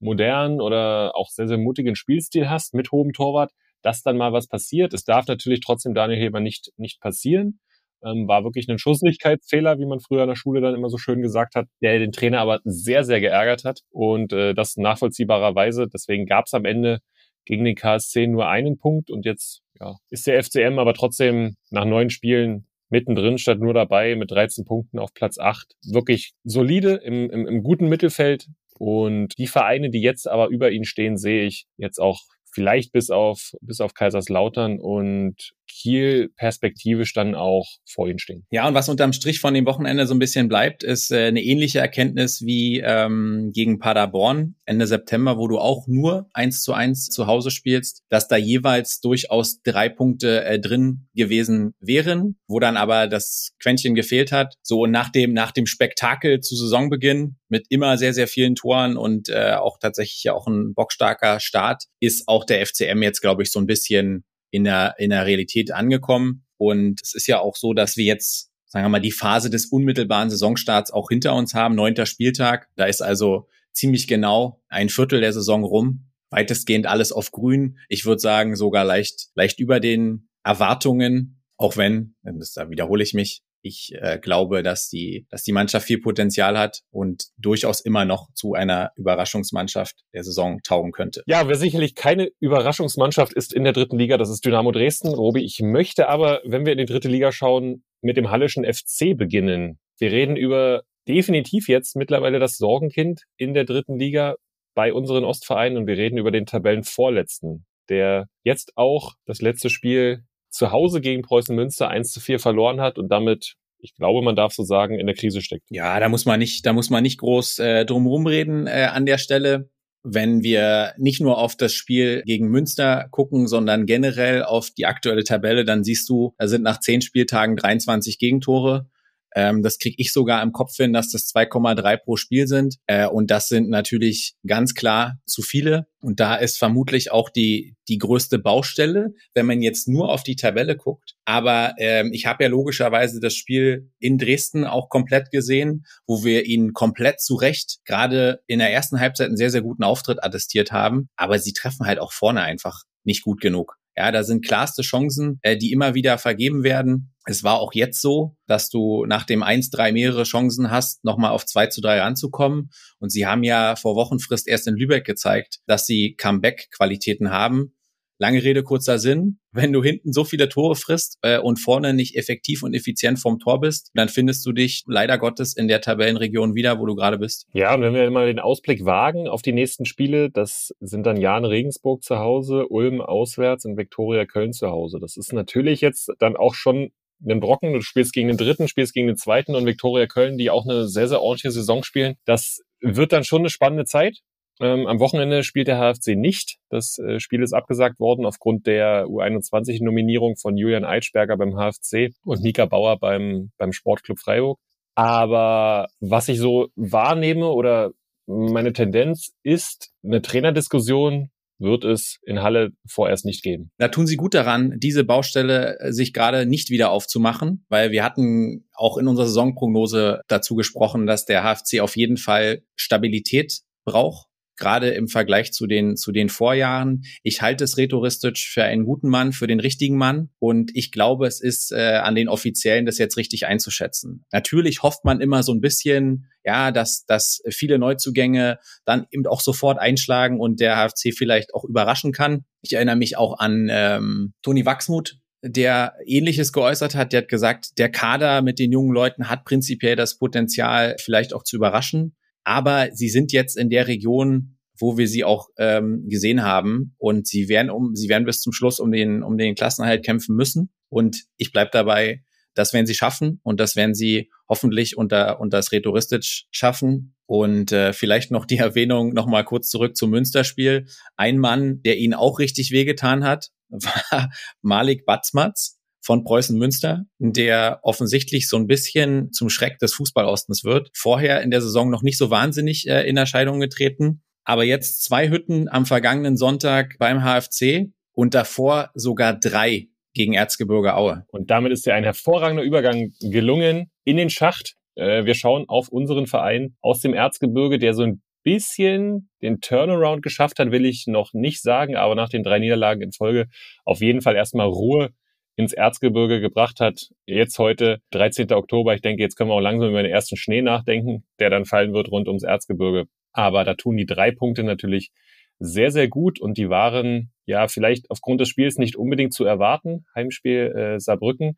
modernen 0.00 0.60
oder 0.60 1.16
auch 1.16 1.28
sehr, 1.30 1.48
sehr 1.48 1.58
mutigen 1.58 1.96
Spielstil 1.96 2.48
hast 2.48 2.74
mit 2.74 2.92
hohem 2.92 3.12
Torwart, 3.12 3.52
dass 3.82 4.02
dann 4.02 4.16
mal 4.16 4.32
was 4.32 4.48
passiert. 4.48 4.94
Es 4.94 5.04
darf 5.04 5.26
natürlich 5.26 5.60
trotzdem 5.60 5.94
Daniel 5.94 6.18
Heber 6.18 6.40
nicht, 6.40 6.72
nicht 6.76 7.00
passieren. 7.00 7.60
Ähm, 8.04 8.28
war 8.28 8.44
wirklich 8.44 8.68
ein 8.68 8.78
Schusslichkeitsfehler, 8.78 9.78
wie 9.78 9.86
man 9.86 10.00
früher 10.00 10.22
in 10.22 10.28
der 10.28 10.36
Schule 10.36 10.60
dann 10.60 10.74
immer 10.74 10.90
so 10.90 10.98
schön 10.98 11.22
gesagt 11.22 11.54
hat, 11.54 11.66
der 11.82 11.98
den 11.98 12.12
Trainer 12.12 12.40
aber 12.40 12.60
sehr, 12.64 13.04
sehr 13.04 13.20
geärgert 13.20 13.64
hat 13.64 13.80
und 13.90 14.32
äh, 14.32 14.54
das 14.54 14.76
nachvollziehbarerweise. 14.76 15.88
Deswegen 15.92 16.26
gab 16.26 16.46
es 16.46 16.54
am 16.54 16.64
Ende 16.64 17.00
gegen 17.46 17.64
den 17.64 17.74
KSC 17.74 18.26
nur 18.26 18.48
einen 18.48 18.78
Punkt 18.78 19.10
und 19.10 19.24
jetzt 19.24 19.62
ja, 19.80 19.96
ist 20.10 20.26
der 20.26 20.42
FCM 20.42 20.78
aber 20.78 20.94
trotzdem 20.94 21.56
nach 21.70 21.84
neun 21.84 22.10
Spielen 22.10 22.66
mittendrin 22.88 23.38
statt 23.38 23.58
nur 23.58 23.74
dabei 23.74 24.14
mit 24.14 24.30
13 24.30 24.64
Punkten 24.64 24.98
auf 24.98 25.12
Platz 25.14 25.38
8. 25.38 25.74
Wirklich 25.84 26.32
solide 26.44 26.94
im, 27.04 27.30
im, 27.30 27.46
im 27.46 27.62
guten 27.62 27.88
Mittelfeld. 27.88 28.46
Und 28.78 29.38
die 29.38 29.46
Vereine, 29.46 29.90
die 29.90 30.02
jetzt 30.02 30.28
aber 30.28 30.48
über 30.48 30.70
ihn 30.70 30.84
stehen, 30.84 31.16
sehe 31.16 31.44
ich 31.44 31.66
jetzt 31.78 31.98
auch 31.98 32.20
vielleicht 32.52 32.92
bis 32.92 33.10
auf, 33.10 33.52
bis 33.60 33.80
auf 33.80 33.94
Kaiserslautern 33.94 34.78
und 34.78 35.52
Kiel 35.68 36.30
perspektivisch 36.36 37.12
dann 37.12 37.34
auch 37.34 37.66
vor 37.84 38.08
ihnen 38.08 38.18
stehen. 38.18 38.46
Ja, 38.50 38.66
und 38.68 38.74
was 38.74 38.88
unterm 38.88 39.12
Strich 39.12 39.40
von 39.40 39.54
dem 39.54 39.66
Wochenende 39.66 40.06
so 40.06 40.14
ein 40.14 40.18
bisschen 40.18 40.48
bleibt, 40.48 40.82
ist 40.82 41.10
äh, 41.10 41.26
eine 41.26 41.42
ähnliche 41.42 41.78
Erkenntnis 41.78 42.42
wie 42.42 42.80
ähm, 42.84 43.50
gegen 43.52 43.78
Paderborn 43.78 44.56
Ende 44.64 44.86
September, 44.86 45.38
wo 45.38 45.48
du 45.48 45.58
auch 45.58 45.86
nur 45.86 46.28
eins 46.32 46.62
zu 46.62 46.72
eins 46.72 47.08
zu 47.08 47.26
Hause 47.26 47.50
spielst, 47.50 48.02
dass 48.08 48.28
da 48.28 48.36
jeweils 48.36 49.00
durchaus 49.00 49.62
drei 49.62 49.88
Punkte 49.88 50.44
äh, 50.44 50.58
drin 50.58 51.08
gewesen 51.14 51.74
wären, 51.80 52.36
wo 52.48 52.58
dann 52.58 52.76
aber 52.76 53.06
das 53.06 53.52
Quäntchen 53.62 53.94
gefehlt 53.94 54.32
hat. 54.32 54.54
So 54.62 54.86
nach 54.86 55.10
dem, 55.10 55.32
nach 55.32 55.52
dem 55.52 55.66
Spektakel 55.66 56.40
zu 56.40 56.56
Saisonbeginn 56.56 57.36
mit 57.48 57.66
immer 57.70 57.96
sehr, 57.96 58.12
sehr 58.12 58.28
vielen 58.28 58.54
Toren 58.54 58.96
und 58.96 59.28
äh, 59.28 59.52
auch 59.52 59.78
tatsächlich 59.78 60.24
ja 60.24 60.34
auch 60.34 60.46
ein 60.46 60.74
bockstarker 60.74 61.40
Start, 61.40 61.84
ist 62.00 62.26
auch 62.26 62.44
der 62.44 62.64
FCM 62.66 63.02
jetzt, 63.02 63.20
glaube 63.20 63.42
ich, 63.42 63.52
so 63.52 63.60
ein 63.60 63.66
bisschen 63.66 64.24
in 64.56 64.64
der, 64.64 64.94
in 64.98 65.10
der 65.10 65.26
Realität 65.26 65.70
angekommen. 65.70 66.44
Und 66.56 67.00
es 67.02 67.14
ist 67.14 67.26
ja 67.26 67.38
auch 67.38 67.54
so, 67.54 67.74
dass 67.74 67.96
wir 67.96 68.04
jetzt, 68.04 68.50
sagen 68.64 68.84
wir 68.86 68.88
mal, 68.88 69.00
die 69.00 69.12
Phase 69.12 69.50
des 69.50 69.66
unmittelbaren 69.66 70.30
Saisonstarts 70.30 70.90
auch 70.90 71.10
hinter 71.10 71.34
uns 71.34 71.54
haben. 71.54 71.74
Neunter 71.74 72.06
Spieltag. 72.06 72.68
Da 72.74 72.86
ist 72.86 73.02
also 73.02 73.48
ziemlich 73.72 74.08
genau 74.08 74.62
ein 74.68 74.88
Viertel 74.88 75.20
der 75.20 75.32
Saison 75.32 75.62
rum. 75.62 76.10
Weitestgehend 76.30 76.86
alles 76.86 77.12
auf 77.12 77.30
grün. 77.30 77.78
Ich 77.88 78.04
würde 78.06 78.20
sagen, 78.20 78.56
sogar 78.56 78.84
leicht, 78.84 79.28
leicht 79.34 79.60
über 79.60 79.78
den 79.78 80.28
Erwartungen. 80.42 81.42
Auch 81.58 81.76
wenn, 81.76 82.16
da 82.22 82.70
wiederhole 82.70 83.02
ich 83.02 83.14
mich, 83.14 83.42
ich 83.66 83.92
äh, 83.94 84.18
glaube, 84.18 84.62
dass 84.62 84.88
die, 84.88 85.26
dass 85.30 85.42
die 85.42 85.52
Mannschaft 85.52 85.86
viel 85.86 86.00
Potenzial 86.00 86.58
hat 86.58 86.82
und 86.90 87.26
durchaus 87.38 87.80
immer 87.80 88.04
noch 88.04 88.32
zu 88.34 88.54
einer 88.54 88.92
Überraschungsmannschaft 88.96 90.04
der 90.12 90.24
Saison 90.24 90.60
taugen 90.62 90.92
könnte. 90.92 91.22
Ja, 91.26 91.48
wer 91.48 91.56
sicherlich 91.56 91.94
keine 91.94 92.30
Überraschungsmannschaft 92.40 93.32
ist 93.32 93.52
in 93.52 93.64
der 93.64 93.72
dritten 93.72 93.98
Liga, 93.98 94.16
das 94.18 94.30
ist 94.30 94.44
Dynamo 94.44 94.72
Dresden. 94.72 95.08
Robi, 95.08 95.44
ich 95.44 95.60
möchte 95.60 96.08
aber, 96.08 96.40
wenn 96.44 96.64
wir 96.64 96.72
in 96.72 96.78
die 96.78 96.86
dritte 96.86 97.08
Liga 97.08 97.32
schauen, 97.32 97.84
mit 98.02 98.16
dem 98.16 98.30
Hallischen 98.30 98.64
FC 98.64 99.16
beginnen. 99.16 99.78
Wir 99.98 100.12
reden 100.12 100.36
über 100.36 100.82
definitiv 101.08 101.68
jetzt 101.68 101.96
mittlerweile 101.96 102.38
das 102.38 102.56
Sorgenkind 102.56 103.22
in 103.36 103.54
der 103.54 103.64
dritten 103.64 103.98
Liga 103.98 104.36
bei 104.74 104.92
unseren 104.92 105.24
Ostvereinen 105.24 105.78
und 105.78 105.86
wir 105.86 105.96
reden 105.96 106.18
über 106.18 106.30
den 106.30 106.46
Tabellenvorletzten, 106.46 107.64
der 107.88 108.26
jetzt 108.42 108.72
auch 108.76 109.14
das 109.24 109.40
letzte 109.40 109.70
Spiel 109.70 110.24
zu 110.56 110.72
Hause 110.72 111.00
gegen 111.00 111.22
Preußen 111.22 111.54
Münster 111.54 111.88
1 111.88 112.12
zu 112.12 112.20
4 112.20 112.38
verloren 112.38 112.80
hat 112.80 112.98
und 112.98 113.08
damit 113.08 113.56
ich 113.78 113.94
glaube, 113.94 114.22
man 114.22 114.36
darf 114.36 114.52
so 114.52 114.64
sagen, 114.64 114.98
in 114.98 115.06
der 115.06 115.14
Krise 115.14 115.42
steckt. 115.42 115.64
Ja, 115.70 116.00
da 116.00 116.08
muss 116.08 116.24
man 116.24 116.38
nicht, 116.38 116.66
da 116.66 116.72
muss 116.72 116.90
man 116.90 117.02
nicht 117.02 117.18
groß 117.18 117.58
äh, 117.58 117.84
drumherum 117.84 118.26
reden 118.26 118.66
äh, 118.66 118.88
an 118.90 119.06
der 119.06 119.18
Stelle. 119.18 119.70
Wenn 120.02 120.42
wir 120.42 120.94
nicht 120.98 121.20
nur 121.20 121.38
auf 121.38 121.56
das 121.56 121.72
Spiel 121.72 122.22
gegen 122.24 122.48
Münster 122.48 123.08
gucken, 123.10 123.48
sondern 123.48 123.86
generell 123.86 124.44
auf 124.44 124.70
die 124.70 124.86
aktuelle 124.86 125.24
Tabelle, 125.24 125.64
dann 125.64 125.84
siehst 125.84 126.08
du, 126.08 126.34
da 126.38 126.48
sind 126.48 126.62
nach 126.62 126.80
zehn 126.80 127.00
Spieltagen 127.00 127.56
23 127.56 128.18
Gegentore. 128.18 128.88
Ähm, 129.36 129.62
das 129.62 129.78
kriege 129.78 129.96
ich 129.98 130.12
sogar 130.12 130.42
im 130.42 130.52
Kopf 130.52 130.74
hin, 130.76 130.94
dass 130.94 131.10
das 131.10 131.28
2,3 131.28 131.98
pro 131.98 132.16
Spiel 132.16 132.46
sind. 132.46 132.76
Äh, 132.86 133.06
und 133.06 133.30
das 133.30 133.48
sind 133.48 133.68
natürlich 133.68 134.34
ganz 134.46 134.74
klar 134.74 135.18
zu 135.26 135.42
viele. 135.42 135.86
Und 136.00 136.20
da 136.20 136.36
ist 136.36 136.56
vermutlich 136.56 137.12
auch 137.12 137.28
die, 137.28 137.76
die 137.88 137.98
größte 137.98 138.38
Baustelle, 138.38 139.12
wenn 139.34 139.44
man 139.44 139.60
jetzt 139.60 139.88
nur 139.88 140.10
auf 140.10 140.22
die 140.22 140.36
Tabelle 140.36 140.74
guckt. 140.74 141.16
Aber 141.26 141.74
ähm, 141.78 142.12
ich 142.14 142.24
habe 142.24 142.44
ja 142.44 142.50
logischerweise 142.50 143.20
das 143.20 143.34
Spiel 143.34 143.90
in 143.98 144.16
Dresden 144.16 144.64
auch 144.64 144.88
komplett 144.88 145.30
gesehen, 145.30 145.84
wo 146.06 146.24
wir 146.24 146.46
ihn 146.46 146.72
komplett 146.72 147.20
zu 147.20 147.34
Recht 147.34 147.80
gerade 147.84 148.40
in 148.46 148.58
der 148.58 148.72
ersten 148.72 149.00
Halbzeit 149.00 149.28
einen 149.28 149.36
sehr, 149.36 149.50
sehr 149.50 149.62
guten 149.62 149.84
Auftritt 149.84 150.24
attestiert 150.24 150.72
haben. 150.72 151.10
Aber 151.16 151.38
sie 151.38 151.52
treffen 151.52 151.86
halt 151.86 151.98
auch 151.98 152.12
vorne 152.12 152.40
einfach 152.40 152.84
nicht 153.04 153.22
gut 153.22 153.42
genug. 153.42 153.76
Ja, 153.96 154.12
da 154.12 154.24
sind 154.24 154.44
klarste 154.44 154.82
Chancen, 154.82 155.38
äh, 155.42 155.56
die 155.56 155.72
immer 155.72 155.94
wieder 155.94 156.18
vergeben 156.18 156.62
werden. 156.62 157.14
Es 157.28 157.42
war 157.42 157.58
auch 157.58 157.74
jetzt 157.74 158.00
so, 158.00 158.36
dass 158.46 158.68
du 158.68 159.04
nach 159.04 159.24
dem 159.24 159.42
1-3 159.42 159.90
mehrere 159.90 160.22
Chancen 160.22 160.70
hast, 160.70 161.04
nochmal 161.04 161.32
auf 161.32 161.44
2 161.44 161.66
zu 161.66 161.80
3 161.80 162.00
ranzukommen. 162.00 162.70
Und 163.00 163.10
sie 163.10 163.26
haben 163.26 163.42
ja 163.42 163.74
vor 163.74 163.96
Wochenfrist 163.96 164.46
erst 164.46 164.68
in 164.68 164.76
Lübeck 164.76 165.04
gezeigt, 165.04 165.58
dass 165.66 165.86
sie 165.86 166.14
Comeback-Qualitäten 166.16 167.32
haben. 167.32 167.72
Lange 168.18 168.42
Rede, 168.42 168.62
kurzer 168.62 168.98
Sinn. 168.98 169.40
Wenn 169.52 169.72
du 169.72 169.82
hinten 169.82 170.12
so 170.12 170.24
viele 170.24 170.48
Tore 170.48 170.76
frisst 170.76 171.18
äh, 171.22 171.38
und 171.38 171.58
vorne 171.58 171.92
nicht 171.92 172.16
effektiv 172.16 172.62
und 172.62 172.74
effizient 172.74 173.18
vom 173.18 173.40
Tor 173.40 173.60
bist, 173.60 173.90
dann 173.94 174.08
findest 174.08 174.46
du 174.46 174.52
dich 174.52 174.84
leider 174.86 175.18
Gottes 175.18 175.54
in 175.54 175.68
der 175.68 175.82
Tabellenregion 175.82 176.54
wieder, 176.54 176.78
wo 176.78 176.86
du 176.86 176.94
gerade 176.94 177.18
bist. 177.18 177.46
Ja, 177.52 177.74
und 177.74 177.82
wenn 177.82 177.92
wir 177.92 178.10
mal 178.10 178.26
den 178.26 178.38
Ausblick 178.38 178.86
wagen 178.86 179.28
auf 179.28 179.42
die 179.42 179.52
nächsten 179.52 179.84
Spiele, 179.84 180.30
das 180.30 180.72
sind 180.80 181.04
dann 181.04 181.20
Jan 181.20 181.44
Regensburg 181.44 182.04
zu 182.04 182.18
Hause, 182.18 182.68
Ulm 182.68 183.02
auswärts 183.02 183.66
und 183.66 183.76
Viktoria 183.76 184.24
Köln 184.24 184.52
zu 184.52 184.68
Hause. 184.68 184.98
Das 184.98 185.16
ist 185.18 185.32
natürlich 185.32 185.82
jetzt 185.82 186.10
dann 186.18 186.36
auch 186.36 186.54
schon 186.54 186.92
einen 187.24 187.40
Brocken, 187.40 187.72
du 187.72 187.80
spielst 187.80 188.12
gegen 188.12 188.28
den 188.28 188.36
dritten, 188.36 188.68
spielst 188.68 188.94
gegen 188.94 189.06
den 189.06 189.16
zweiten 189.16 189.54
und 189.54 189.66
Viktoria 189.66 190.06
Köln, 190.06 190.38
die 190.38 190.50
auch 190.50 190.64
eine 190.64 190.88
sehr, 190.88 191.08
sehr 191.08 191.22
ordentliche 191.22 191.52
Saison 191.52 191.82
spielen. 191.82 192.16
Das 192.24 192.60
wird 192.80 193.12
dann 193.12 193.24
schon 193.24 193.40
eine 193.40 193.50
spannende 193.50 193.84
Zeit. 193.84 194.18
Ähm, 194.60 194.86
am 194.86 195.00
Wochenende 195.00 195.42
spielt 195.42 195.68
der 195.68 195.78
HFC 195.78 196.16
nicht. 196.16 196.56
Das 196.70 196.98
äh, 196.98 197.20
Spiel 197.20 197.42
ist 197.42 197.52
abgesagt 197.52 198.00
worden 198.00 198.24
aufgrund 198.24 198.66
der 198.66 199.04
U21-Nominierung 199.06 200.36
von 200.36 200.56
Julian 200.56 200.84
Eitschberger 200.84 201.36
beim 201.36 201.56
HFC 201.56 202.14
und 202.24 202.42
Mika 202.42 202.64
Bauer 202.64 202.98
beim, 202.98 203.50
beim 203.58 203.72
Sportclub 203.72 204.18
Freiburg. 204.18 204.58
Aber 204.94 205.88
was 206.00 206.28
ich 206.28 206.38
so 206.38 206.68
wahrnehme 206.74 207.48
oder 207.48 207.90
meine 208.26 208.72
Tendenz 208.72 209.34
ist, 209.42 209.92
eine 210.02 210.22
Trainerdiskussion 210.22 211.30
wird 211.58 211.84
es 211.84 212.18
in 212.24 212.42
Halle 212.42 212.70
vorerst 212.86 213.24
nicht 213.24 213.42
geben. 213.42 213.70
Da 213.78 213.88
tun 213.88 214.06
Sie 214.06 214.16
gut 214.16 214.34
daran, 214.34 214.74
diese 214.78 215.04
Baustelle 215.04 215.78
äh, 215.80 215.92
sich 215.92 216.12
gerade 216.12 216.46
nicht 216.46 216.70
wieder 216.70 216.90
aufzumachen, 216.90 217.64
weil 217.68 217.90
wir 217.90 218.04
hatten 218.04 218.68
auch 218.74 218.98
in 218.98 219.08
unserer 219.08 219.26
Saisonprognose 219.26 220.20
dazu 220.28 220.54
gesprochen, 220.54 221.06
dass 221.06 221.24
der 221.24 221.42
HFC 221.42 221.80
auf 221.80 221.96
jeden 221.96 222.16
Fall 222.16 222.62
Stabilität 222.74 223.60
braucht 223.84 224.26
gerade 224.56 224.90
im 224.90 225.08
Vergleich 225.08 225.52
zu 225.52 225.66
den, 225.66 225.96
zu 225.96 226.12
den 226.12 226.28
Vorjahren. 226.28 227.02
Ich 227.22 227.42
halte 227.42 227.64
es 227.64 227.76
rhetoristisch 227.76 228.50
für 228.50 228.64
einen 228.64 228.84
guten 228.84 229.08
Mann, 229.08 229.32
für 229.32 229.46
den 229.46 229.60
richtigen 229.60 229.96
Mann. 229.96 230.30
Und 230.38 230.70
ich 230.74 230.92
glaube, 230.92 231.26
es 231.26 231.40
ist 231.40 231.72
äh, 231.72 232.00
an 232.02 232.14
den 232.14 232.28
Offiziellen, 232.28 232.86
das 232.86 232.98
jetzt 232.98 233.16
richtig 233.16 233.46
einzuschätzen. 233.46 234.24
Natürlich 234.32 234.82
hofft 234.82 235.04
man 235.04 235.20
immer 235.20 235.42
so 235.42 235.52
ein 235.52 235.60
bisschen, 235.60 236.30
ja, 236.44 236.70
dass, 236.72 237.04
dass 237.06 237.42
viele 237.50 237.78
Neuzugänge 237.78 238.58
dann 238.84 239.06
eben 239.10 239.26
auch 239.26 239.40
sofort 239.40 239.78
einschlagen 239.78 240.40
und 240.40 240.60
der 240.60 240.76
HFC 240.76 241.12
vielleicht 241.16 241.54
auch 241.54 241.64
überraschen 241.64 242.12
kann. 242.12 242.44
Ich 242.62 242.72
erinnere 242.72 242.96
mich 242.96 243.16
auch 243.16 243.38
an 243.38 243.68
ähm, 243.70 244.34
Toni 244.42 244.64
Wachsmuth, 244.64 245.18
der 245.42 245.94
Ähnliches 246.04 246.52
geäußert 246.52 246.94
hat. 246.94 247.12
Der 247.12 247.22
hat 247.22 247.28
gesagt, 247.28 247.78
der 247.78 247.90
Kader 247.90 248.42
mit 248.42 248.58
den 248.58 248.72
jungen 248.72 248.92
Leuten 248.92 249.28
hat 249.28 249.44
prinzipiell 249.44 249.96
das 249.96 250.18
Potenzial, 250.18 250.96
vielleicht 250.98 251.32
auch 251.34 251.42
zu 251.42 251.56
überraschen. 251.56 252.16
Aber 252.46 252.90
sie 252.92 253.08
sind 253.08 253.32
jetzt 253.32 253.58
in 253.58 253.70
der 253.70 253.88
Region, 253.88 254.56
wo 254.78 254.96
wir 254.96 255.08
sie 255.08 255.24
auch 255.24 255.48
ähm, 255.58 256.04
gesehen 256.08 256.44
haben. 256.44 256.94
Und 256.96 257.26
sie 257.26 257.48
werden 257.48 257.70
um, 257.70 257.96
sie 257.96 258.08
werden 258.08 258.24
bis 258.24 258.40
zum 258.40 258.52
Schluss 258.52 258.78
um 258.78 258.92
den, 258.92 259.24
um 259.24 259.36
den 259.36 259.56
Klassenerhalt 259.56 260.04
kämpfen 260.04 260.36
müssen. 260.36 260.70
Und 260.88 261.24
ich 261.38 261.50
bleib 261.50 261.72
dabei, 261.72 262.22
das 262.54 262.72
werden 262.72 262.86
sie 262.86 262.94
schaffen 262.94 263.40
und 263.42 263.58
das 263.58 263.74
werden 263.74 263.96
sie 263.96 264.30
hoffentlich 264.48 264.96
unter, 264.96 265.40
unter 265.40 265.58
das 265.58 265.72
Rhetoristisch 265.72 266.46
schaffen. 266.52 267.16
Und 267.26 267.72
äh, 267.72 267.92
vielleicht 267.92 268.30
noch 268.30 268.46
die 268.46 268.58
Erwähnung 268.58 269.12
nochmal 269.12 269.44
kurz 269.44 269.68
zurück 269.68 269.96
zum 269.96 270.10
Münsterspiel. 270.10 270.86
Ein 271.16 271.38
Mann, 271.38 271.82
der 271.82 271.98
ihnen 271.98 272.14
auch 272.14 272.38
richtig 272.38 272.70
wehgetan 272.70 273.24
hat, 273.24 273.50
war 273.70 274.30
Malik 274.62 275.04
Batzmatz 275.04 275.75
von 276.06 276.22
Preußen 276.22 276.56
Münster, 276.56 277.04
der 277.18 277.80
offensichtlich 277.82 278.48
so 278.48 278.56
ein 278.56 278.68
bisschen 278.68 279.32
zum 279.32 279.50
Schreck 279.50 279.80
des 279.80 279.92
Fußballostens 279.94 280.62
wird. 280.62 280.88
Vorher 280.94 281.42
in 281.42 281.50
der 281.50 281.60
Saison 281.60 281.90
noch 281.90 282.02
nicht 282.02 282.16
so 282.16 282.30
wahnsinnig 282.30 282.88
äh, 282.88 283.02
in 283.08 283.16
Erscheinung 283.16 283.58
getreten. 283.58 284.22
Aber 284.44 284.62
jetzt 284.62 285.02
zwei 285.02 285.28
Hütten 285.28 285.68
am 285.68 285.84
vergangenen 285.84 286.36
Sonntag 286.36 286.94
beim 287.00 287.24
HFC 287.24 287.88
und 288.12 288.34
davor 288.34 288.90
sogar 288.94 289.36
drei 289.36 289.88
gegen 290.14 290.34
Erzgebirge 290.34 290.94
Aue. 290.94 291.24
Und 291.32 291.50
damit 291.50 291.72
ist 291.72 291.86
ja 291.86 291.96
ein 291.96 292.04
hervorragender 292.04 292.62
Übergang 292.62 293.10
gelungen 293.20 293.90
in 294.04 294.16
den 294.16 294.30
Schacht. 294.30 294.76
Äh, 294.94 295.24
wir 295.24 295.34
schauen 295.34 295.64
auf 295.66 295.88
unseren 295.88 296.28
Verein 296.28 296.76
aus 296.82 297.00
dem 297.00 297.14
Erzgebirge, 297.14 297.80
der 297.80 297.94
so 297.94 298.04
ein 298.04 298.22
bisschen 298.44 299.28
den 299.42 299.60
Turnaround 299.60 300.22
geschafft 300.22 300.60
hat, 300.60 300.70
will 300.70 300.84
ich 300.84 301.08
noch 301.08 301.32
nicht 301.32 301.62
sagen, 301.62 301.96
aber 301.96 302.14
nach 302.14 302.28
den 302.28 302.44
drei 302.44 302.60
Niederlagen 302.60 303.02
in 303.02 303.10
Folge 303.10 303.48
auf 303.84 304.00
jeden 304.00 304.20
Fall 304.20 304.36
erstmal 304.36 304.68
Ruhe 304.68 305.10
ins 305.56 305.72
Erzgebirge 305.72 306.40
gebracht 306.40 306.80
hat. 306.80 307.08
Jetzt 307.24 307.58
heute, 307.58 308.00
13. 308.10 308.52
Oktober, 308.52 308.94
ich 308.94 309.00
denke, 309.00 309.22
jetzt 309.22 309.36
können 309.36 309.50
wir 309.50 309.54
auch 309.54 309.60
langsam 309.60 309.88
über 309.90 310.02
den 310.02 310.12
ersten 310.12 310.36
Schnee 310.36 310.62
nachdenken, 310.62 311.24
der 311.40 311.50
dann 311.50 311.64
fallen 311.64 311.94
wird 311.94 312.10
rund 312.10 312.28
ums 312.28 312.44
Erzgebirge. 312.44 313.06
Aber 313.32 313.64
da 313.64 313.74
tun 313.74 313.96
die 313.96 314.06
drei 314.06 314.30
Punkte 314.30 314.62
natürlich 314.62 315.10
sehr, 315.58 315.90
sehr 315.90 316.08
gut 316.08 316.38
und 316.38 316.58
die 316.58 316.68
waren 316.68 317.32
ja 317.46 317.68
vielleicht 317.68 318.10
aufgrund 318.10 318.40
des 318.40 318.48
Spiels 318.48 318.76
nicht 318.76 318.96
unbedingt 318.96 319.32
zu 319.32 319.44
erwarten. 319.44 320.04
Heimspiel 320.14 320.72
äh, 320.76 321.00
Saarbrücken. 321.00 321.56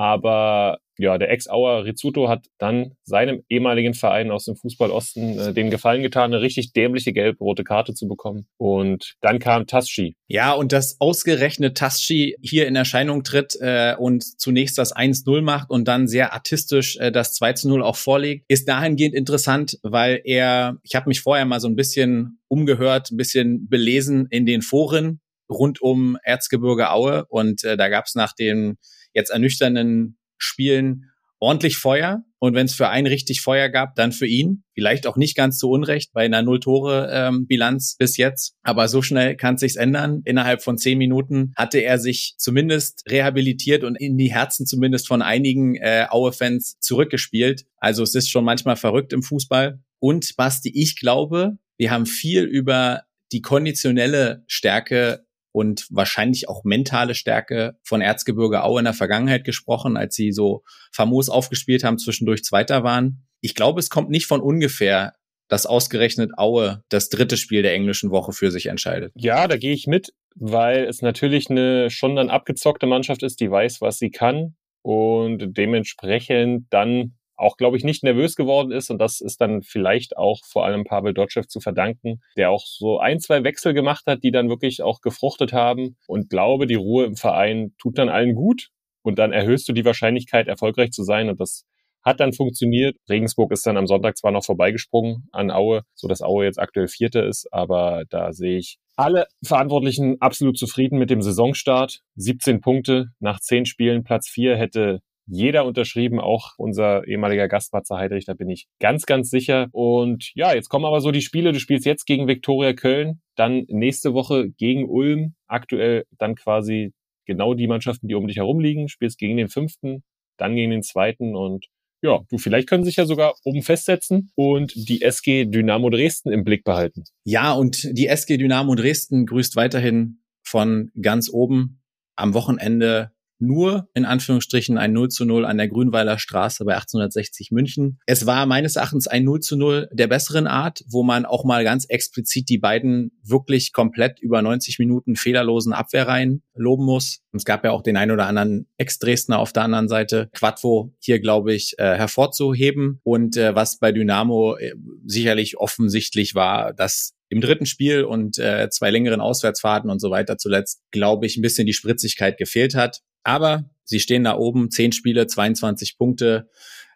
Aber 0.00 0.78
ja, 0.96 1.18
der 1.18 1.30
Ex-Auer 1.30 1.84
Rizzuto 1.84 2.30
hat 2.30 2.46
dann 2.56 2.92
seinem 3.02 3.42
ehemaligen 3.50 3.92
Verein 3.92 4.30
aus 4.30 4.46
dem 4.46 4.56
Fußball 4.56 4.90
Osten 4.90 5.38
äh, 5.38 5.52
den 5.52 5.70
Gefallen 5.70 6.00
getan, 6.00 6.32
eine 6.32 6.40
richtig 6.40 6.72
dämliche 6.72 7.12
gelb-rote 7.12 7.64
Karte 7.64 7.92
zu 7.92 8.08
bekommen. 8.08 8.46
Und 8.56 9.16
dann 9.20 9.40
kam 9.40 9.66
Taschi. 9.66 10.16
Ja, 10.26 10.52
und 10.52 10.72
dass 10.72 10.98
ausgerechnet 11.00 11.76
Taschi 11.76 12.34
hier 12.40 12.66
in 12.66 12.76
Erscheinung 12.76 13.24
tritt 13.24 13.58
äh, 13.60 13.94
und 13.98 14.24
zunächst 14.40 14.78
das 14.78 14.96
1-0 14.96 15.42
macht 15.42 15.68
und 15.68 15.86
dann 15.86 16.08
sehr 16.08 16.32
artistisch 16.32 16.96
äh, 16.96 17.12
das 17.12 17.38
2-0 17.38 17.82
auch 17.82 17.96
vorlegt, 17.96 18.46
ist 18.48 18.66
dahingehend 18.66 19.14
interessant, 19.14 19.78
weil 19.82 20.22
er, 20.24 20.78
ich 20.82 20.94
habe 20.94 21.10
mich 21.10 21.20
vorher 21.20 21.44
mal 21.44 21.60
so 21.60 21.68
ein 21.68 21.76
bisschen 21.76 22.38
umgehört, 22.48 23.10
ein 23.10 23.18
bisschen 23.18 23.68
belesen 23.68 24.28
in 24.30 24.46
den 24.46 24.62
Foren 24.62 25.20
rund 25.50 25.82
um 25.82 26.16
Erzgebirge 26.22 26.90
Aue 26.90 27.26
und 27.28 27.64
äh, 27.64 27.76
da 27.76 27.88
gab 27.88 28.06
es 28.06 28.14
nach 28.14 28.32
den 28.32 28.78
jetzt 29.14 29.30
ernüchternden 29.30 30.18
Spielen 30.38 31.10
ordentlich 31.40 31.78
Feuer. 31.78 32.22
Und 32.38 32.54
wenn 32.54 32.66
es 32.66 32.74
für 32.74 32.88
einen 32.88 33.06
richtig 33.06 33.42
Feuer 33.42 33.68
gab, 33.68 33.96
dann 33.96 34.12
für 34.12 34.26
ihn. 34.26 34.62
Vielleicht 34.74 35.06
auch 35.06 35.16
nicht 35.16 35.36
ganz 35.36 35.58
zu 35.58 35.68
Unrecht 35.68 36.12
bei 36.12 36.24
einer 36.24 36.42
Null-Tore-Bilanz 36.42 37.92
ähm, 37.92 37.96
bis 37.98 38.16
jetzt. 38.16 38.54
Aber 38.62 38.88
so 38.88 39.02
schnell 39.02 39.36
kann 39.36 39.56
es 39.56 39.60
sich 39.60 39.76
ändern. 39.76 40.22
Innerhalb 40.24 40.62
von 40.62 40.78
zehn 40.78 40.96
Minuten 40.96 41.52
hatte 41.56 41.80
er 41.80 41.98
sich 41.98 42.34
zumindest 42.38 43.02
rehabilitiert 43.10 43.84
und 43.84 43.96
in 43.96 44.16
die 44.16 44.32
Herzen 44.32 44.64
zumindest 44.64 45.06
von 45.06 45.20
einigen 45.20 45.76
äh, 45.76 46.06
Aue-Fans 46.08 46.78
zurückgespielt. 46.80 47.66
Also 47.76 48.02
es 48.02 48.14
ist 48.14 48.30
schon 48.30 48.44
manchmal 48.44 48.76
verrückt 48.76 49.12
im 49.12 49.22
Fußball. 49.22 49.80
Und 49.98 50.34
Basti, 50.36 50.70
ich 50.74 50.98
glaube, 50.98 51.58
wir 51.76 51.90
haben 51.90 52.06
viel 52.06 52.44
über 52.44 53.02
die 53.32 53.42
konditionelle 53.42 54.44
Stärke 54.46 55.24
und 55.52 55.86
wahrscheinlich 55.90 56.48
auch 56.48 56.64
mentale 56.64 57.14
Stärke 57.14 57.76
von 57.82 58.00
Erzgebirge 58.00 58.62
Aue 58.62 58.80
in 58.80 58.84
der 58.84 58.94
Vergangenheit 58.94 59.44
gesprochen, 59.44 59.96
als 59.96 60.14
sie 60.14 60.32
so 60.32 60.62
famos 60.92 61.28
aufgespielt 61.28 61.84
haben, 61.84 61.98
zwischendurch 61.98 62.44
Zweiter 62.44 62.84
waren. 62.84 63.26
Ich 63.40 63.54
glaube, 63.54 63.80
es 63.80 63.90
kommt 63.90 64.10
nicht 64.10 64.26
von 64.26 64.40
ungefähr, 64.40 65.14
dass 65.48 65.66
ausgerechnet 65.66 66.38
Aue 66.38 66.84
das 66.88 67.08
dritte 67.08 67.36
Spiel 67.36 67.62
der 67.62 67.74
englischen 67.74 68.10
Woche 68.10 68.32
für 68.32 68.50
sich 68.50 68.66
entscheidet. 68.66 69.12
Ja, 69.16 69.48
da 69.48 69.56
gehe 69.56 69.72
ich 69.72 69.86
mit, 69.86 70.12
weil 70.36 70.84
es 70.84 71.02
natürlich 71.02 71.50
eine 71.50 71.90
schon 71.90 72.16
dann 72.16 72.30
abgezockte 72.30 72.86
Mannschaft 72.86 73.22
ist, 73.22 73.40
die 73.40 73.50
weiß, 73.50 73.80
was 73.80 73.98
sie 73.98 74.10
kann 74.10 74.54
und 74.82 75.56
dementsprechend 75.56 76.66
dann 76.70 77.16
auch, 77.40 77.56
glaube 77.56 77.76
ich, 77.76 77.84
nicht 77.84 78.02
nervös 78.02 78.36
geworden 78.36 78.70
ist. 78.70 78.90
Und 78.90 78.98
das 78.98 79.20
ist 79.20 79.40
dann 79.40 79.62
vielleicht 79.62 80.16
auch 80.16 80.40
vor 80.44 80.64
allem 80.64 80.84
Pavel 80.84 81.14
Dotschew 81.14 81.42
zu 81.42 81.60
verdanken, 81.60 82.20
der 82.36 82.50
auch 82.50 82.64
so 82.66 82.98
ein, 82.98 83.20
zwei 83.20 83.42
Wechsel 83.44 83.74
gemacht 83.74 84.04
hat, 84.06 84.22
die 84.22 84.30
dann 84.30 84.48
wirklich 84.48 84.82
auch 84.82 85.00
gefruchtet 85.00 85.52
haben. 85.52 85.96
Und 86.06 86.30
glaube, 86.30 86.66
die 86.66 86.74
Ruhe 86.74 87.04
im 87.04 87.16
Verein 87.16 87.74
tut 87.78 87.98
dann 87.98 88.08
allen 88.08 88.34
gut. 88.34 88.68
Und 89.02 89.18
dann 89.18 89.32
erhöhst 89.32 89.68
du 89.68 89.72
die 89.72 89.84
Wahrscheinlichkeit, 89.84 90.46
erfolgreich 90.46 90.90
zu 90.90 91.02
sein. 91.02 91.30
Und 91.30 91.40
das 91.40 91.64
hat 92.02 92.20
dann 92.20 92.32
funktioniert. 92.32 92.96
Regensburg 93.08 93.52
ist 93.52 93.66
dann 93.66 93.76
am 93.76 93.86
Sonntag 93.86 94.16
zwar 94.16 94.32
noch 94.32 94.44
vorbeigesprungen 94.44 95.28
an 95.32 95.50
Aue, 95.50 95.82
so 95.94 96.08
dass 96.08 96.22
Aue 96.22 96.44
jetzt 96.44 96.58
aktuell 96.58 96.88
Vierte 96.88 97.20
ist, 97.20 97.46
aber 97.52 98.04
da 98.08 98.32
sehe 98.32 98.58
ich 98.58 98.78
alle 98.96 99.26
Verantwortlichen 99.42 100.20
absolut 100.20 100.58
zufrieden 100.58 100.98
mit 100.98 101.10
dem 101.10 101.22
Saisonstart. 101.22 102.00
17 102.16 102.60
Punkte 102.60 103.06
nach 103.18 103.40
10 103.40 103.64
Spielen, 103.66 104.04
Platz 104.04 104.28
4 104.28 104.56
hätte 104.56 105.00
jeder 105.30 105.64
unterschrieben, 105.64 106.20
auch 106.20 106.54
unser 106.58 107.06
ehemaliger 107.06 107.48
Gast 107.48 107.72
Matze 107.72 107.96
Heidrich, 107.96 108.24
da 108.24 108.34
bin 108.34 108.50
ich 108.50 108.66
ganz, 108.80 109.06
ganz 109.06 109.30
sicher. 109.30 109.68
Und 109.72 110.32
ja, 110.34 110.54
jetzt 110.54 110.68
kommen 110.68 110.84
aber 110.84 111.00
so 111.00 111.10
die 111.10 111.22
Spiele. 111.22 111.52
Du 111.52 111.60
spielst 111.60 111.86
jetzt 111.86 112.04
gegen 112.04 112.28
Viktoria 112.28 112.72
Köln, 112.72 113.20
dann 113.36 113.64
nächste 113.68 114.12
Woche 114.12 114.50
gegen 114.50 114.88
Ulm, 114.88 115.34
aktuell 115.46 116.04
dann 116.18 116.34
quasi 116.34 116.92
genau 117.26 117.54
die 117.54 117.68
Mannschaften, 117.68 118.08
die 118.08 118.14
um 118.14 118.26
dich 118.26 118.38
herum 118.38 118.60
liegen, 118.60 118.88
spielst 118.88 119.18
gegen 119.18 119.36
den 119.36 119.48
fünften, 119.48 120.02
dann 120.36 120.56
gegen 120.56 120.70
den 120.70 120.82
zweiten 120.82 121.36
und 121.36 121.66
ja, 122.02 122.20
du, 122.30 122.38
vielleicht 122.38 122.66
können 122.66 122.84
sich 122.84 122.96
ja 122.96 123.04
sogar 123.04 123.34
oben 123.44 123.62
festsetzen 123.62 124.32
und 124.34 124.72
die 124.74 125.02
SG 125.02 125.44
Dynamo 125.44 125.90
Dresden 125.90 126.32
im 126.32 126.44
Blick 126.44 126.64
behalten. 126.64 127.04
Ja, 127.24 127.52
und 127.52 127.86
die 127.92 128.06
SG 128.06 128.38
Dynamo 128.38 128.74
Dresden 128.74 129.26
grüßt 129.26 129.54
weiterhin 129.56 130.22
von 130.42 130.90
ganz 131.00 131.30
oben 131.30 131.82
am 132.16 132.32
Wochenende 132.32 133.12
nur 133.40 133.88
in 133.94 134.04
Anführungsstrichen 134.04 134.78
ein 134.78 134.92
0 134.92 135.08
zu 135.08 135.24
0 135.24 135.44
an 135.44 135.58
der 135.58 135.68
Grünweiler 135.68 136.18
Straße 136.18 136.64
bei 136.64 136.74
1860 136.74 137.50
München. 137.50 137.98
Es 138.06 138.26
war 138.26 138.46
meines 138.46 138.76
Erachtens 138.76 139.06
ein 139.06 139.24
0 139.24 139.40
zu 139.40 139.56
0 139.56 139.88
der 139.92 140.06
besseren 140.06 140.46
Art, 140.46 140.82
wo 140.88 141.02
man 141.02 141.26
auch 141.26 141.44
mal 141.44 141.64
ganz 141.64 141.84
explizit 141.86 142.48
die 142.48 142.58
beiden 142.58 143.12
wirklich 143.22 143.72
komplett 143.72 144.20
über 144.20 144.42
90 144.42 144.78
Minuten 144.78 145.16
fehlerlosen 145.16 145.72
Abwehrreihen 145.72 146.42
loben 146.54 146.84
muss. 146.84 147.20
Es 147.32 147.44
gab 147.44 147.64
ja 147.64 147.70
auch 147.70 147.82
den 147.82 147.96
ein 147.96 148.10
oder 148.10 148.26
anderen 148.26 148.66
Ex-Dresdner 148.76 149.38
auf 149.38 149.52
der 149.52 149.62
anderen 149.62 149.88
Seite. 149.88 150.28
Quadvo 150.34 150.94
hier, 150.98 151.20
glaube 151.20 151.54
ich, 151.54 151.74
äh, 151.78 151.96
hervorzuheben. 151.96 153.00
Und 153.04 153.36
äh, 153.36 153.54
was 153.54 153.78
bei 153.78 153.92
Dynamo 153.92 154.56
äh, 154.56 154.74
sicherlich 155.06 155.58
offensichtlich 155.58 156.34
war, 156.34 156.72
dass 156.72 157.14
im 157.30 157.40
dritten 157.40 157.66
Spiel 157.66 158.02
und 158.02 158.38
äh, 158.38 158.68
zwei 158.70 158.90
längeren 158.90 159.20
Auswärtsfahrten 159.20 159.88
und 159.88 160.00
so 160.00 160.10
weiter 160.10 160.36
zuletzt, 160.36 160.82
glaube 160.90 161.26
ich, 161.26 161.36
ein 161.36 161.42
bisschen 161.42 161.66
die 161.66 161.72
Spritzigkeit 161.72 162.36
gefehlt 162.36 162.74
hat. 162.74 163.00
Aber 163.22 163.70
sie 163.84 164.00
stehen 164.00 164.24
da 164.24 164.36
oben, 164.36 164.70
zehn 164.70 164.92
Spiele, 164.92 165.26
22 165.26 165.98
Punkte, 165.98 166.48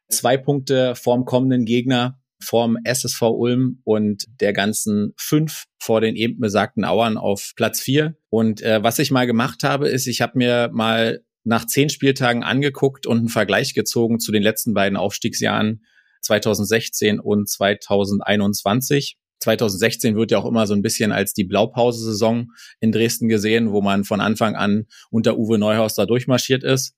zwei 0.08 0.36
Punkte 0.36 0.94
vorm 0.94 1.24
kommenden 1.24 1.64
Gegner, 1.64 2.20
vorm 2.40 2.76
SSV 2.84 3.22
Ulm 3.22 3.80
und 3.84 4.24
der 4.40 4.52
ganzen 4.52 5.14
fünf 5.16 5.64
vor 5.78 6.00
den 6.00 6.16
eben 6.16 6.40
besagten 6.40 6.84
Auern 6.84 7.16
auf 7.16 7.52
Platz 7.56 7.80
vier. 7.80 8.16
Und 8.28 8.62
äh, 8.62 8.82
was 8.82 8.98
ich 8.98 9.10
mal 9.10 9.26
gemacht 9.26 9.64
habe, 9.64 9.88
ist, 9.88 10.06
ich 10.06 10.20
habe 10.20 10.38
mir 10.38 10.70
mal 10.72 11.24
nach 11.44 11.66
zehn 11.66 11.90
Spieltagen 11.90 12.42
angeguckt 12.42 13.06
und 13.06 13.18
einen 13.18 13.28
Vergleich 13.28 13.74
gezogen 13.74 14.18
zu 14.18 14.32
den 14.32 14.42
letzten 14.42 14.74
beiden 14.74 14.96
Aufstiegsjahren 14.96 15.84
2016 16.22 17.20
und 17.20 17.48
2021. 17.48 19.18
2016 19.44 20.16
wird 20.16 20.30
ja 20.30 20.38
auch 20.38 20.46
immer 20.46 20.66
so 20.66 20.74
ein 20.74 20.82
bisschen 20.82 21.12
als 21.12 21.32
die 21.32 21.44
Blaupause-Saison 21.44 22.50
in 22.80 22.92
Dresden 22.92 23.28
gesehen, 23.28 23.72
wo 23.72 23.80
man 23.80 24.04
von 24.04 24.20
Anfang 24.20 24.56
an 24.56 24.86
unter 25.10 25.38
Uwe 25.38 25.58
Neuhaus 25.58 25.94
da 25.94 26.06
durchmarschiert 26.06 26.64
ist. 26.64 26.94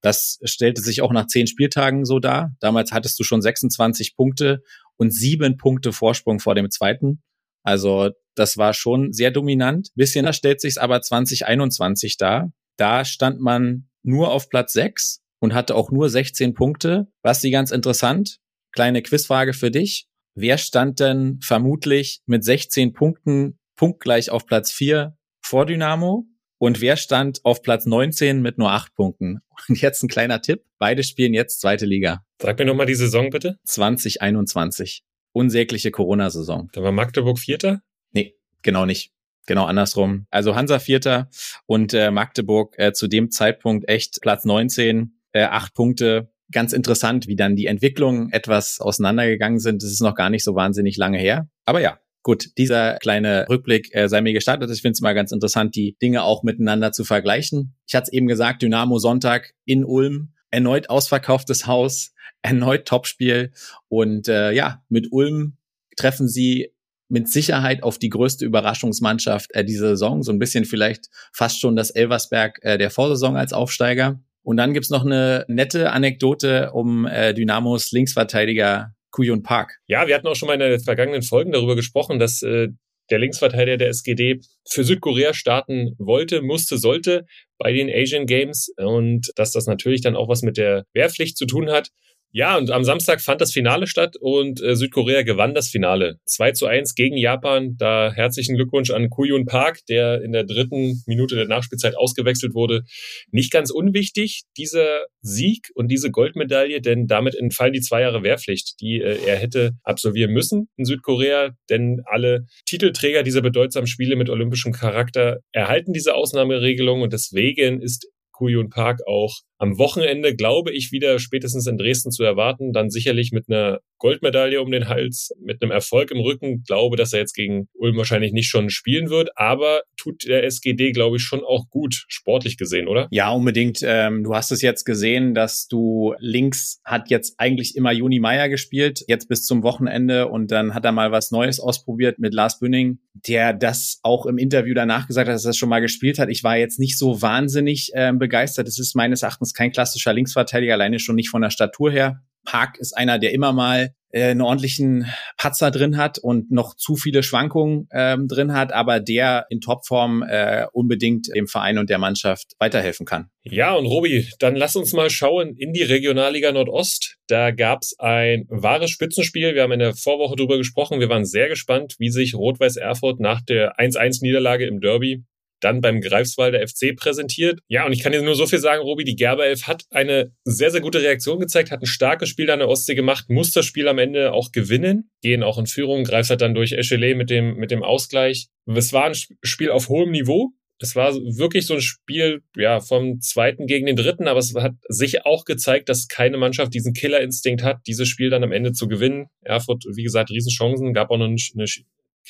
Das 0.00 0.38
stellte 0.44 0.80
sich 0.80 1.02
auch 1.02 1.12
nach 1.12 1.26
zehn 1.26 1.46
Spieltagen 1.46 2.04
so 2.04 2.20
dar. 2.20 2.54
Damals 2.60 2.92
hattest 2.92 3.18
du 3.18 3.24
schon 3.24 3.42
26 3.42 4.16
Punkte 4.16 4.62
und 4.96 5.12
sieben 5.12 5.56
Punkte 5.56 5.92
Vorsprung 5.92 6.40
vor 6.40 6.54
dem 6.54 6.70
zweiten. 6.70 7.22
Also 7.62 8.10
das 8.34 8.56
war 8.56 8.72
schon 8.74 9.12
sehr 9.12 9.30
dominant. 9.30 9.88
Bisschen 9.94 10.24
da 10.24 10.32
stellt 10.32 10.60
sich 10.60 10.80
aber 10.80 11.02
2021 11.02 12.16
dar. 12.16 12.52
Da 12.76 13.04
stand 13.04 13.40
man 13.40 13.88
nur 14.02 14.30
auf 14.30 14.48
Platz 14.48 14.72
sechs 14.72 15.20
und 15.40 15.54
hatte 15.54 15.74
auch 15.74 15.90
nur 15.90 16.08
16 16.08 16.54
Punkte. 16.54 17.08
Was 17.22 17.40
die 17.40 17.50
ganz 17.50 17.72
interessant. 17.72 18.38
Kleine 18.72 19.02
Quizfrage 19.02 19.52
für 19.52 19.70
dich. 19.70 20.07
Wer 20.40 20.56
stand 20.56 21.00
denn 21.00 21.40
vermutlich 21.42 22.20
mit 22.26 22.44
16 22.44 22.92
Punkten 22.92 23.58
punktgleich 23.74 24.30
auf 24.30 24.46
Platz 24.46 24.70
4 24.70 25.16
vor 25.40 25.66
Dynamo? 25.66 26.26
Und 26.58 26.80
wer 26.80 26.96
stand 26.96 27.44
auf 27.44 27.60
Platz 27.60 27.86
19 27.86 28.40
mit 28.40 28.56
nur 28.56 28.70
8 28.70 28.94
Punkten? 28.94 29.40
Und 29.68 29.80
jetzt 29.80 30.00
ein 30.04 30.08
kleiner 30.08 30.40
Tipp. 30.40 30.62
Beide 30.78 31.02
spielen 31.02 31.34
jetzt 31.34 31.60
zweite 31.60 31.86
Liga. 31.86 32.24
Sag 32.40 32.56
mir 32.56 32.66
nochmal 32.66 32.86
die 32.86 32.94
Saison 32.94 33.30
bitte. 33.30 33.58
2021. 33.64 35.02
Unsägliche 35.32 35.90
Corona-Saison. 35.90 36.70
Da 36.72 36.84
war 36.84 36.92
Magdeburg 36.92 37.40
Vierter? 37.40 37.82
Nee, 38.12 38.36
genau 38.62 38.86
nicht. 38.86 39.10
Genau 39.46 39.64
andersrum. 39.64 40.28
Also 40.30 40.54
Hansa 40.54 40.78
Vierter 40.78 41.30
und 41.66 41.94
äh, 41.94 42.12
Magdeburg 42.12 42.78
äh, 42.78 42.92
zu 42.92 43.08
dem 43.08 43.32
Zeitpunkt 43.32 43.88
echt 43.88 44.20
Platz 44.20 44.44
19, 44.44 45.18
äh, 45.32 45.42
acht 45.42 45.74
Punkte 45.74 46.30
ganz 46.50 46.72
interessant, 46.72 47.26
wie 47.26 47.36
dann 47.36 47.56
die 47.56 47.66
Entwicklungen 47.66 48.32
etwas 48.32 48.80
auseinandergegangen 48.80 49.60
sind. 49.60 49.82
Das 49.82 49.90
ist 49.90 50.00
noch 50.00 50.14
gar 50.14 50.30
nicht 50.30 50.44
so 50.44 50.54
wahnsinnig 50.54 50.96
lange 50.96 51.18
her. 51.18 51.48
Aber 51.64 51.80
ja, 51.80 51.98
Gut, 52.28 52.58
dieser 52.58 52.98
kleine 52.98 53.46
Rückblick 53.48 53.94
äh, 53.94 54.06
sei 54.06 54.20
mir 54.20 54.34
gestartet. 54.34 54.70
Ich 54.70 54.82
finde 54.82 54.92
es 54.92 55.00
mal 55.00 55.14
ganz 55.14 55.32
interessant, 55.32 55.74
die 55.76 55.96
Dinge 56.02 56.24
auch 56.24 56.42
miteinander 56.42 56.92
zu 56.92 57.04
vergleichen. 57.04 57.74
Ich 57.86 57.94
hatte 57.94 58.08
es 58.08 58.12
eben 58.12 58.26
gesagt, 58.26 58.60
Dynamo 58.60 58.98
Sonntag 58.98 59.54
in 59.64 59.82
Ulm, 59.82 60.34
erneut 60.50 60.90
ausverkauftes 60.90 61.66
Haus, 61.66 62.12
erneut 62.42 62.86
Topspiel. 62.86 63.52
Und 63.88 64.28
äh, 64.28 64.52
ja, 64.52 64.82
mit 64.90 65.10
Ulm 65.10 65.56
treffen 65.96 66.28
sie 66.28 66.74
mit 67.08 67.30
Sicherheit 67.30 67.82
auf 67.82 67.98
die 67.98 68.10
größte 68.10 68.44
Überraschungsmannschaft 68.44 69.54
äh, 69.54 69.64
dieser 69.64 69.88
Saison. 69.88 70.22
So 70.22 70.30
ein 70.30 70.38
bisschen 70.38 70.66
vielleicht 70.66 71.08
fast 71.32 71.60
schon 71.60 71.76
das 71.76 71.90
Elversberg 71.90 72.58
äh, 72.62 72.76
der 72.76 72.90
Vorsaison 72.90 73.36
als 73.36 73.54
Aufsteiger. 73.54 74.20
Und 74.48 74.56
dann 74.56 74.72
gibt's 74.72 74.88
noch 74.88 75.04
eine 75.04 75.44
nette 75.46 75.92
Anekdote 75.92 76.70
um 76.72 77.06
äh, 77.06 77.34
Dynamos 77.34 77.92
Linksverteidiger 77.92 78.94
Kuyun 79.10 79.42
Park. 79.42 79.76
Ja, 79.88 80.06
wir 80.06 80.14
hatten 80.14 80.26
auch 80.26 80.36
schon 80.36 80.46
mal 80.46 80.54
in 80.54 80.60
den 80.60 80.80
vergangenen 80.80 81.20
Folgen 81.20 81.52
darüber 81.52 81.76
gesprochen, 81.76 82.18
dass 82.18 82.40
äh, 82.40 82.68
der 83.10 83.18
Linksverteidiger 83.18 83.76
der 83.76 83.88
SGD 83.88 84.40
für 84.66 84.84
Südkorea 84.84 85.34
starten 85.34 85.94
wollte, 85.98 86.40
musste, 86.40 86.78
sollte 86.78 87.26
bei 87.58 87.74
den 87.74 87.90
Asian 87.90 88.24
Games 88.24 88.72
und 88.78 89.30
dass 89.36 89.50
das 89.50 89.66
natürlich 89.66 90.00
dann 90.00 90.16
auch 90.16 90.30
was 90.30 90.40
mit 90.40 90.56
der 90.56 90.86
Wehrpflicht 90.94 91.36
zu 91.36 91.44
tun 91.44 91.68
hat. 91.68 91.90
Ja, 92.30 92.58
und 92.58 92.70
am 92.70 92.84
Samstag 92.84 93.22
fand 93.22 93.40
das 93.40 93.52
Finale 93.52 93.86
statt 93.86 94.16
und 94.20 94.62
äh, 94.62 94.76
Südkorea 94.76 95.22
gewann 95.22 95.54
das 95.54 95.68
Finale. 95.68 96.18
2 96.26 96.52
zu 96.52 96.66
1 96.66 96.94
gegen 96.94 97.16
Japan. 97.16 97.76
Da 97.78 98.12
herzlichen 98.12 98.56
Glückwunsch 98.56 98.90
an 98.90 99.08
Kuyun 99.08 99.46
Park, 99.46 99.78
der 99.88 100.22
in 100.22 100.32
der 100.32 100.44
dritten 100.44 101.02
Minute 101.06 101.36
der 101.36 101.46
Nachspielzeit 101.46 101.96
ausgewechselt 101.96 102.54
wurde. 102.54 102.82
Nicht 103.30 103.50
ganz 103.50 103.70
unwichtig, 103.70 104.42
dieser 104.58 105.06
Sieg 105.22 105.70
und 105.74 105.88
diese 105.88 106.10
Goldmedaille, 106.10 106.82
denn 106.82 107.06
damit 107.06 107.34
entfallen 107.34 107.72
die 107.72 107.80
zwei 107.80 108.02
Jahre 108.02 108.22
Wehrpflicht, 108.22 108.78
die 108.82 109.00
äh, 109.00 109.18
er 109.26 109.36
hätte 109.36 109.72
absolvieren 109.82 110.32
müssen 110.32 110.68
in 110.76 110.84
Südkorea, 110.84 111.52
denn 111.70 112.02
alle 112.04 112.44
Titelträger 112.66 113.22
dieser 113.22 113.40
bedeutsamen 113.40 113.86
Spiele 113.86 114.16
mit 114.16 114.28
olympischem 114.28 114.72
Charakter 114.72 115.38
erhalten 115.52 115.94
diese 115.94 116.14
Ausnahmeregelung 116.14 117.00
und 117.00 117.14
deswegen 117.14 117.80
ist 117.80 118.06
Kuyun 118.32 118.68
Park 118.68 119.00
auch 119.06 119.34
am 119.58 119.78
Wochenende, 119.78 120.34
glaube 120.34 120.72
ich, 120.72 120.92
wieder 120.92 121.18
spätestens 121.18 121.66
in 121.66 121.76
Dresden 121.76 122.10
zu 122.10 122.22
erwarten. 122.22 122.72
Dann 122.72 122.90
sicherlich 122.90 123.32
mit 123.32 123.48
einer 123.48 123.80
Goldmedaille 123.98 124.62
um 124.62 124.70
den 124.70 124.88
Hals, 124.88 125.30
mit 125.40 125.60
einem 125.60 125.72
Erfolg 125.72 126.10
im 126.12 126.20
Rücken. 126.20 126.62
Glaube, 126.62 126.96
dass 126.96 127.12
er 127.12 127.20
jetzt 127.20 127.34
gegen 127.34 127.68
Ulm 127.74 127.96
wahrscheinlich 127.96 128.32
nicht 128.32 128.48
schon 128.48 128.70
spielen 128.70 129.10
wird, 129.10 129.30
aber 129.34 129.82
tut 129.96 130.26
der 130.26 130.44
SGD, 130.44 130.92
glaube 130.92 131.16
ich, 131.16 131.22
schon 131.22 131.44
auch 131.44 131.68
gut, 131.70 132.04
sportlich 132.08 132.56
gesehen, 132.56 132.88
oder? 132.88 133.08
Ja, 133.10 133.30
unbedingt. 133.30 133.80
Ähm, 133.82 134.22
du 134.22 134.34
hast 134.34 134.52
es 134.52 134.62
jetzt 134.62 134.84
gesehen, 134.84 135.34
dass 135.34 135.66
du 135.66 136.14
links 136.20 136.80
hat 136.84 137.10
jetzt 137.10 137.34
eigentlich 137.38 137.76
immer 137.76 137.92
Juni 137.92 138.20
Meier 138.20 138.48
gespielt, 138.48 139.04
jetzt 139.08 139.28
bis 139.28 139.44
zum 139.44 139.62
Wochenende 139.62 140.28
und 140.28 140.50
dann 140.50 140.74
hat 140.74 140.84
er 140.84 140.92
mal 140.92 141.10
was 141.10 141.30
Neues 141.30 141.58
ausprobiert 141.58 142.18
mit 142.18 142.32
Lars 142.32 142.60
Bünning, 142.60 143.00
der 143.26 143.52
das 143.52 143.98
auch 144.02 144.26
im 144.26 144.38
Interview 144.38 144.74
danach 144.74 145.08
gesagt 145.08 145.28
hat, 145.28 145.34
dass 145.34 145.44
er 145.44 145.50
das 145.50 145.56
schon 145.56 145.68
mal 145.68 145.80
gespielt 145.80 146.18
hat. 146.18 146.28
Ich 146.28 146.44
war 146.44 146.56
jetzt 146.56 146.78
nicht 146.78 146.96
so 146.96 147.20
wahnsinnig 147.20 147.90
äh, 147.94 148.12
begeistert. 148.12 148.68
Es 148.68 148.78
ist 148.78 148.94
meines 148.94 149.22
Erachtens 149.22 149.47
Erachtens 149.48 149.54
kein 149.54 149.72
klassischer 149.72 150.12
Linksverteidiger, 150.12 150.74
alleine 150.74 150.98
schon 150.98 151.16
nicht 151.16 151.30
von 151.30 151.42
der 151.42 151.50
Statur 151.50 151.90
her. 151.90 152.20
Park 152.44 152.78
ist 152.78 152.96
einer, 152.96 153.18
der 153.18 153.32
immer 153.32 153.52
mal 153.52 153.90
äh, 154.10 154.30
einen 154.30 154.40
ordentlichen 154.40 155.06
Patzer 155.36 155.70
drin 155.70 155.98
hat 155.98 156.18
und 156.18 156.50
noch 156.50 156.74
zu 156.76 156.96
viele 156.96 157.22
Schwankungen 157.22 157.88
ähm, 157.92 158.26
drin 158.26 158.54
hat, 158.54 158.72
aber 158.72 159.00
der 159.00 159.44
in 159.50 159.60
Topform 159.60 160.22
äh, 160.22 160.66
unbedingt 160.72 161.28
dem 161.34 161.46
Verein 161.46 161.76
und 161.76 161.90
der 161.90 161.98
Mannschaft 161.98 162.52
weiterhelfen 162.58 163.04
kann. 163.04 163.28
Ja, 163.42 163.74
und 163.74 163.86
Robi, 163.86 164.28
dann 164.38 164.56
lass 164.56 164.76
uns 164.76 164.94
mal 164.94 165.10
schauen 165.10 165.54
in 165.56 165.72
die 165.72 165.82
Regionalliga 165.82 166.52
Nordost. 166.52 167.16
Da 167.26 167.50
gab's 167.50 167.98
ein 167.98 168.46
wahres 168.48 168.90
Spitzenspiel. 168.90 169.54
Wir 169.54 169.62
haben 169.62 169.72
in 169.72 169.80
der 169.80 169.94
Vorwoche 169.94 170.36
drüber 170.36 170.56
gesprochen. 170.56 171.00
Wir 171.00 171.10
waren 171.10 171.26
sehr 171.26 171.48
gespannt, 171.48 171.96
wie 171.98 172.10
sich 172.10 172.34
Rot-Weiß 172.34 172.76
Erfurt 172.76 173.20
nach 173.20 173.42
der 173.42 173.78
1-1-Niederlage 173.78 174.66
im 174.66 174.80
Derby 174.80 175.24
dann 175.60 175.80
beim 175.80 176.00
Greifswalder 176.00 176.66
FC 176.66 176.94
präsentiert. 176.96 177.60
Ja, 177.68 177.86
und 177.86 177.92
ich 177.92 178.02
kann 178.02 178.12
dir 178.12 178.22
nur 178.22 178.34
so 178.34 178.46
viel 178.46 178.58
sagen, 178.58 178.82
Robi, 178.82 179.04
die 179.04 179.16
Gerberelf 179.16 179.66
hat 179.66 179.84
eine 179.90 180.32
sehr, 180.44 180.70
sehr 180.70 180.80
gute 180.80 181.02
Reaktion 181.02 181.40
gezeigt, 181.40 181.70
hat 181.70 181.82
ein 181.82 181.86
starkes 181.86 182.28
Spiel 182.28 182.50
an 182.50 182.60
der 182.60 182.68
Ostsee 182.68 182.94
gemacht, 182.94 183.26
muss 183.28 183.50
das 183.50 183.66
Spiel 183.66 183.88
am 183.88 183.98
Ende 183.98 184.32
auch 184.32 184.52
gewinnen, 184.52 185.10
gehen 185.22 185.42
auch 185.42 185.58
in 185.58 185.66
Führung, 185.66 186.04
Greifswald 186.04 186.40
dann 186.40 186.54
durch 186.54 186.72
Echelet 186.72 187.16
mit 187.16 187.30
dem, 187.30 187.56
mit 187.56 187.70
dem 187.70 187.82
Ausgleich. 187.82 188.48
Es 188.66 188.92
war 188.92 189.06
ein 189.06 189.14
Spiel 189.42 189.70
auf 189.70 189.88
hohem 189.88 190.10
Niveau. 190.10 190.50
Es 190.80 190.94
war 190.94 191.12
wirklich 191.12 191.66
so 191.66 191.74
ein 191.74 191.80
Spiel, 191.80 192.42
ja, 192.56 192.78
vom 192.78 193.20
zweiten 193.20 193.66
gegen 193.66 193.86
den 193.86 193.96
dritten, 193.96 194.28
aber 194.28 194.38
es 194.38 194.54
hat 194.54 194.74
sich 194.88 195.26
auch 195.26 195.44
gezeigt, 195.44 195.88
dass 195.88 196.06
keine 196.06 196.36
Mannschaft 196.36 196.72
diesen 196.72 196.92
Killerinstinkt 196.92 197.64
hat, 197.64 197.78
dieses 197.88 198.08
Spiel 198.08 198.30
dann 198.30 198.44
am 198.44 198.52
Ende 198.52 198.72
zu 198.72 198.86
gewinnen. 198.86 199.26
Erfurt, 199.42 199.84
wie 199.96 200.04
gesagt, 200.04 200.30
Riesenchancen, 200.30 200.94
gab 200.94 201.10
auch 201.10 201.18
noch 201.18 201.26
eine 201.26 201.66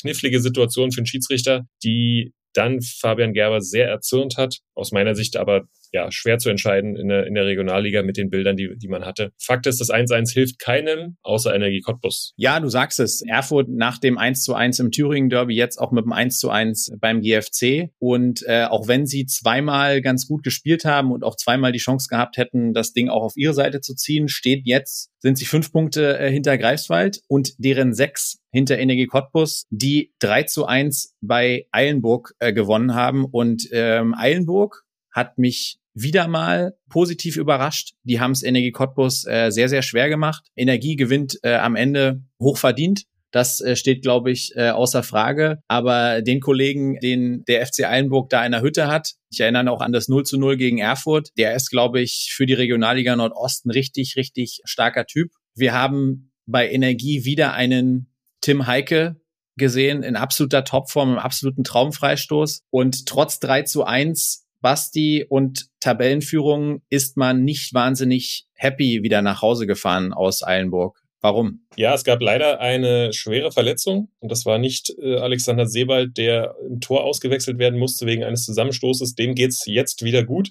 knifflige 0.00 0.40
Situation 0.40 0.92
für 0.92 1.02
den 1.02 1.06
Schiedsrichter, 1.06 1.66
die 1.84 2.32
dann 2.52 2.80
Fabian 2.82 3.32
Gerber 3.32 3.60
sehr 3.60 3.88
erzürnt 3.88 4.36
hat. 4.36 4.58
Aus 4.74 4.92
meiner 4.92 5.14
Sicht 5.14 5.36
aber 5.36 5.64
ja, 5.92 6.10
schwer 6.10 6.38
zu 6.38 6.50
entscheiden 6.50 6.96
in 6.96 7.08
der, 7.08 7.26
in 7.26 7.34
der 7.34 7.46
Regionalliga 7.46 8.02
mit 8.02 8.16
den 8.16 8.30
Bildern, 8.30 8.56
die, 8.56 8.76
die 8.76 8.88
man 8.88 9.04
hatte. 9.04 9.32
Fakt 9.38 9.66
ist, 9.66 9.80
das 9.80 9.90
1-1 9.90 10.32
hilft 10.32 10.58
keinem, 10.58 11.16
außer 11.22 11.54
Energie 11.54 11.80
Cottbus. 11.80 12.34
Ja, 12.36 12.60
du 12.60 12.68
sagst 12.68 13.00
es. 13.00 13.22
Erfurt 13.26 13.68
nach 13.68 13.98
dem 13.98 14.18
1-1 14.18 14.80
im 14.80 14.90
Thüringen 14.90 15.30
Derby 15.30 15.54
jetzt 15.54 15.78
auch 15.78 15.92
mit 15.92 16.04
dem 16.04 16.12
1-1 16.12 16.98
beim 17.00 17.20
GFC. 17.20 17.90
Und 17.98 18.42
äh, 18.46 18.64
auch 18.64 18.88
wenn 18.88 19.06
sie 19.06 19.26
zweimal 19.26 20.00
ganz 20.00 20.26
gut 20.26 20.42
gespielt 20.42 20.84
haben 20.84 21.12
und 21.12 21.24
auch 21.24 21.36
zweimal 21.36 21.72
die 21.72 21.78
Chance 21.78 22.08
gehabt 22.08 22.36
hätten, 22.36 22.72
das 22.72 22.92
Ding 22.92 23.08
auch 23.08 23.22
auf 23.22 23.36
ihre 23.36 23.54
Seite 23.54 23.80
zu 23.80 23.94
ziehen, 23.94 24.28
steht 24.28 24.62
jetzt, 24.64 25.10
sind 25.18 25.38
sie 25.38 25.46
fünf 25.46 25.72
Punkte 25.72 26.18
äh, 26.18 26.30
hinter 26.30 26.58
Greifswald 26.58 27.20
und 27.28 27.52
deren 27.58 27.94
sechs 27.94 28.38
hinter 28.50 28.78
Energie 28.78 29.06
Cottbus, 29.06 29.66
die 29.70 30.12
3 30.20 30.44
zu 30.44 30.66
1 30.66 31.16
bei 31.20 31.66
Eilenburg 31.70 32.34
äh, 32.38 32.52
gewonnen 32.52 32.94
haben. 32.94 33.24
Und 33.24 33.68
ähm, 33.72 34.14
Eilenburg 34.16 34.84
hat 35.18 35.36
mich 35.38 35.78
wieder 35.94 36.28
mal 36.28 36.74
positiv 36.88 37.36
überrascht. 37.36 37.94
Die 38.04 38.20
haben 38.20 38.30
es 38.30 38.42
Energie 38.42 38.72
Cottbus 38.72 39.26
äh, 39.26 39.50
sehr, 39.50 39.68
sehr 39.68 39.82
schwer 39.82 40.08
gemacht. 40.08 40.46
Energie 40.56 40.96
gewinnt 40.96 41.38
äh, 41.42 41.56
am 41.56 41.76
Ende 41.76 42.22
hochverdient. 42.40 43.04
Das 43.30 43.60
äh, 43.60 43.76
steht, 43.76 44.02
glaube 44.02 44.30
ich, 44.30 44.52
äh, 44.56 44.70
außer 44.70 45.02
Frage. 45.02 45.58
Aber 45.68 46.22
den 46.22 46.40
Kollegen, 46.40 46.98
den 47.00 47.44
der 47.46 47.66
FC 47.66 47.84
Eilenburg 47.84 48.30
da 48.30 48.44
in 48.46 48.52
der 48.52 48.62
Hütte 48.62 48.86
hat, 48.86 49.14
ich 49.30 49.40
erinnere 49.40 49.70
auch 49.70 49.82
an 49.82 49.92
das 49.92 50.08
0 50.08 50.24
zu 50.24 50.38
0 50.38 50.56
gegen 50.56 50.78
Erfurt, 50.78 51.30
der 51.36 51.54
ist, 51.54 51.70
glaube 51.70 52.00
ich, 52.00 52.32
für 52.34 52.46
die 52.46 52.54
Regionalliga 52.54 53.14
Nordosten 53.16 53.70
richtig, 53.70 54.16
richtig 54.16 54.60
starker 54.64 55.04
Typ. 55.04 55.32
Wir 55.54 55.74
haben 55.74 56.32
bei 56.46 56.70
Energie 56.70 57.24
wieder 57.24 57.52
einen 57.52 58.14
Tim 58.40 58.66
Heike 58.66 59.20
gesehen 59.58 60.02
in 60.02 60.16
absoluter 60.16 60.64
Topform, 60.64 61.12
im 61.12 61.18
absoluten 61.18 61.64
Traumfreistoß. 61.64 62.62
Und 62.70 63.06
trotz 63.06 63.40
3 63.40 63.62
zu 63.62 63.84
1 63.84 64.47
Basti 64.60 65.24
und 65.28 65.68
Tabellenführung 65.80 66.82
ist 66.88 67.16
man 67.16 67.44
nicht 67.44 67.74
wahnsinnig 67.74 68.46
happy 68.54 69.02
wieder 69.02 69.22
nach 69.22 69.42
Hause 69.42 69.66
gefahren 69.66 70.12
aus 70.12 70.42
Eilenburg. 70.42 71.02
Warum? 71.20 71.66
Ja, 71.76 71.94
es 71.94 72.04
gab 72.04 72.22
leider 72.22 72.60
eine 72.60 73.12
schwere 73.12 73.50
Verletzung 73.50 74.08
und 74.20 74.30
das 74.30 74.46
war 74.46 74.58
nicht 74.58 74.94
äh, 75.02 75.16
Alexander 75.16 75.66
Sebald, 75.66 76.16
der 76.16 76.54
im 76.68 76.80
Tor 76.80 77.02
ausgewechselt 77.04 77.58
werden 77.58 77.78
musste 77.78 78.06
wegen 78.06 78.22
eines 78.22 78.44
Zusammenstoßes. 78.44 79.16
Dem 79.16 79.34
geht's 79.34 79.64
jetzt 79.66 80.04
wieder 80.04 80.24
gut. 80.24 80.50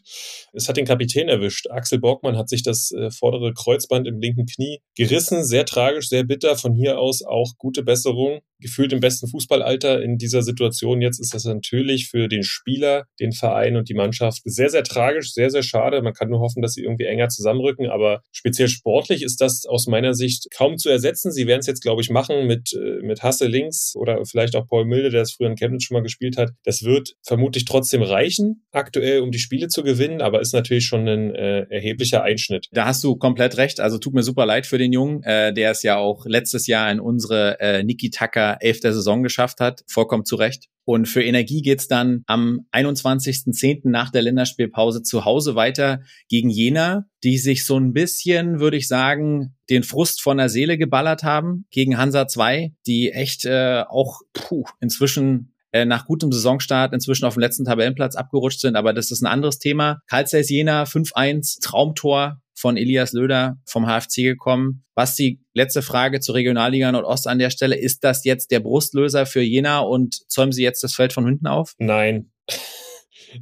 Es 0.51 0.67
hat 0.67 0.75
den 0.75 0.85
Kapitän 0.85 1.29
erwischt. 1.29 1.69
Axel 1.69 1.99
Borgmann 1.99 2.37
hat 2.37 2.49
sich 2.49 2.63
das 2.63 2.91
äh, 2.91 3.11
vordere 3.11 3.53
Kreuzband 3.53 4.07
im 4.07 4.19
linken 4.19 4.45
Knie 4.45 4.79
gerissen. 4.95 5.45
Sehr 5.45 5.65
tragisch, 5.65 6.09
sehr 6.09 6.25
bitter. 6.25 6.57
Von 6.57 6.73
hier 6.73 6.99
aus 6.99 7.23
auch 7.23 7.53
gute 7.57 7.83
Besserung. 7.83 8.41
Gefühlt 8.59 8.91
im 8.91 8.99
besten 8.99 9.27
Fußballalter 9.27 10.01
in 10.01 10.17
dieser 10.17 10.41
Situation. 10.41 11.01
Jetzt 11.01 11.19
ist 11.19 11.33
das 11.33 11.45
natürlich 11.45 12.09
für 12.09 12.27
den 12.27 12.43
Spieler, 12.43 13.05
den 13.19 13.31
Verein 13.31 13.77
und 13.77 13.87
die 13.87 13.93
Mannschaft 13.93 14.41
sehr, 14.45 14.69
sehr 14.69 14.83
tragisch, 14.83 15.31
sehr, 15.31 15.49
sehr 15.49 15.63
schade. 15.63 16.01
Man 16.01 16.13
kann 16.13 16.29
nur 16.29 16.39
hoffen, 16.39 16.61
dass 16.61 16.73
sie 16.73 16.83
irgendwie 16.83 17.05
enger 17.05 17.29
zusammenrücken. 17.29 17.89
Aber 17.89 18.21
speziell 18.31 18.67
sportlich 18.67 19.21
ist 19.21 19.39
das 19.39 19.65
aus 19.65 19.87
meiner 19.87 20.13
Sicht 20.13 20.47
kaum 20.57 20.77
zu 20.77 20.89
ersetzen. 20.89 21.31
Sie 21.31 21.45
werden 21.45 21.59
es 21.59 21.67
jetzt, 21.67 21.81
glaube 21.81 22.01
ich, 22.01 22.09
machen 22.09 22.47
mit, 22.47 22.73
äh, 22.73 23.05
mit 23.05 23.21
Hasse 23.21 23.45
links 23.47 23.93
oder 23.95 24.25
vielleicht 24.25 24.55
auch 24.55 24.67
Paul 24.67 24.85
Milde, 24.85 25.11
der 25.11 25.21
es 25.21 25.33
früher 25.33 25.49
in 25.49 25.55
Chemnitz 25.55 25.83
schon 25.83 25.95
mal 25.95 26.03
gespielt 26.03 26.37
hat. 26.37 26.51
Das 26.63 26.83
wird 26.83 27.13
vermutlich 27.23 27.65
trotzdem 27.65 28.01
reichen, 28.01 28.65
aktuell, 28.71 29.21
um 29.21 29.31
die 29.31 29.39
Spiele 29.39 29.67
zu 29.67 29.83
gewinnen, 29.83 30.21
aber 30.21 30.41
ist 30.41 30.53
natürlich 30.53 30.85
schon 30.85 31.07
ein 31.07 31.35
äh, 31.35 31.61
erheblicher 31.69 32.23
Einschnitt. 32.23 32.67
Da 32.71 32.85
hast 32.85 33.03
du 33.03 33.15
komplett 33.17 33.57
recht. 33.57 33.79
Also 33.79 33.99
tut 33.99 34.13
mir 34.13 34.23
super 34.23 34.45
leid 34.45 34.65
für 34.65 34.79
den 34.79 34.93
Jungen, 34.93 35.21
äh, 35.23 35.53
der 35.53 35.71
es 35.71 35.83
ja 35.83 35.97
auch 35.97 36.25
letztes 36.25 36.65
Jahr 36.65 36.91
in 36.91 36.99
unsere 36.99 37.59
äh, 37.59 37.83
Niki 37.83 38.09
Tucker 38.09 38.57
elfter 38.59 38.93
Saison 38.93 39.21
geschafft 39.21 39.59
hat. 39.59 39.83
Vollkommen 39.87 40.25
zu 40.25 40.35
Recht. 40.35 40.69
Und 40.87 41.09
für 41.09 41.21
Energie 41.21 41.61
geht's 41.61 41.89
dann 41.89 42.23
am 42.27 42.61
21.10. 42.71 43.89
nach 43.89 44.09
der 44.09 44.21
Länderspielpause 44.21 45.03
zu 45.03 45.25
Hause 45.25 45.53
weiter 45.53 45.99
gegen 46.29 46.49
Jena, 46.49 47.07
die 47.25 47.37
sich 47.39 47.65
so 47.65 47.77
ein 47.77 47.91
bisschen, 47.91 48.61
würde 48.61 48.77
ich 48.77 48.87
sagen, 48.87 49.57
den 49.69 49.83
Frust 49.83 50.21
von 50.21 50.37
der 50.37 50.47
Seele 50.47 50.77
geballert 50.77 51.23
haben 51.23 51.65
gegen 51.71 51.97
Hansa 51.97 52.29
2, 52.29 52.71
die 52.87 53.11
echt 53.11 53.43
äh, 53.43 53.83
auch 53.85 54.21
puh, 54.31 54.63
inzwischen 54.79 55.51
äh, 55.73 55.83
nach 55.83 56.05
gutem 56.05 56.31
Saisonstart 56.31 56.93
inzwischen 56.93 57.25
auf 57.25 57.33
dem 57.33 57.41
letzten 57.41 57.65
Tabellenplatz 57.65 58.15
abgerutscht 58.15 58.61
sind, 58.61 58.77
aber 58.77 58.93
das 58.93 59.11
ist 59.11 59.21
ein 59.21 59.27
anderes 59.27 59.59
Thema. 59.59 59.99
Karl 60.07 60.25
Zeiss 60.25 60.49
Jena 60.49 60.83
5-1, 60.83 61.61
Traumtor 61.61 62.41
von 62.57 62.75
Elias 62.75 63.13
Löder 63.13 63.57
vom 63.65 63.85
HFC 63.85 64.23
gekommen. 64.23 64.83
Was 64.95 65.15
die 65.15 65.39
letzte 65.53 65.83
Frage 65.83 66.19
zur 66.19 66.35
Regionalliga 66.35 66.91
Nordost 66.91 67.27
an 67.27 67.37
der 67.37 67.51
Stelle. 67.51 67.75
Ist 67.75 68.03
das 68.03 68.23
jetzt 68.25 68.49
der 68.49 68.59
Brustlöser 68.59 69.27
für 69.27 69.41
Jena 69.41 69.79
und 69.79 70.29
zäumen 70.29 70.51
Sie 70.51 70.63
jetzt 70.63 70.83
das 70.83 70.95
Feld 70.95 71.13
von 71.13 71.25
hinten 71.25 71.45
auf? 71.45 71.73
Nein. 71.77 72.31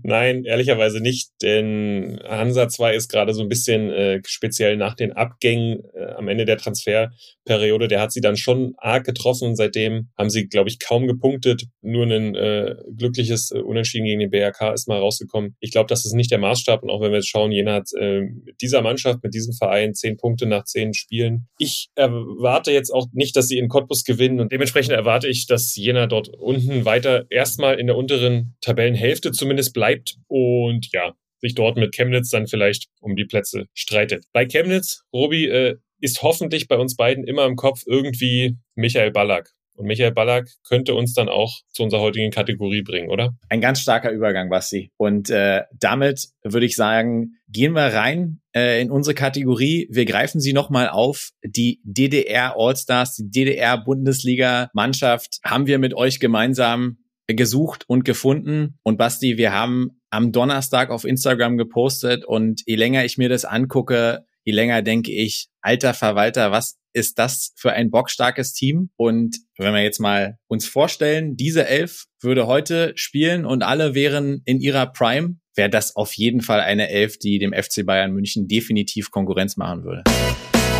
Nein, 0.04 0.44
ehrlicherweise 0.46 1.00
nicht, 1.00 1.30
denn 1.42 2.20
Hansa 2.24 2.68
2 2.68 2.96
ist 2.96 3.10
gerade 3.10 3.34
so 3.34 3.42
ein 3.42 3.50
bisschen 3.50 3.92
äh, 3.92 4.22
speziell 4.26 4.78
nach 4.78 4.96
den 4.96 5.14
Abgängen 5.14 5.84
äh, 5.94 6.14
am 6.14 6.28
Ende 6.28 6.46
der 6.46 6.58
Transferperiode. 6.58 7.88
Der 7.88 8.02
hat 8.02 8.12
sie 8.12 8.22
dann 8.22 8.38
schon 8.38 8.74
arg 8.78 9.06
getroffen. 9.06 9.56
Seitdem 9.56 10.10
haben 10.18 10.30
sie, 10.30 10.48
glaube 10.48 10.70
ich, 10.70 10.80
kaum 10.80 11.08
gepunktet. 11.08 11.66
Nur 11.82 12.06
ein 12.06 12.36
äh, 12.36 12.76
glückliches 12.96 13.52
äh, 13.52 13.60
Unentschieden 13.60 14.06
gegen 14.06 14.20
den 14.20 14.32
BRK 14.32 14.74
ist 14.74 14.88
mal 14.88 15.00
rausgekommen. 15.00 15.56
Ich 15.60 15.72
glaube, 15.72 15.88
das 15.88 16.06
ist 16.06 16.14
nicht 16.14 16.32
der 16.32 16.40
Maßstab. 16.40 16.84
Und 16.84 16.90
auch 16.90 17.02
wenn 17.02 17.12
wir 17.12 17.18
jetzt 17.18 17.30
schauen, 17.30 17.52
Jena 17.52 17.76
hat 17.76 17.90
äh, 18.00 18.22
mit 18.22 18.62
dieser 18.62 18.82
Mannschaft, 18.82 19.24
mit 19.24 19.34
diesem 19.34 19.54
Verein 19.54 19.94
zehn 19.94 20.18
Punkte 20.18 20.46
nach 20.46 20.64
zehn 20.64 20.94
Spielen. 20.94 21.48
Ich 21.58 21.90
erwarte 21.96 22.72
jetzt 22.72 22.92
auch 22.92 23.08
nicht, 23.14 23.36
dass 23.36 23.48
sie 23.48 23.58
in 23.58 23.70
Cottbus 23.70 24.04
gewinnen. 24.04 24.40
Und 24.40 24.52
dementsprechend 24.52 24.94
erwarte 24.94 25.28
ich, 25.28 25.48
dass 25.48 25.76
Jena 25.76 26.08
dort 26.08 26.30
unten 26.30 26.86
weiter 26.86 27.26
erstmal 27.30 27.80
in 27.80 27.88
der 27.88 27.98
unteren 27.98 28.56
Tabellenhälfte 28.62 29.32
zumindest 29.32 29.75
bleibt 29.76 30.18
und 30.28 30.92
ja, 30.92 31.14
sich 31.42 31.54
dort 31.54 31.78
mit 31.78 31.94
Chemnitz 31.94 32.32
dann 32.32 32.48
vielleicht 32.48 32.88
um 33.00 33.16
die 33.16 33.26
Plätze 33.26 33.68
streitet. 33.76 34.26
Bei 34.34 34.46
Chemnitz, 34.46 35.04
Robi, 35.14 35.46
äh, 35.46 35.76
ist 36.02 36.24
hoffentlich 36.24 36.68
bei 36.68 36.78
uns 36.78 36.96
beiden 36.96 37.24
immer 37.24 37.46
im 37.46 37.56
Kopf 37.56 37.84
irgendwie 37.86 38.58
Michael 38.76 39.12
Ballack. 39.12 39.52
Und 39.76 39.88
Michael 39.88 40.14
Ballack 40.14 40.50
könnte 40.68 40.94
uns 40.96 41.14
dann 41.14 41.28
auch 41.28 41.60
zu 41.74 41.84
unserer 41.84 42.02
heutigen 42.02 42.32
Kategorie 42.32 42.82
bringen, 42.82 43.10
oder? 43.10 43.36
Ein 43.50 43.60
ganz 43.60 43.82
starker 43.82 44.10
Übergang, 44.12 44.50
Basti. 44.50 44.92
Und 44.98 45.30
äh, 45.30 45.64
damit 45.78 46.30
würde 46.44 46.66
ich 46.66 46.76
sagen, 46.76 47.34
gehen 47.50 47.74
wir 47.74 47.94
rein 47.94 48.40
äh, 48.56 48.82
in 48.82 48.90
unsere 48.90 49.14
Kategorie. 49.14 49.88
Wir 49.92 50.06
greifen 50.06 50.40
sie 50.40 50.54
nochmal 50.54 50.88
auf. 50.88 51.32
Die 51.44 51.82
DDR 51.84 52.56
Allstars, 52.58 53.16
die 53.16 53.30
DDR 53.30 53.78
Bundesliga 53.78 54.70
Mannschaft 54.74 55.40
haben 55.44 55.68
wir 55.68 55.78
mit 55.78 55.94
euch 55.94 56.20
gemeinsam 56.22 56.98
gesucht 57.28 57.86
und 57.88 58.06
gefunden. 58.06 58.78
Und 58.84 58.98
Basti, 58.98 59.38
wir 59.38 59.52
haben 59.52 60.02
am 60.10 60.32
Donnerstag 60.32 60.90
auf 60.90 61.06
Instagram 61.06 61.58
gepostet 61.58 62.26
und 62.26 62.62
je 62.66 62.76
länger 62.76 63.06
ich 63.06 63.18
mir 63.18 63.30
das 63.30 63.46
angucke, 63.46 64.26
je 64.44 64.54
länger 64.54 64.82
denke 64.82 65.12
ich, 65.12 65.48
alter 65.62 65.94
Verwalter, 65.94 66.52
was 66.52 66.78
ist 66.94 67.20
das 67.20 67.52
für 67.58 67.74
ein 67.74 67.92
bockstarkes 67.92 68.54
Team? 68.54 68.90
Und 68.96 69.38
wenn 69.58 69.74
wir 69.74 69.84
jetzt 69.84 70.00
mal 70.00 70.38
uns 70.48 70.68
vorstellen, 70.68 71.36
diese 71.36 71.68
Elf 71.68 72.06
würde 72.22 72.48
heute 72.48 72.94
spielen 72.96 73.46
und 73.46 73.64
alle 73.64 73.96
wären 73.96 74.42
in 74.46 74.62
ihrer 74.62 74.86
Prime, 74.86 75.38
wäre 75.56 75.70
das 75.70 75.96
auf 75.96 76.14
jeden 76.14 76.42
Fall 76.42 76.62
eine 76.62 76.90
Elf, 76.90 77.18
die 77.18 77.40
dem 77.40 77.54
FC 77.54 77.86
Bayern 77.86 78.14
München 78.14 78.48
definitiv 78.48 79.12
Konkurrenz 79.12 79.58
machen 79.58 79.84
würde. 79.84 80.04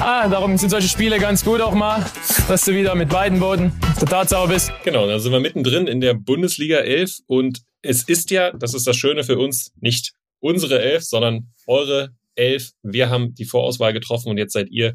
Ah, 0.02 0.28
darum 0.28 0.58
sind 0.58 0.70
solche 0.70 0.88
Spiele 0.88 1.20
ganz 1.20 1.44
gut 1.44 1.62
auch 1.62 1.74
mal, 1.74 2.06
dass 2.48 2.66
du 2.66 2.74
wieder 2.74 2.96
mit 2.96 3.10
beiden 3.10 3.40
Boden 3.40 3.72
der 4.00 4.08
Tatsache 4.08 4.48
bist. 4.48 4.72
Genau, 4.84 5.08
da 5.08 5.20
sind 5.20 5.32
wir 5.32 5.40
mittendrin 5.40 5.88
in 5.88 6.02
der 6.02 6.14
Bundesliga 6.14 6.78
11 6.78 7.20
und 7.28 7.62
es 7.82 8.04
ist 8.04 8.32
ja, 8.32 8.52
das 8.52 8.74
ist 8.74 8.88
das 8.88 8.96
Schöne 8.96 9.24
für 9.24 9.38
uns, 9.38 9.72
nicht 9.80 10.14
unsere 10.40 10.82
Elf, 10.82 11.04
sondern 11.04 11.48
eure 11.68 12.10
Elf. 12.36 12.72
Wir 12.84 13.10
haben 13.10 13.34
die 13.36 13.46
Vorauswahl 13.46 13.94
getroffen 13.94 14.30
und 14.30 14.38
jetzt 14.38 14.54
seid 14.54 14.70
ihr 14.70 14.94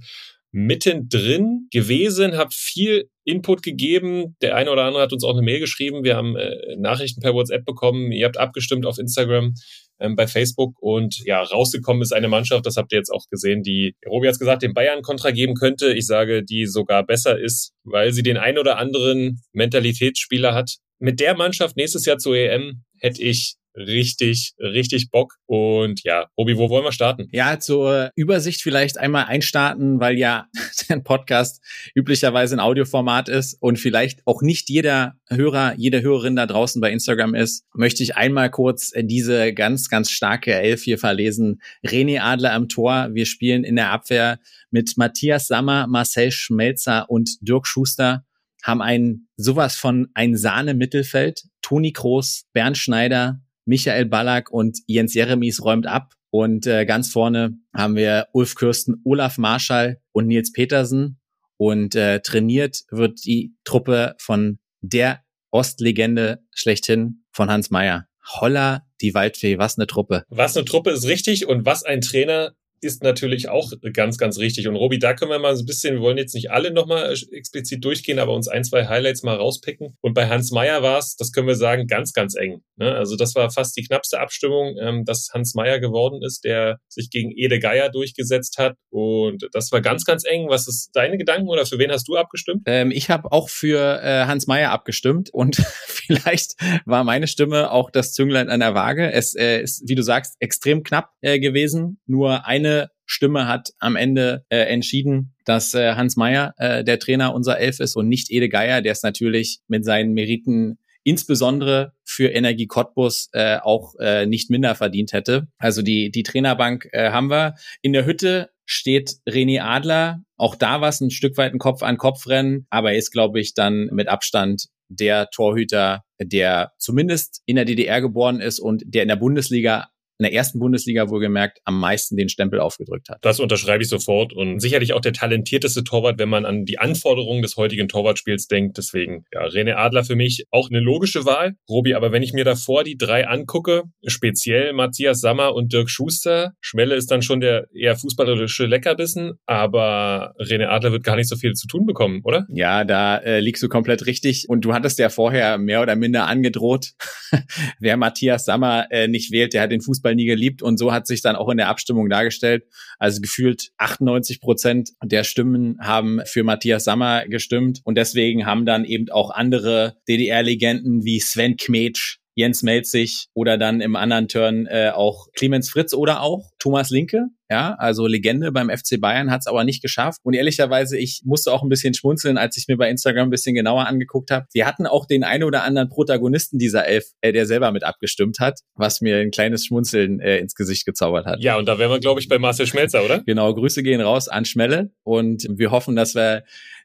mittendrin 0.52 1.68
gewesen, 1.70 2.36
habt 2.36 2.54
viel 2.54 3.08
Input 3.24 3.62
gegeben. 3.62 4.36
Der 4.42 4.56
eine 4.56 4.70
oder 4.70 4.84
andere 4.84 5.02
hat 5.02 5.12
uns 5.12 5.24
auch 5.24 5.32
eine 5.32 5.42
Mail 5.42 5.60
geschrieben. 5.60 6.04
Wir 6.04 6.16
haben 6.16 6.36
äh, 6.36 6.76
Nachrichten 6.76 7.20
per 7.20 7.34
WhatsApp 7.34 7.64
bekommen. 7.64 8.10
Ihr 8.12 8.26
habt 8.26 8.38
abgestimmt 8.38 8.86
auf 8.86 8.98
Instagram 8.98 9.54
ähm, 10.00 10.16
bei 10.16 10.26
Facebook 10.26 10.74
und 10.80 11.18
ja, 11.24 11.42
rausgekommen 11.42 12.02
ist 12.02 12.12
eine 12.12 12.28
Mannschaft, 12.28 12.66
das 12.66 12.76
habt 12.76 12.92
ihr 12.92 12.98
jetzt 12.98 13.10
auch 13.10 13.26
gesehen, 13.30 13.62
die, 13.62 13.94
Robi 14.06 14.28
hat 14.28 14.38
gesagt, 14.38 14.62
den 14.62 14.74
Bayern 14.74 15.02
Kontra 15.02 15.30
geben 15.30 15.54
könnte. 15.54 15.92
Ich 15.92 16.06
sage, 16.06 16.42
die 16.42 16.66
sogar 16.66 17.04
besser 17.04 17.38
ist, 17.38 17.72
weil 17.84 18.12
sie 18.12 18.22
den 18.22 18.36
ein 18.36 18.58
oder 18.58 18.78
anderen 18.78 19.42
Mentalitätsspieler 19.52 20.54
hat. 20.54 20.76
Mit 20.98 21.20
der 21.20 21.36
Mannschaft 21.36 21.76
nächstes 21.76 22.04
Jahr 22.06 22.18
zur 22.18 22.36
EM 22.36 22.82
hätte 22.98 23.22
ich 23.22 23.54
richtig, 23.74 24.54
richtig 24.58 25.10
Bock. 25.10 25.34
Und 25.46 26.02
ja, 26.04 26.26
Robi, 26.36 26.56
wo 26.56 26.70
wollen 26.70 26.84
wir 26.84 26.92
starten? 26.92 27.28
Ja, 27.32 27.58
zur 27.58 28.10
Übersicht 28.14 28.62
vielleicht 28.62 28.98
einmal 28.98 29.24
einstarten, 29.26 30.00
weil 30.00 30.18
ja 30.18 30.46
ein 30.88 31.02
Podcast 31.02 31.62
üblicherweise 31.94 32.56
ein 32.56 32.60
Audioformat 32.60 33.28
ist 33.28 33.56
und 33.60 33.78
vielleicht 33.78 34.26
auch 34.26 34.42
nicht 34.42 34.68
jeder 34.68 35.14
Hörer, 35.28 35.74
jede 35.76 36.02
Hörerin 36.02 36.36
da 36.36 36.46
draußen 36.46 36.80
bei 36.80 36.90
Instagram 36.90 37.34
ist, 37.34 37.64
möchte 37.74 38.02
ich 38.02 38.16
einmal 38.16 38.50
kurz 38.50 38.92
diese 38.96 39.54
ganz, 39.54 39.88
ganz 39.88 40.10
starke 40.10 40.54
Elf 40.54 40.82
hier 40.82 40.98
verlesen. 40.98 41.60
René 41.84 42.20
Adler 42.20 42.52
am 42.52 42.68
Tor. 42.68 43.08
Wir 43.12 43.26
spielen 43.26 43.64
in 43.64 43.76
der 43.76 43.90
Abwehr 43.90 44.38
mit 44.70 44.94
Matthias 44.96 45.46
Sammer, 45.46 45.86
Marcel 45.86 46.30
Schmelzer 46.30 47.08
und 47.08 47.38
Dirk 47.40 47.66
Schuster 47.66 48.24
haben 48.62 48.82
ein 48.82 49.26
sowas 49.36 49.76
von 49.76 50.08
ein 50.14 50.36
Sahne-Mittelfeld. 50.36 51.44
Toni 51.62 51.92
Kroos, 51.92 52.44
Bernd 52.52 52.76
Schneider, 52.76 53.40
Michael 53.64 54.06
Ballack 54.06 54.50
und 54.50 54.78
Jens 54.86 55.14
Jeremies 55.14 55.62
räumt 55.62 55.86
ab. 55.86 56.14
Und 56.30 56.66
äh, 56.66 56.86
ganz 56.86 57.10
vorne 57.10 57.58
haben 57.74 57.96
wir 57.96 58.28
Ulf 58.32 58.54
Kürsten, 58.54 59.00
Olaf 59.04 59.38
Marschall 59.38 60.00
und 60.12 60.26
Nils 60.26 60.52
Petersen. 60.52 61.20
Und 61.56 61.94
äh, 61.94 62.20
trainiert 62.20 62.84
wird 62.90 63.24
die 63.24 63.54
Truppe 63.64 64.14
von 64.18 64.58
der 64.80 65.22
Ostlegende 65.50 66.42
schlechthin 66.54 67.24
von 67.32 67.50
Hans 67.50 67.70
Meyer. 67.70 68.06
Holla, 68.26 68.86
die 69.00 69.14
Waldfee, 69.14 69.58
was 69.58 69.76
eine 69.78 69.86
Truppe. 69.86 70.24
Was 70.28 70.56
eine 70.56 70.64
Truppe 70.64 70.90
ist 70.90 71.06
richtig 71.06 71.46
und 71.46 71.66
was 71.66 71.82
ein 71.82 72.00
Trainer 72.00 72.54
ist 72.80 73.02
natürlich 73.02 73.48
auch 73.48 73.72
ganz, 73.92 74.18
ganz 74.18 74.38
richtig. 74.38 74.66
Und 74.68 74.76
Robi, 74.76 74.98
da 74.98 75.14
können 75.14 75.30
wir 75.30 75.38
mal 75.38 75.54
so 75.54 75.62
ein 75.62 75.66
bisschen, 75.66 75.96
wir 75.96 76.02
wollen 76.02 76.18
jetzt 76.18 76.34
nicht 76.34 76.50
alle 76.50 76.70
nochmal 76.70 77.14
explizit 77.32 77.84
durchgehen, 77.84 78.18
aber 78.18 78.34
uns 78.34 78.48
ein, 78.48 78.64
zwei 78.64 78.86
Highlights 78.86 79.22
mal 79.22 79.36
rauspicken. 79.36 79.96
Und 80.00 80.14
bei 80.14 80.28
Hans 80.28 80.50
Meyer 80.50 80.82
war 80.82 80.98
es, 80.98 81.16
das 81.16 81.32
können 81.32 81.46
wir 81.46 81.56
sagen, 81.56 81.86
ganz, 81.86 82.12
ganz 82.12 82.34
eng. 82.34 82.62
Ne? 82.76 82.94
Also 82.94 83.16
das 83.16 83.34
war 83.34 83.50
fast 83.50 83.76
die 83.76 83.82
knappste 83.82 84.20
Abstimmung, 84.20 84.76
ähm, 84.80 85.04
dass 85.04 85.28
Hans 85.32 85.54
Meyer 85.54 85.78
geworden 85.78 86.22
ist, 86.22 86.44
der 86.44 86.78
sich 86.88 87.10
gegen 87.10 87.30
Ede 87.32 87.58
Geier 87.58 87.90
durchgesetzt 87.90 88.58
hat. 88.58 88.76
Und 88.90 89.48
das 89.52 89.70
war 89.72 89.80
ganz, 89.80 90.04
ganz 90.04 90.24
eng. 90.24 90.48
Was 90.48 90.66
ist 90.66 90.90
deine 90.94 91.18
Gedanken 91.18 91.48
oder 91.48 91.66
für 91.66 91.78
wen 91.78 91.90
hast 91.90 92.08
du 92.08 92.16
abgestimmt? 92.16 92.62
Ähm, 92.66 92.90
ich 92.90 93.10
habe 93.10 93.30
auch 93.32 93.48
für 93.48 94.00
äh, 94.02 94.24
Hans 94.26 94.46
Meyer 94.46 94.70
abgestimmt 94.70 95.30
und 95.30 95.56
vielleicht 95.86 96.54
war 96.86 97.04
meine 97.04 97.26
Stimme 97.26 97.70
auch 97.70 97.90
das 97.90 98.12
Zünglein 98.12 98.48
an 98.48 98.60
der 98.60 98.74
Waage. 98.74 99.12
Es 99.12 99.34
äh, 99.34 99.60
ist, 99.60 99.86
wie 99.86 99.94
du 99.94 100.02
sagst, 100.02 100.36
extrem 100.40 100.82
knapp 100.82 101.10
äh, 101.20 101.38
gewesen. 101.38 102.00
Nur 102.06 102.46
eine 102.46 102.69
Stimme 103.10 103.48
hat 103.48 103.72
am 103.80 103.96
Ende 103.96 104.44
äh, 104.50 104.58
entschieden, 104.58 105.34
dass 105.44 105.74
äh, 105.74 105.94
Hans 105.94 106.16
Meyer 106.16 106.54
äh, 106.58 106.84
der 106.84 107.00
Trainer 107.00 107.34
unserer 107.34 107.58
Elf 107.58 107.80
ist 107.80 107.96
und 107.96 108.08
nicht 108.08 108.30
Ede 108.30 108.48
Geier, 108.48 108.82
der 108.82 108.92
es 108.92 109.02
natürlich 109.02 109.58
mit 109.66 109.84
seinen 109.84 110.12
Meriten 110.12 110.78
insbesondere 111.02 111.92
für 112.04 112.28
Energie 112.28 112.68
Cottbus 112.68 113.30
äh, 113.32 113.56
auch 113.56 113.96
äh, 113.98 114.26
nicht 114.26 114.48
minder 114.48 114.76
verdient 114.76 115.12
hätte. 115.12 115.48
Also 115.58 115.82
die, 115.82 116.12
die 116.12 116.22
Trainerbank 116.22 116.88
äh, 116.92 117.10
haben 117.10 117.30
wir. 117.30 117.56
In 117.82 117.92
der 117.92 118.06
Hütte 118.06 118.50
steht 118.64 119.16
René 119.28 119.60
Adler. 119.60 120.22
Auch 120.36 120.54
da 120.54 120.80
war 120.80 120.90
es 120.90 121.00
ein 121.00 121.10
Stück 121.10 121.36
weit 121.36 121.52
ein 121.52 121.58
Kopf-an-Kopf-Rennen, 121.58 122.68
aber 122.70 122.92
er 122.92 122.98
ist, 122.98 123.10
glaube 123.10 123.40
ich, 123.40 123.54
dann 123.54 123.88
mit 123.90 124.06
Abstand 124.06 124.68
der 124.88 125.30
Torhüter, 125.30 126.04
der 126.20 126.72
zumindest 126.78 127.42
in 127.44 127.56
der 127.56 127.64
DDR 127.64 128.00
geboren 128.00 128.40
ist 128.40 128.60
und 128.60 128.84
der 128.86 129.02
in 129.02 129.08
der 129.08 129.16
Bundesliga 129.16 129.88
in 130.20 130.24
der 130.24 130.34
ersten 130.34 130.58
Bundesliga 130.58 131.08
wohlgemerkt 131.08 131.60
am 131.64 131.80
meisten 131.80 132.14
den 132.14 132.28
Stempel 132.28 132.60
aufgedrückt 132.60 133.08
hat. 133.08 133.18
Das 133.22 133.40
unterschreibe 133.40 133.82
ich 133.82 133.88
sofort 133.88 134.34
und 134.34 134.60
sicherlich 134.60 134.92
auch 134.92 135.00
der 135.00 135.14
talentierteste 135.14 135.82
Torwart, 135.82 136.18
wenn 136.18 136.28
man 136.28 136.44
an 136.44 136.66
die 136.66 136.78
Anforderungen 136.78 137.40
des 137.40 137.56
heutigen 137.56 137.88
Torwartspiels 137.88 138.46
denkt. 138.46 138.76
Deswegen, 138.76 139.24
ja, 139.32 139.46
René 139.46 139.76
Adler 139.76 140.04
für 140.04 140.16
mich 140.16 140.44
auch 140.50 140.68
eine 140.68 140.80
logische 140.80 141.24
Wahl. 141.24 141.54
Robi, 141.70 141.94
aber 141.94 142.12
wenn 142.12 142.22
ich 142.22 142.34
mir 142.34 142.44
davor 142.44 142.84
die 142.84 142.98
drei 142.98 143.26
angucke, 143.26 143.84
speziell 144.06 144.74
Matthias 144.74 145.20
Sammer 145.20 145.54
und 145.54 145.72
Dirk 145.72 145.88
Schuster, 145.88 146.52
Schmelle 146.60 146.96
ist 146.96 147.10
dann 147.10 147.22
schon 147.22 147.40
der 147.40 147.66
eher 147.74 147.96
fußballerische 147.96 148.66
Leckerbissen, 148.66 149.38
aber 149.46 150.34
René 150.38 150.66
Adler 150.66 150.92
wird 150.92 151.04
gar 151.04 151.16
nicht 151.16 151.30
so 151.30 151.36
viel 151.36 151.54
zu 151.54 151.66
tun 151.66 151.86
bekommen, 151.86 152.20
oder? 152.24 152.46
Ja, 152.50 152.84
da 152.84 153.16
äh, 153.16 153.40
liegst 153.40 153.62
du 153.62 153.68
komplett 153.68 154.04
richtig 154.04 154.50
und 154.50 154.66
du 154.66 154.74
hattest 154.74 154.98
ja 154.98 155.08
vorher 155.08 155.56
mehr 155.56 155.80
oder 155.80 155.96
minder 155.96 156.26
angedroht, 156.26 156.90
wer 157.80 157.96
Matthias 157.96 158.44
Sammer 158.44 158.86
äh, 158.90 159.08
nicht 159.08 159.32
wählt, 159.32 159.54
der 159.54 159.62
hat 159.62 159.72
den 159.72 159.80
Fußball 159.80 160.09
Fußball 160.10 160.14
nie 160.14 160.26
geliebt 160.26 160.62
und 160.62 160.78
so 160.78 160.92
hat 160.92 161.06
sich 161.06 161.22
dann 161.22 161.36
auch 161.36 161.48
in 161.48 161.56
der 161.56 161.68
Abstimmung 161.68 162.08
dargestellt. 162.08 162.64
Also 162.98 163.20
gefühlt 163.20 163.70
98 163.78 164.40
Prozent 164.40 164.90
der 165.02 165.24
Stimmen 165.24 165.78
haben 165.80 166.20
für 166.24 166.42
Matthias 166.44 166.84
Sammer 166.84 167.26
gestimmt 167.26 167.80
und 167.84 167.96
deswegen 167.96 168.46
haben 168.46 168.66
dann 168.66 168.84
eben 168.84 169.08
auch 169.10 169.30
andere 169.30 169.96
DDR-Legenden 170.08 171.04
wie 171.04 171.20
Sven 171.20 171.56
Kmetsch 171.56 172.18
Jens 172.34 172.62
Melzig 172.62 173.28
oder 173.34 173.58
dann 173.58 173.80
im 173.80 173.96
anderen 173.96 174.28
Turn 174.28 174.66
äh, 174.66 174.90
auch 174.94 175.28
Clemens 175.34 175.70
Fritz 175.70 175.94
oder 175.94 176.22
auch 176.22 176.50
Thomas 176.58 176.90
Linke. 176.90 177.26
Ja, 177.50 177.74
also 177.78 178.06
Legende 178.06 178.52
beim 178.52 178.70
FC 178.70 179.00
Bayern 179.00 179.28
hat 179.28 179.40
es 179.40 179.48
aber 179.48 179.64
nicht 179.64 179.82
geschafft. 179.82 180.20
Und 180.22 180.34
ehrlicherweise, 180.34 180.96
ich 180.96 181.22
musste 181.24 181.52
auch 181.52 181.64
ein 181.64 181.68
bisschen 181.68 181.94
schmunzeln, 181.94 182.38
als 182.38 182.56
ich 182.56 182.68
mir 182.68 182.76
bei 182.76 182.88
Instagram 182.88 183.26
ein 183.26 183.30
bisschen 183.30 183.56
genauer 183.56 183.88
angeguckt 183.88 184.30
habe. 184.30 184.46
Wir 184.52 184.66
hatten 184.66 184.86
auch 184.86 185.04
den 185.04 185.24
ein 185.24 185.42
oder 185.42 185.64
anderen 185.64 185.88
Protagonisten 185.88 186.58
dieser 186.58 186.86
Elf, 186.86 187.06
äh, 187.22 187.32
der 187.32 187.46
selber 187.46 187.72
mit 187.72 187.82
abgestimmt 187.82 188.38
hat, 188.38 188.60
was 188.76 189.00
mir 189.00 189.18
ein 189.18 189.32
kleines 189.32 189.66
Schmunzeln 189.66 190.20
äh, 190.20 190.38
ins 190.38 190.54
Gesicht 190.54 190.86
gezaubert 190.86 191.26
hat. 191.26 191.40
Ja, 191.40 191.56
und 191.56 191.66
da 191.66 191.80
wären 191.80 191.90
wir, 191.90 191.98
glaube 191.98 192.20
ich, 192.20 192.28
bei 192.28 192.38
Marcel 192.38 192.68
Schmelzer, 192.68 193.04
oder? 193.04 193.20
Genau, 193.26 193.52
Grüße 193.52 193.82
gehen 193.82 194.00
raus 194.00 194.28
an 194.28 194.44
Schmelle 194.44 194.92
und 195.02 195.48
wir 195.50 195.72
hoffen, 195.72 195.96
dass 195.96 196.14
wir 196.14 196.44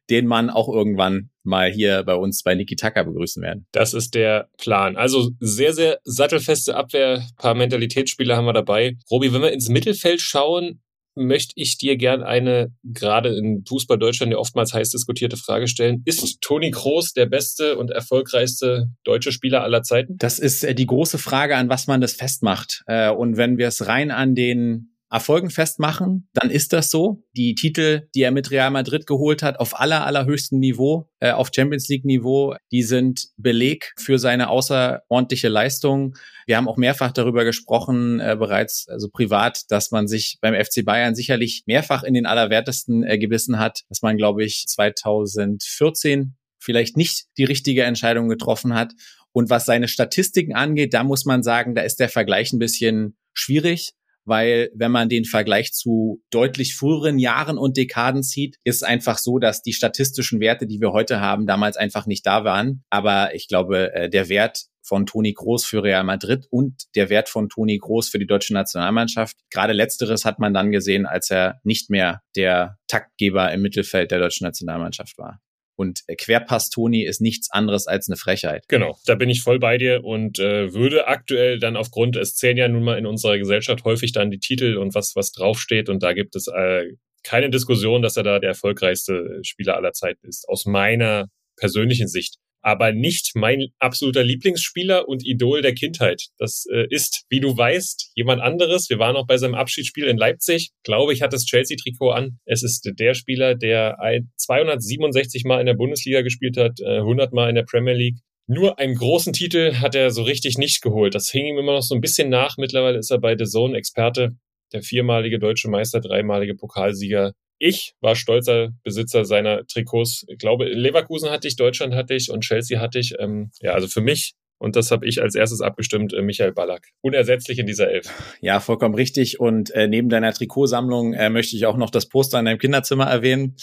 den 0.09 0.27
Mann 0.27 0.49
auch 0.49 0.69
irgendwann 0.69 1.29
mal 1.43 1.71
hier 1.71 2.03
bei 2.03 2.15
uns 2.15 2.43
bei 2.43 2.55
Niki 2.55 2.75
Taka 2.75 3.03
begrüßen 3.03 3.41
werden. 3.41 3.67
Das 3.71 3.93
ist 3.93 4.15
der 4.15 4.49
Plan. 4.57 4.95
Also 4.95 5.31
sehr, 5.39 5.73
sehr 5.73 5.99
sattelfeste 6.03 6.75
Abwehr, 6.75 7.23
paar 7.37 7.55
Mentalitätsspieler 7.55 8.35
haben 8.35 8.45
wir 8.45 8.53
dabei. 8.53 8.97
Robi, 9.09 9.33
wenn 9.33 9.41
wir 9.41 9.51
ins 9.51 9.69
Mittelfeld 9.69 10.21
schauen, 10.21 10.81
möchte 11.15 11.53
ich 11.55 11.77
dir 11.77 11.97
gern 11.97 12.23
eine, 12.23 12.73
gerade 12.83 13.29
in 13.35 13.63
Fußball 13.67 13.97
Deutschland 13.97 14.31
ja 14.31 14.37
oftmals 14.37 14.73
heiß 14.73 14.89
diskutierte 14.89 15.37
Frage 15.37 15.67
stellen. 15.67 16.01
Ist 16.05 16.41
Toni 16.41 16.71
Kroos 16.71 17.13
der 17.13 17.25
beste 17.25 17.77
und 17.77 17.89
erfolgreichste 17.89 18.89
deutsche 19.03 19.31
Spieler 19.31 19.63
aller 19.63 19.81
Zeiten? 19.81 20.17
Das 20.17 20.39
ist 20.39 20.63
äh, 20.63 20.75
die 20.75 20.85
große 20.85 21.17
Frage, 21.17 21.55
an 21.55 21.69
was 21.69 21.87
man 21.87 22.01
das 22.01 22.13
festmacht. 22.13 22.83
Äh, 22.87 23.09
und 23.11 23.37
wenn 23.37 23.57
wir 23.57 23.67
es 23.67 23.87
rein 23.87 24.11
an 24.11 24.35
den 24.35 24.94
Erfolgen 25.11 25.51
festmachen, 25.51 26.27
dann 26.33 26.49
ist 26.49 26.73
das 26.73 26.89
so. 26.89 27.23
Die 27.37 27.53
Titel, 27.53 28.07
die 28.15 28.21
er 28.21 28.31
mit 28.31 28.49
Real 28.49 28.71
Madrid 28.71 29.05
geholt 29.05 29.43
hat, 29.43 29.59
auf 29.59 29.79
aller, 29.79 30.05
allerhöchstem 30.05 30.59
Niveau, 30.59 31.09
äh, 31.19 31.31
auf 31.31 31.51
Champions 31.55 31.87
League 31.89 32.05
Niveau, 32.05 32.55
die 32.71 32.81
sind 32.81 33.27
Beleg 33.37 33.93
für 33.97 34.17
seine 34.17 34.49
außerordentliche 34.49 35.47
Leistung. 35.47 36.15
Wir 36.47 36.57
haben 36.57 36.67
auch 36.67 36.77
mehrfach 36.77 37.11
darüber 37.11 37.45
gesprochen, 37.45 38.19
äh, 38.19 38.35
bereits, 38.37 38.87
also 38.87 39.07
privat, 39.09 39.63
dass 39.69 39.91
man 39.91 40.07
sich 40.07 40.39
beim 40.41 40.55
FC 40.55 40.83
Bayern 40.83 41.13
sicherlich 41.13 41.63
mehrfach 41.67 42.03
in 42.03 42.15
den 42.15 42.25
Allerwertesten 42.25 43.03
äh, 43.03 43.19
gebissen 43.19 43.59
hat, 43.59 43.83
dass 43.89 44.01
man, 44.01 44.17
glaube 44.17 44.43
ich, 44.43 44.65
2014 44.67 46.35
vielleicht 46.57 46.97
nicht 46.97 47.25
die 47.37 47.43
richtige 47.43 47.83
Entscheidung 47.83 48.27
getroffen 48.27 48.73
hat. 48.73 48.93
Und 49.31 49.49
was 49.49 49.65
seine 49.65 49.87
Statistiken 49.87 50.55
angeht, 50.55 50.93
da 50.93 51.03
muss 51.03 51.25
man 51.25 51.43
sagen, 51.43 51.75
da 51.75 51.83
ist 51.83 51.99
der 51.99 52.09
Vergleich 52.09 52.53
ein 52.53 52.59
bisschen 52.59 53.17
schwierig 53.33 53.93
weil 54.25 54.69
wenn 54.73 54.91
man 54.91 55.09
den 55.09 55.25
Vergleich 55.25 55.73
zu 55.73 56.21
deutlich 56.31 56.75
früheren 56.75 57.19
Jahren 57.19 57.57
und 57.57 57.77
Dekaden 57.77 58.23
zieht, 58.23 58.57
ist 58.63 58.83
einfach 58.83 59.17
so, 59.17 59.39
dass 59.39 59.61
die 59.61 59.73
statistischen 59.73 60.39
Werte, 60.39 60.67
die 60.67 60.81
wir 60.81 60.91
heute 60.91 61.19
haben, 61.19 61.47
damals 61.47 61.77
einfach 61.77 62.05
nicht 62.05 62.25
da 62.25 62.43
waren. 62.43 62.83
Aber 62.89 63.33
ich 63.35 63.47
glaube, 63.47 63.93
äh, 63.93 64.09
der 64.09 64.29
Wert 64.29 64.65
von 64.85 65.05
Toni 65.05 65.33
Groß 65.33 65.65
für 65.65 65.83
Real 65.83 66.03
Madrid 66.03 66.45
und 66.51 66.83
der 66.95 67.09
Wert 67.09 67.27
von 67.27 67.49
Toni 67.49 67.77
Groß 67.77 68.09
für 68.09 68.19
die 68.19 68.27
deutsche 68.27 68.53
Nationalmannschaft. 68.53 69.35
Gerade 69.49 69.73
letzteres 69.73 70.25
hat 70.25 70.39
man 70.39 70.53
dann 70.53 70.71
gesehen, 70.71 71.05
als 71.05 71.31
er 71.31 71.59
nicht 71.63 71.89
mehr 71.89 72.21
der 72.35 72.77
Taktgeber 72.87 73.51
im 73.51 73.61
Mittelfeld 73.61 74.11
der 74.11 74.19
deutschen 74.19 74.45
Nationalmannschaft 74.45 75.17
war. 75.17 75.39
Und 75.75 76.03
Querpass 76.17 76.69
Toni 76.69 77.03
ist 77.03 77.21
nichts 77.21 77.51
anderes 77.51 77.87
als 77.87 78.07
eine 78.07 78.15
Frechheit. 78.15 78.65
Genau, 78.67 78.97
da 79.05 79.15
bin 79.15 79.29
ich 79.29 79.41
voll 79.41 79.59
bei 79.59 79.77
dir 79.77 80.03
und 80.03 80.39
äh, 80.39 80.73
würde 80.73 81.07
aktuell 81.07 81.59
dann 81.59 81.75
aufgrund, 81.75 82.15
es 82.15 82.35
zählen 82.35 82.57
ja 82.57 82.67
nun 82.67 82.83
mal 82.83 82.97
in 82.97 83.05
unserer 83.05 83.37
Gesellschaft 83.37 83.83
häufig 83.83 84.11
dann 84.11 84.31
die 84.31 84.39
Titel 84.39 84.77
und 84.77 84.95
was, 84.95 85.15
was 85.15 85.31
draufsteht 85.31 85.89
und 85.89 86.01
da 86.01 86.13
gibt 86.13 86.35
es 86.35 86.47
äh, 86.47 86.85
keine 87.23 87.49
Diskussion, 87.49 88.01
dass 88.01 88.17
er 88.17 88.23
da 88.23 88.39
der 88.39 88.51
erfolgreichste 88.51 89.39
Spieler 89.41 89.75
aller 89.75 89.93
Zeiten 89.93 90.27
ist, 90.27 90.47
aus 90.47 90.65
meiner 90.65 91.27
persönlichen 91.57 92.07
Sicht 92.07 92.37
aber 92.65 92.91
nicht 92.93 93.33
mein 93.35 93.67
absoluter 93.77 94.23
Lieblingsspieler 94.23 95.07
und 95.07 95.23
Idol 95.23 95.61
der 95.61 95.75
Kindheit. 95.75 96.29
Das 96.39 96.65
äh, 96.73 96.87
ist, 96.89 97.25
wie 97.29 97.39
du 97.39 97.55
weißt, 97.55 98.13
jemand 98.15 98.41
anderes. 98.41 98.89
Wir 98.89 98.97
waren 98.97 99.15
auch 99.15 99.27
bei 99.27 99.37
seinem 99.37 99.53
Abschiedsspiel 99.53 100.05
in 100.05 100.17
Leipzig. 100.17 100.71
Glaube 100.83 101.13
ich, 101.13 101.21
hat 101.21 101.31
das 101.31 101.45
Chelsea-Trikot 101.45 102.09
an. 102.09 102.39
Es 102.45 102.63
ist 102.63 102.91
der 102.97 103.13
Spieler, 103.13 103.53
der 103.53 103.97
267 104.37 105.43
Mal 105.45 105.59
in 105.59 105.67
der 105.67 105.75
Bundesliga 105.75 106.23
gespielt 106.23 106.57
hat, 106.57 106.81
100 106.83 107.31
äh, 107.31 107.35
Mal 107.35 107.49
in 107.49 107.55
der 107.55 107.65
Premier 107.69 107.93
League. 107.93 108.17
Nur 108.47 108.79
einen 108.79 108.95
großen 108.95 109.33
Titel 109.33 109.75
hat 109.75 109.93
er 109.93 110.09
so 110.09 110.23
richtig 110.23 110.57
nicht 110.57 110.81
geholt. 110.81 111.13
Das 111.13 111.29
hing 111.29 111.45
ihm 111.45 111.59
immer 111.59 111.73
noch 111.73 111.83
so 111.83 111.93
ein 111.93 112.01
bisschen 112.01 112.29
nach. 112.29 112.57
Mittlerweile 112.57 112.97
ist 112.97 113.11
er 113.11 113.19
bei 113.19 113.37
The 113.37 113.45
Zone 113.45 113.77
Experte. 113.77 114.31
Der 114.73 114.81
viermalige 114.81 115.37
deutsche 115.37 115.69
Meister, 115.69 115.99
dreimalige 115.99 116.55
Pokalsieger, 116.55 117.33
ich 117.65 117.95
war 117.99 118.15
stolzer 118.15 118.69
Besitzer 118.83 119.25
seiner 119.25 119.65
Trikots. 119.65 120.23
Ich 120.27 120.37
glaube, 120.37 120.65
Leverkusen 120.65 121.31
hatte 121.31 121.47
ich, 121.47 121.55
Deutschland 121.55 121.95
hatte 121.95 122.13
ich 122.13 122.29
und 122.29 122.41
Chelsea 122.41 122.79
hatte 122.79 122.99
ich. 122.99 123.15
Ähm, 123.17 123.51
ja, 123.59 123.73
also 123.73 123.87
für 123.87 124.01
mich 124.01 124.33
und 124.57 124.75
das 124.75 124.89
habe 124.91 125.05
ich 125.05 125.21
als 125.21 125.35
erstes 125.35 125.61
abgestimmt, 125.61 126.13
äh, 126.13 126.21
Michael 126.21 126.53
Ballack. 126.53 126.87
Unersetzlich 127.01 127.59
in 127.59 127.67
dieser 127.67 127.89
Elf. 127.89 128.09
Ja, 128.41 128.59
vollkommen 128.59 128.95
richtig. 128.95 129.39
Und 129.39 129.71
äh, 129.71 129.87
neben 129.87 130.09
deiner 130.09 130.33
Trikotsammlung 130.33 131.13
äh, 131.13 131.29
möchte 131.29 131.55
ich 131.55 131.65
auch 131.65 131.77
noch 131.77 131.89
das 131.89 132.07
Poster 132.07 132.39
in 132.39 132.45
deinem 132.45 132.57
Kinderzimmer 132.57 133.05
erwähnen, 133.05 133.57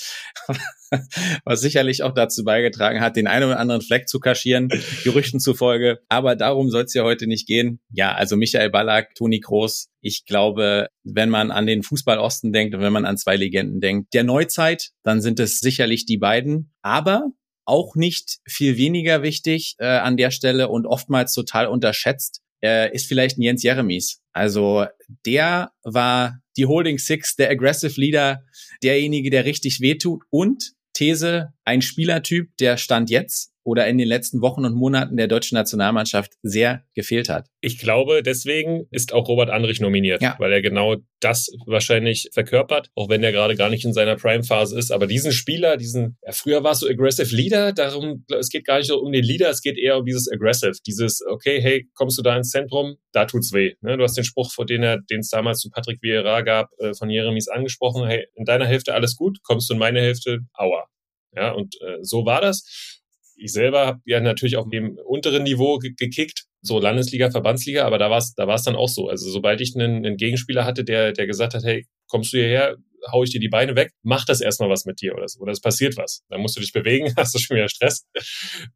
was 1.44 1.60
sicherlich 1.60 2.02
auch 2.02 2.12
dazu 2.12 2.44
beigetragen 2.44 3.00
hat, 3.00 3.16
den 3.16 3.26
einen 3.26 3.46
oder 3.46 3.58
anderen 3.58 3.80
Fleck 3.80 4.08
zu 4.08 4.20
kaschieren, 4.20 4.68
Gerüchten 5.04 5.40
zufolge. 5.40 6.00
Aber 6.08 6.36
darum 6.36 6.70
soll 6.70 6.84
es 6.84 6.94
ja 6.94 7.04
heute 7.04 7.26
nicht 7.26 7.46
gehen. 7.46 7.80
Ja, 7.90 8.12
also 8.12 8.36
Michael 8.36 8.70
Ballack, 8.70 9.14
Toni 9.14 9.40
Kroos. 9.40 9.88
Ich 10.02 10.26
glaube, 10.26 10.88
wenn 11.04 11.30
man 11.30 11.50
an 11.50 11.66
den 11.66 11.82
Fußball 11.82 12.18
Osten 12.18 12.52
denkt 12.52 12.74
und 12.74 12.82
wenn 12.82 12.92
man 12.92 13.06
an 13.06 13.16
zwei 13.16 13.36
Legenden 13.36 13.80
denkt, 13.80 14.12
der 14.12 14.24
Neuzeit, 14.24 14.90
dann 15.02 15.22
sind 15.22 15.40
es 15.40 15.60
sicherlich 15.60 16.04
die 16.04 16.18
beiden. 16.18 16.72
Aber 16.82 17.30
auch 17.64 17.94
nicht 17.94 18.38
viel 18.46 18.76
weniger 18.76 19.22
wichtig 19.22 19.76
äh, 19.78 19.86
an 19.86 20.16
der 20.16 20.30
Stelle 20.30 20.68
und 20.68 20.86
oftmals 20.86 21.34
total 21.34 21.66
unterschätzt, 21.66 22.40
äh, 22.62 22.92
ist 22.94 23.06
vielleicht 23.06 23.38
ein 23.38 23.42
Jens 23.42 23.62
Jeremies. 23.62 24.20
Also 24.32 24.86
der 25.26 25.72
war 25.82 26.38
die 26.56 26.66
Holding 26.66 26.98
Six, 26.98 27.36
der 27.36 27.50
Aggressive 27.50 28.00
Leader, 28.00 28.42
derjenige, 28.82 29.30
der 29.30 29.44
richtig 29.44 29.80
wehtut 29.80 30.22
und 30.30 30.72
These, 30.94 31.52
ein 31.64 31.82
Spielertyp, 31.82 32.56
der 32.58 32.76
stand 32.76 33.10
jetzt 33.10 33.52
oder 33.64 33.86
in 33.86 33.98
den 33.98 34.08
letzten 34.08 34.40
Wochen 34.40 34.64
und 34.64 34.74
Monaten 34.74 35.16
der 35.16 35.28
deutschen 35.28 35.54
Nationalmannschaft 35.54 36.32
sehr 36.42 36.84
gefehlt 36.94 37.28
hat. 37.28 37.48
Ich 37.60 37.78
glaube, 37.78 38.22
deswegen 38.22 38.86
ist 38.90 39.12
auch 39.12 39.28
Robert 39.28 39.50
Andrich 39.50 39.80
nominiert, 39.80 40.20
ja. 40.20 40.34
weil 40.38 40.52
er 40.52 40.62
genau 40.62 40.96
das 41.20 41.48
wahrscheinlich 41.66 42.28
verkörpert, 42.32 42.90
auch 42.96 43.08
wenn 43.08 43.22
er 43.22 43.30
gerade 43.30 43.54
gar 43.54 43.70
nicht 43.70 43.84
in 43.84 43.92
seiner 43.92 44.16
Prime-Phase 44.16 44.76
ist. 44.76 44.90
Aber 44.90 45.06
diesen 45.06 45.30
Spieler, 45.30 45.76
diesen, 45.76 46.18
ja, 46.26 46.32
früher 46.32 46.64
war 46.64 46.72
es 46.72 46.80
so 46.80 46.88
Aggressive 46.88 47.34
Leader, 47.34 47.72
darum, 47.72 48.24
es 48.36 48.48
geht 48.48 48.64
gar 48.64 48.78
nicht 48.78 48.88
so 48.88 49.00
um 49.00 49.12
den 49.12 49.24
Leader, 49.24 49.50
es 49.50 49.62
geht 49.62 49.78
eher 49.78 49.98
um 49.98 50.04
dieses 50.04 50.28
Aggressive, 50.30 50.74
dieses, 50.84 51.22
okay, 51.24 51.60
hey, 51.60 51.88
kommst 51.94 52.18
du 52.18 52.22
da 52.22 52.36
ins 52.36 52.50
Zentrum, 52.50 52.96
da 53.12 53.26
tut's 53.26 53.52
weh. 53.52 53.74
Ne? 53.80 53.96
Du 53.96 54.02
hast 54.02 54.16
den 54.16 54.24
Spruch, 54.24 54.50
vor 54.50 54.66
den 54.66 54.82
er, 54.82 54.98
den 55.08 55.20
es 55.20 55.28
damals 55.28 55.60
zu 55.60 55.70
Patrick 55.70 56.02
Vieira 56.02 56.40
gab, 56.40 56.70
äh, 56.78 56.94
von 56.94 57.08
Jeremies 57.08 57.46
angesprochen, 57.46 58.06
hey, 58.06 58.26
in 58.34 58.44
deiner 58.44 58.66
Hälfte 58.66 58.94
alles 58.94 59.14
gut, 59.14 59.38
kommst 59.44 59.70
du 59.70 59.74
in 59.74 59.78
meine 59.78 60.00
Hälfte, 60.00 60.40
aua. 60.54 60.88
Ja, 61.34 61.52
und 61.52 61.74
äh, 61.80 61.98
so 62.02 62.26
war 62.26 62.40
das 62.40 63.00
ich 63.42 63.52
selber 63.52 63.86
habe 63.86 64.00
ja 64.04 64.20
natürlich 64.20 64.56
auf 64.56 64.68
dem 64.68 64.98
unteren 65.04 65.42
Niveau 65.42 65.78
gekickt, 65.78 66.44
so 66.60 66.78
Landesliga, 66.78 67.30
Verbandsliga, 67.30 67.84
aber 67.84 67.98
da 67.98 68.10
war 68.10 68.18
es 68.18 68.34
da 68.34 68.46
war's 68.46 68.62
dann 68.62 68.76
auch 68.76 68.88
so. 68.88 69.08
Also 69.08 69.30
sobald 69.30 69.60
ich 69.60 69.74
einen, 69.74 70.06
einen 70.06 70.16
Gegenspieler 70.16 70.64
hatte, 70.64 70.84
der, 70.84 71.12
der 71.12 71.26
gesagt 71.26 71.54
hat, 71.54 71.64
hey, 71.64 71.86
kommst 72.06 72.32
du 72.32 72.38
hierher, 72.38 72.76
hau 73.10 73.24
ich 73.24 73.30
dir 73.30 73.40
die 73.40 73.48
Beine 73.48 73.74
weg, 73.74 73.92
mach 74.02 74.24
das 74.24 74.40
erstmal 74.40 74.68
was 74.68 74.84
mit 74.84 75.00
dir 75.00 75.14
oder 75.14 75.28
so. 75.28 75.40
Oder 75.40 75.52
es 75.52 75.60
passiert 75.60 75.96
was. 75.96 76.22
Dann 76.28 76.40
musst 76.40 76.56
du 76.56 76.60
dich 76.60 76.72
bewegen, 76.72 77.12
hast 77.16 77.34
du 77.34 77.38
schon 77.38 77.56
wieder 77.56 77.68
Stress. 77.68 78.06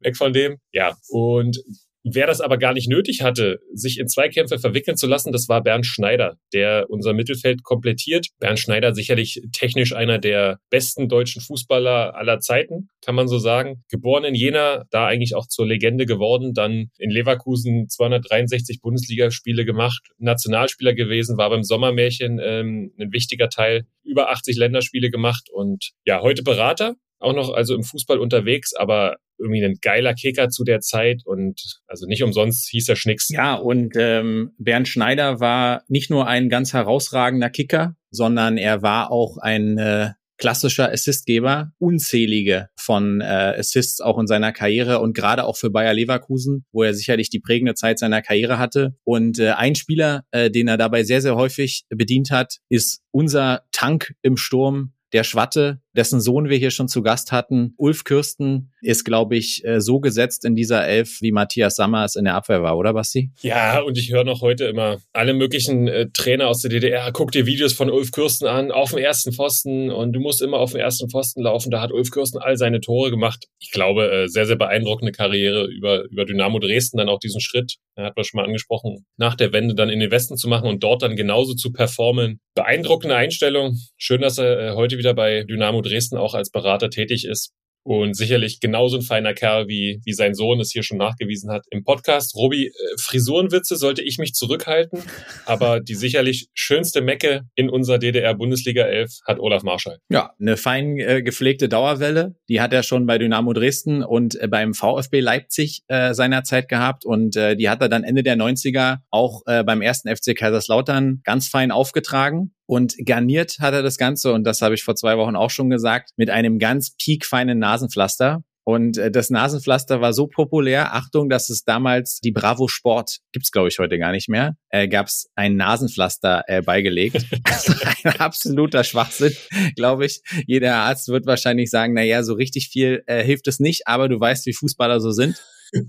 weg 0.01 0.17
von 0.17 0.33
dem. 0.33 0.57
Ja. 0.73 0.97
Und 1.09 1.63
Wer 2.03 2.27
das 2.27 2.41
aber 2.41 2.57
gar 2.57 2.73
nicht 2.73 2.89
nötig 2.89 3.21
hatte, 3.21 3.59
sich 3.73 3.99
in 3.99 4.07
Zweikämpfe 4.07 4.59
verwickeln 4.59 4.97
zu 4.97 5.07
lassen, 5.07 5.31
das 5.31 5.49
war 5.49 5.61
Bernd 5.61 5.85
Schneider, 5.85 6.37
der 6.53 6.85
unser 6.89 7.13
Mittelfeld 7.13 7.63
komplettiert. 7.63 8.27
Bernd 8.39 8.59
Schneider 8.59 8.93
sicherlich 8.93 9.41
technisch 9.51 9.93
einer 9.93 10.17
der 10.17 10.59
besten 10.69 11.09
deutschen 11.09 11.41
Fußballer 11.41 12.15
aller 12.15 12.39
Zeiten, 12.39 12.89
kann 13.01 13.15
man 13.15 13.27
so 13.27 13.39
sagen. 13.39 13.83
Geboren 13.89 14.23
in 14.23 14.35
Jena, 14.35 14.85
da 14.89 15.07
eigentlich 15.07 15.35
auch 15.35 15.47
zur 15.47 15.67
Legende 15.67 16.05
geworden, 16.05 16.53
dann 16.53 16.91
in 16.97 17.09
Leverkusen 17.09 17.89
263 17.89 18.79
Bundesligaspiele 18.81 19.65
gemacht, 19.65 20.01
Nationalspieler 20.17 20.93
gewesen, 20.93 21.37
war 21.37 21.49
beim 21.49 21.63
Sommermärchen 21.63 22.39
ähm, 22.41 22.93
ein 22.99 23.11
wichtiger 23.11 23.49
Teil, 23.49 23.85
über 24.03 24.29
80 24.31 24.57
Länderspiele 24.57 25.09
gemacht 25.09 25.49
und 25.51 25.91
ja, 26.05 26.21
heute 26.21 26.43
Berater 26.43 26.95
auch 27.19 27.33
noch 27.33 27.51
also 27.51 27.75
im 27.75 27.83
Fußball 27.83 28.19
unterwegs, 28.19 28.73
aber 28.75 29.17
irgendwie 29.39 29.63
ein 29.63 29.77
geiler 29.81 30.13
Kicker 30.13 30.49
zu 30.49 30.63
der 30.63 30.79
Zeit 30.79 31.21
und 31.25 31.79
also 31.87 32.05
nicht 32.07 32.23
umsonst 32.23 32.69
hieß 32.69 32.89
er 32.89 32.95
Schnicks. 32.95 33.29
Ja, 33.29 33.55
und 33.55 33.93
ähm, 33.97 34.51
Bernd 34.57 34.87
Schneider 34.87 35.39
war 35.39 35.83
nicht 35.87 36.09
nur 36.09 36.27
ein 36.27 36.49
ganz 36.49 36.73
herausragender 36.73 37.49
Kicker, 37.49 37.95
sondern 38.11 38.57
er 38.57 38.81
war 38.81 39.11
auch 39.11 39.37
ein 39.37 39.77
äh, 39.77 40.11
klassischer 40.37 40.91
Assistgeber, 40.91 41.71
unzählige 41.79 42.69
von 42.75 43.21
äh, 43.21 43.55
Assists 43.57 44.01
auch 44.01 44.19
in 44.19 44.27
seiner 44.27 44.51
Karriere 44.51 44.99
und 44.99 45.15
gerade 45.15 45.43
auch 45.43 45.57
für 45.57 45.69
Bayer 45.69 45.93
Leverkusen, 45.93 46.65
wo 46.71 46.83
er 46.83 46.93
sicherlich 46.93 47.29
die 47.29 47.39
prägende 47.39 47.73
Zeit 47.73 47.99
seiner 47.99 48.21
Karriere 48.21 48.59
hatte. 48.59 48.95
Und 49.03 49.39
äh, 49.39 49.51
ein 49.51 49.75
Spieler, 49.75 50.25
äh, 50.31 50.49
den 50.49 50.67
er 50.67 50.77
dabei 50.77 51.03
sehr, 51.03 51.21
sehr 51.21 51.35
häufig 51.35 51.85
bedient 51.89 52.31
hat, 52.31 52.57
ist 52.69 53.01
unser 53.11 53.63
Tank 53.71 54.13
im 54.21 54.37
Sturm, 54.37 54.93
der 55.13 55.23
Schwatte, 55.23 55.81
dessen 55.97 56.21
Sohn 56.21 56.47
wir 56.47 56.57
hier 56.57 56.71
schon 56.71 56.87
zu 56.87 57.01
Gast 57.01 57.31
hatten. 57.31 57.73
Ulf 57.77 58.03
Kürsten 58.03 58.71
ist, 58.81 59.03
glaube 59.03 59.35
ich, 59.35 59.65
äh, 59.65 59.81
so 59.81 59.99
gesetzt 59.99 60.45
in 60.45 60.55
dieser 60.55 60.87
Elf, 60.87 61.21
wie 61.21 61.31
Matthias 61.31 61.75
Sammers 61.75 62.15
in 62.15 62.25
der 62.25 62.35
Abwehr 62.35 62.61
war, 62.61 62.77
oder 62.77 62.93
Basti? 62.93 63.31
Ja, 63.41 63.81
und 63.81 63.97
ich 63.97 64.11
höre 64.11 64.23
noch 64.23 64.41
heute 64.41 64.65
immer 64.65 64.99
alle 65.11 65.33
möglichen 65.33 65.87
äh, 65.87 66.07
Trainer 66.13 66.47
aus 66.47 66.61
der 66.61 66.69
DDR, 66.69 67.11
guck 67.11 67.31
dir 67.31 67.45
Videos 67.45 67.73
von 67.73 67.89
Ulf 67.89 68.11
Kürsten 68.11 68.47
an, 68.47 68.71
auf 68.71 68.91
dem 68.91 68.99
ersten 68.99 69.33
Pfosten 69.33 69.91
und 69.91 70.13
du 70.13 70.19
musst 70.19 70.41
immer 70.41 70.59
auf 70.59 70.71
dem 70.71 70.79
ersten 70.79 71.09
Pfosten 71.09 71.41
laufen. 71.41 71.71
Da 71.71 71.81
hat 71.81 71.91
Ulf 71.91 72.11
Kürsten 72.11 72.39
all 72.39 72.57
seine 72.57 72.79
Tore 72.79 73.09
gemacht. 73.09 73.45
Ich 73.59 73.71
glaube, 73.71 74.11
äh, 74.11 74.27
sehr, 74.27 74.45
sehr 74.45 74.55
beeindruckende 74.55 75.11
Karriere 75.11 75.65
über, 75.65 76.03
über 76.05 76.25
Dynamo 76.25 76.59
Dresden, 76.59 76.97
dann 76.97 77.09
auch 77.09 77.19
diesen 77.19 77.41
Schritt, 77.41 77.77
er 77.95 78.05
hat 78.05 78.15
man 78.15 78.23
schon 78.23 78.37
mal 78.37 78.45
angesprochen, 78.45 79.05
nach 79.17 79.35
der 79.35 79.53
Wende 79.53 79.73
dann 79.73 79.89
in 79.89 79.99
den 79.99 80.11
Westen 80.11 80.37
zu 80.37 80.47
machen 80.47 80.69
und 80.69 80.83
dort 80.83 81.01
dann 81.01 81.15
genauso 81.15 81.55
zu 81.55 81.71
performen. 81.71 82.39
Beeindruckende 82.53 83.15
Einstellung. 83.15 83.75
Schön, 83.97 84.21
dass 84.21 84.37
er 84.37 84.59
äh, 84.59 84.75
heute 84.75 84.99
wieder 84.99 85.15
bei 85.15 85.43
Dynamo 85.43 85.81
Dresden 85.87 86.17
auch 86.17 86.33
als 86.33 86.49
Berater 86.51 86.89
tätig 86.89 87.25
ist 87.25 87.53
und 87.87 88.15
sicherlich 88.15 88.59
genauso 88.59 88.97
ein 88.97 89.01
feiner 89.01 89.33
Kerl, 89.33 89.69
wie, 89.69 90.01
wie 90.03 90.11
sein 90.11 90.33
Sohn 90.33 90.59
es 90.59 90.71
hier 90.71 90.83
schon 90.83 90.97
nachgewiesen 90.97 91.49
hat 91.49 91.63
im 91.71 91.85
Podcast. 91.85 92.35
Robi, 92.35 92.67
äh, 92.67 92.71
Frisurenwitze 92.99 93.77
sollte 93.77 94.01
ich 94.01 94.17
mich 94.17 94.33
zurückhalten, 94.33 95.03
aber 95.45 95.79
die 95.79 95.95
sicherlich 95.95 96.49
schönste 96.53 96.99
Mecke 96.99 97.43
in 97.55 97.69
unserer 97.69 97.97
DDR-Bundesliga 97.97 98.83
11 98.83 99.19
hat 99.25 99.39
Olaf 99.39 99.63
Marschall. 99.63 99.99
Ja, 100.09 100.33
eine 100.37 100.57
fein 100.57 100.99
äh, 100.99 101.23
gepflegte 101.23 101.69
Dauerwelle, 101.69 102.35
die 102.49 102.59
hat 102.59 102.73
er 102.73 102.83
schon 102.83 103.05
bei 103.05 103.17
Dynamo 103.17 103.53
Dresden 103.53 104.03
und 104.03 104.35
äh, 104.35 104.49
beim 104.49 104.73
VfB 104.73 105.21
Leipzig 105.21 105.83
äh, 105.87 106.13
seinerzeit 106.13 106.67
gehabt 106.67 107.05
und 107.05 107.37
äh, 107.37 107.55
die 107.55 107.69
hat 107.69 107.81
er 107.81 107.87
dann 107.87 108.03
Ende 108.03 108.21
der 108.21 108.35
90er 108.35 108.97
auch 109.11 109.43
äh, 109.45 109.63
beim 109.63 109.81
ersten 109.81 110.13
FC 110.13 110.35
Kaiserslautern 110.35 111.21
ganz 111.23 111.47
fein 111.47 111.71
aufgetragen. 111.71 112.51
Und 112.67 112.95
garniert 113.05 113.57
hat 113.59 113.73
er 113.73 113.81
das 113.81 113.97
Ganze, 113.97 114.33
und 114.33 114.43
das 114.43 114.61
habe 114.61 114.75
ich 114.75 114.83
vor 114.83 114.95
zwei 114.95 115.17
Wochen 115.17 115.35
auch 115.35 115.49
schon 115.49 115.69
gesagt, 115.69 116.11
mit 116.17 116.29
einem 116.29 116.59
ganz 116.59 116.95
piekfeinen 116.97 117.57
Nasenpflaster. 117.57 118.43
Und 118.65 118.97
äh, 118.97 119.09
das 119.09 119.29
Nasenpflaster 119.29 120.01
war 120.01 120.11
so 120.11 120.27
populär, 120.27 120.93
Achtung, 120.93 121.29
dass 121.29 121.49
es 121.49 121.63
damals 121.63 122.19
die 122.19 122.33
Bravo 122.33 122.67
Sport, 122.67 123.19
gibt's 123.31 123.53
glaube 123.53 123.69
ich 123.69 123.79
heute 123.79 123.97
gar 123.97 124.11
nicht 124.11 124.27
mehr, 124.27 124.57
äh, 124.69 124.89
gab 124.89 125.07
es 125.07 125.29
ein 125.35 125.55
Nasenpflaster 125.55 126.43
äh, 126.47 126.61
beigelegt. 126.61 127.25
also 127.45 127.73
ein 128.03 128.19
absoluter 128.19 128.83
Schwachsinn, 128.83 129.33
glaube 129.77 130.05
ich. 130.05 130.21
Jeder 130.45 130.75
Arzt 130.75 131.07
wird 131.07 131.25
wahrscheinlich 131.25 131.69
sagen, 131.69 131.93
na 131.93 132.03
ja, 132.03 132.21
so 132.23 132.33
richtig 132.33 132.67
viel 132.67 133.03
äh, 133.07 133.23
hilft 133.23 133.47
es 133.47 133.61
nicht, 133.61 133.87
aber 133.87 134.09
du 134.09 134.19
weißt, 134.19 134.45
wie 134.45 134.53
Fußballer 134.53 134.99
so 134.99 135.11
sind. 135.11 135.41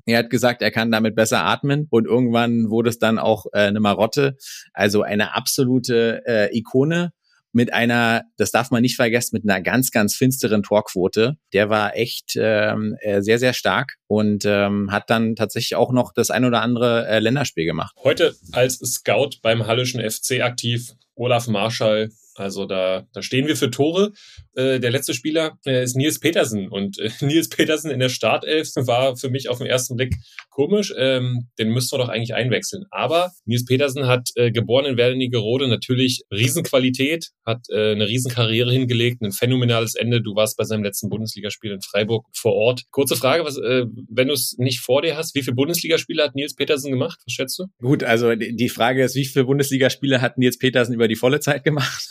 Er 0.06 0.18
hat 0.18 0.30
gesagt, 0.30 0.62
er 0.62 0.70
kann 0.70 0.90
damit 0.90 1.14
besser 1.14 1.44
atmen 1.44 1.86
und 1.90 2.06
irgendwann 2.06 2.70
wurde 2.70 2.90
es 2.90 2.98
dann 2.98 3.18
auch 3.18 3.46
äh, 3.52 3.60
eine 3.60 3.80
Marotte. 3.80 4.36
Also 4.72 5.02
eine 5.02 5.34
absolute 5.34 6.22
äh, 6.26 6.56
Ikone 6.56 7.12
mit 7.52 7.72
einer, 7.72 8.22
das 8.36 8.50
darf 8.50 8.70
man 8.70 8.82
nicht 8.82 8.96
vergessen, 8.96 9.30
mit 9.34 9.48
einer 9.48 9.62
ganz, 9.62 9.90
ganz 9.90 10.14
finsteren 10.14 10.62
Torquote. 10.62 11.36
Der 11.52 11.70
war 11.70 11.96
echt 11.96 12.36
ähm, 12.36 12.96
äh, 13.00 13.22
sehr, 13.22 13.38
sehr 13.38 13.52
stark 13.52 13.94
und 14.06 14.44
ähm, 14.44 14.92
hat 14.92 15.10
dann 15.10 15.34
tatsächlich 15.34 15.74
auch 15.74 15.92
noch 15.92 16.12
das 16.12 16.30
ein 16.30 16.44
oder 16.44 16.62
andere 16.62 17.06
äh, 17.08 17.18
Länderspiel 17.20 17.64
gemacht. 17.64 17.94
Heute 18.02 18.34
als 18.52 18.78
Scout 18.78 19.38
beim 19.42 19.66
Hallischen 19.66 20.00
FC 20.00 20.40
aktiv, 20.42 20.94
Olaf 21.14 21.48
Marschall, 21.48 22.10
also 22.38 22.66
da, 22.66 23.06
da 23.12 23.22
stehen 23.22 23.46
wir 23.46 23.56
für 23.56 23.70
Tore. 23.70 24.12
Äh, 24.54 24.80
der 24.80 24.90
letzte 24.90 25.14
Spieler 25.14 25.58
äh, 25.66 25.82
ist 25.82 25.96
Nils 25.96 26.20
Petersen. 26.20 26.68
Und 26.68 26.98
äh, 26.98 27.10
Nils 27.24 27.48
Petersen 27.48 27.90
in 27.90 28.00
der 28.00 28.08
Startelf 28.08 28.70
war 28.76 29.16
für 29.16 29.30
mich 29.30 29.48
auf 29.48 29.58
den 29.58 29.66
ersten 29.66 29.96
Blick 29.96 30.14
komisch. 30.50 30.92
Ähm, 30.96 31.48
den 31.58 31.70
müssten 31.70 31.96
wir 31.96 32.04
doch 32.04 32.08
eigentlich 32.08 32.34
einwechseln. 32.34 32.84
Aber 32.90 33.30
Nils 33.44 33.64
Petersen 33.64 34.06
hat 34.06 34.30
äh, 34.34 34.50
geboren 34.50 34.86
in 34.86 34.96
Wernigerode 34.96 35.68
natürlich 35.68 36.22
Riesenqualität, 36.32 37.28
hat 37.44 37.66
äh, 37.70 37.92
eine 37.92 38.08
Riesenkarriere 38.08 38.72
hingelegt, 38.72 39.22
ein 39.22 39.32
phänomenales 39.32 39.94
Ende. 39.94 40.20
Du 40.20 40.34
warst 40.34 40.56
bei 40.56 40.64
seinem 40.64 40.82
letzten 40.82 41.08
Bundesligaspiel 41.08 41.72
in 41.72 41.80
Freiburg 41.80 42.26
vor 42.34 42.54
Ort. 42.54 42.82
Kurze 42.90 43.16
Frage, 43.16 43.44
was, 43.44 43.56
äh, 43.56 43.86
wenn 44.10 44.28
du 44.28 44.34
es 44.34 44.56
nicht 44.58 44.80
vor 44.80 45.02
dir 45.02 45.16
hast, 45.16 45.34
wie 45.34 45.42
viele 45.42 45.54
Bundesligaspiele 45.56 46.22
hat 46.22 46.34
Nils 46.34 46.54
Petersen 46.54 46.90
gemacht? 46.90 47.20
Was 47.26 47.32
schätzt 47.32 47.58
du? 47.58 47.66
Gut, 47.80 48.02
also 48.02 48.34
die 48.34 48.68
Frage 48.68 49.04
ist, 49.04 49.14
wie 49.14 49.24
viele 49.24 49.44
Bundesligaspiele 49.44 50.20
hat 50.20 50.38
Nils 50.38 50.58
Petersen 50.58 50.94
über 50.94 51.08
die 51.08 51.16
volle 51.16 51.40
Zeit 51.40 51.64
gemacht? 51.64 52.08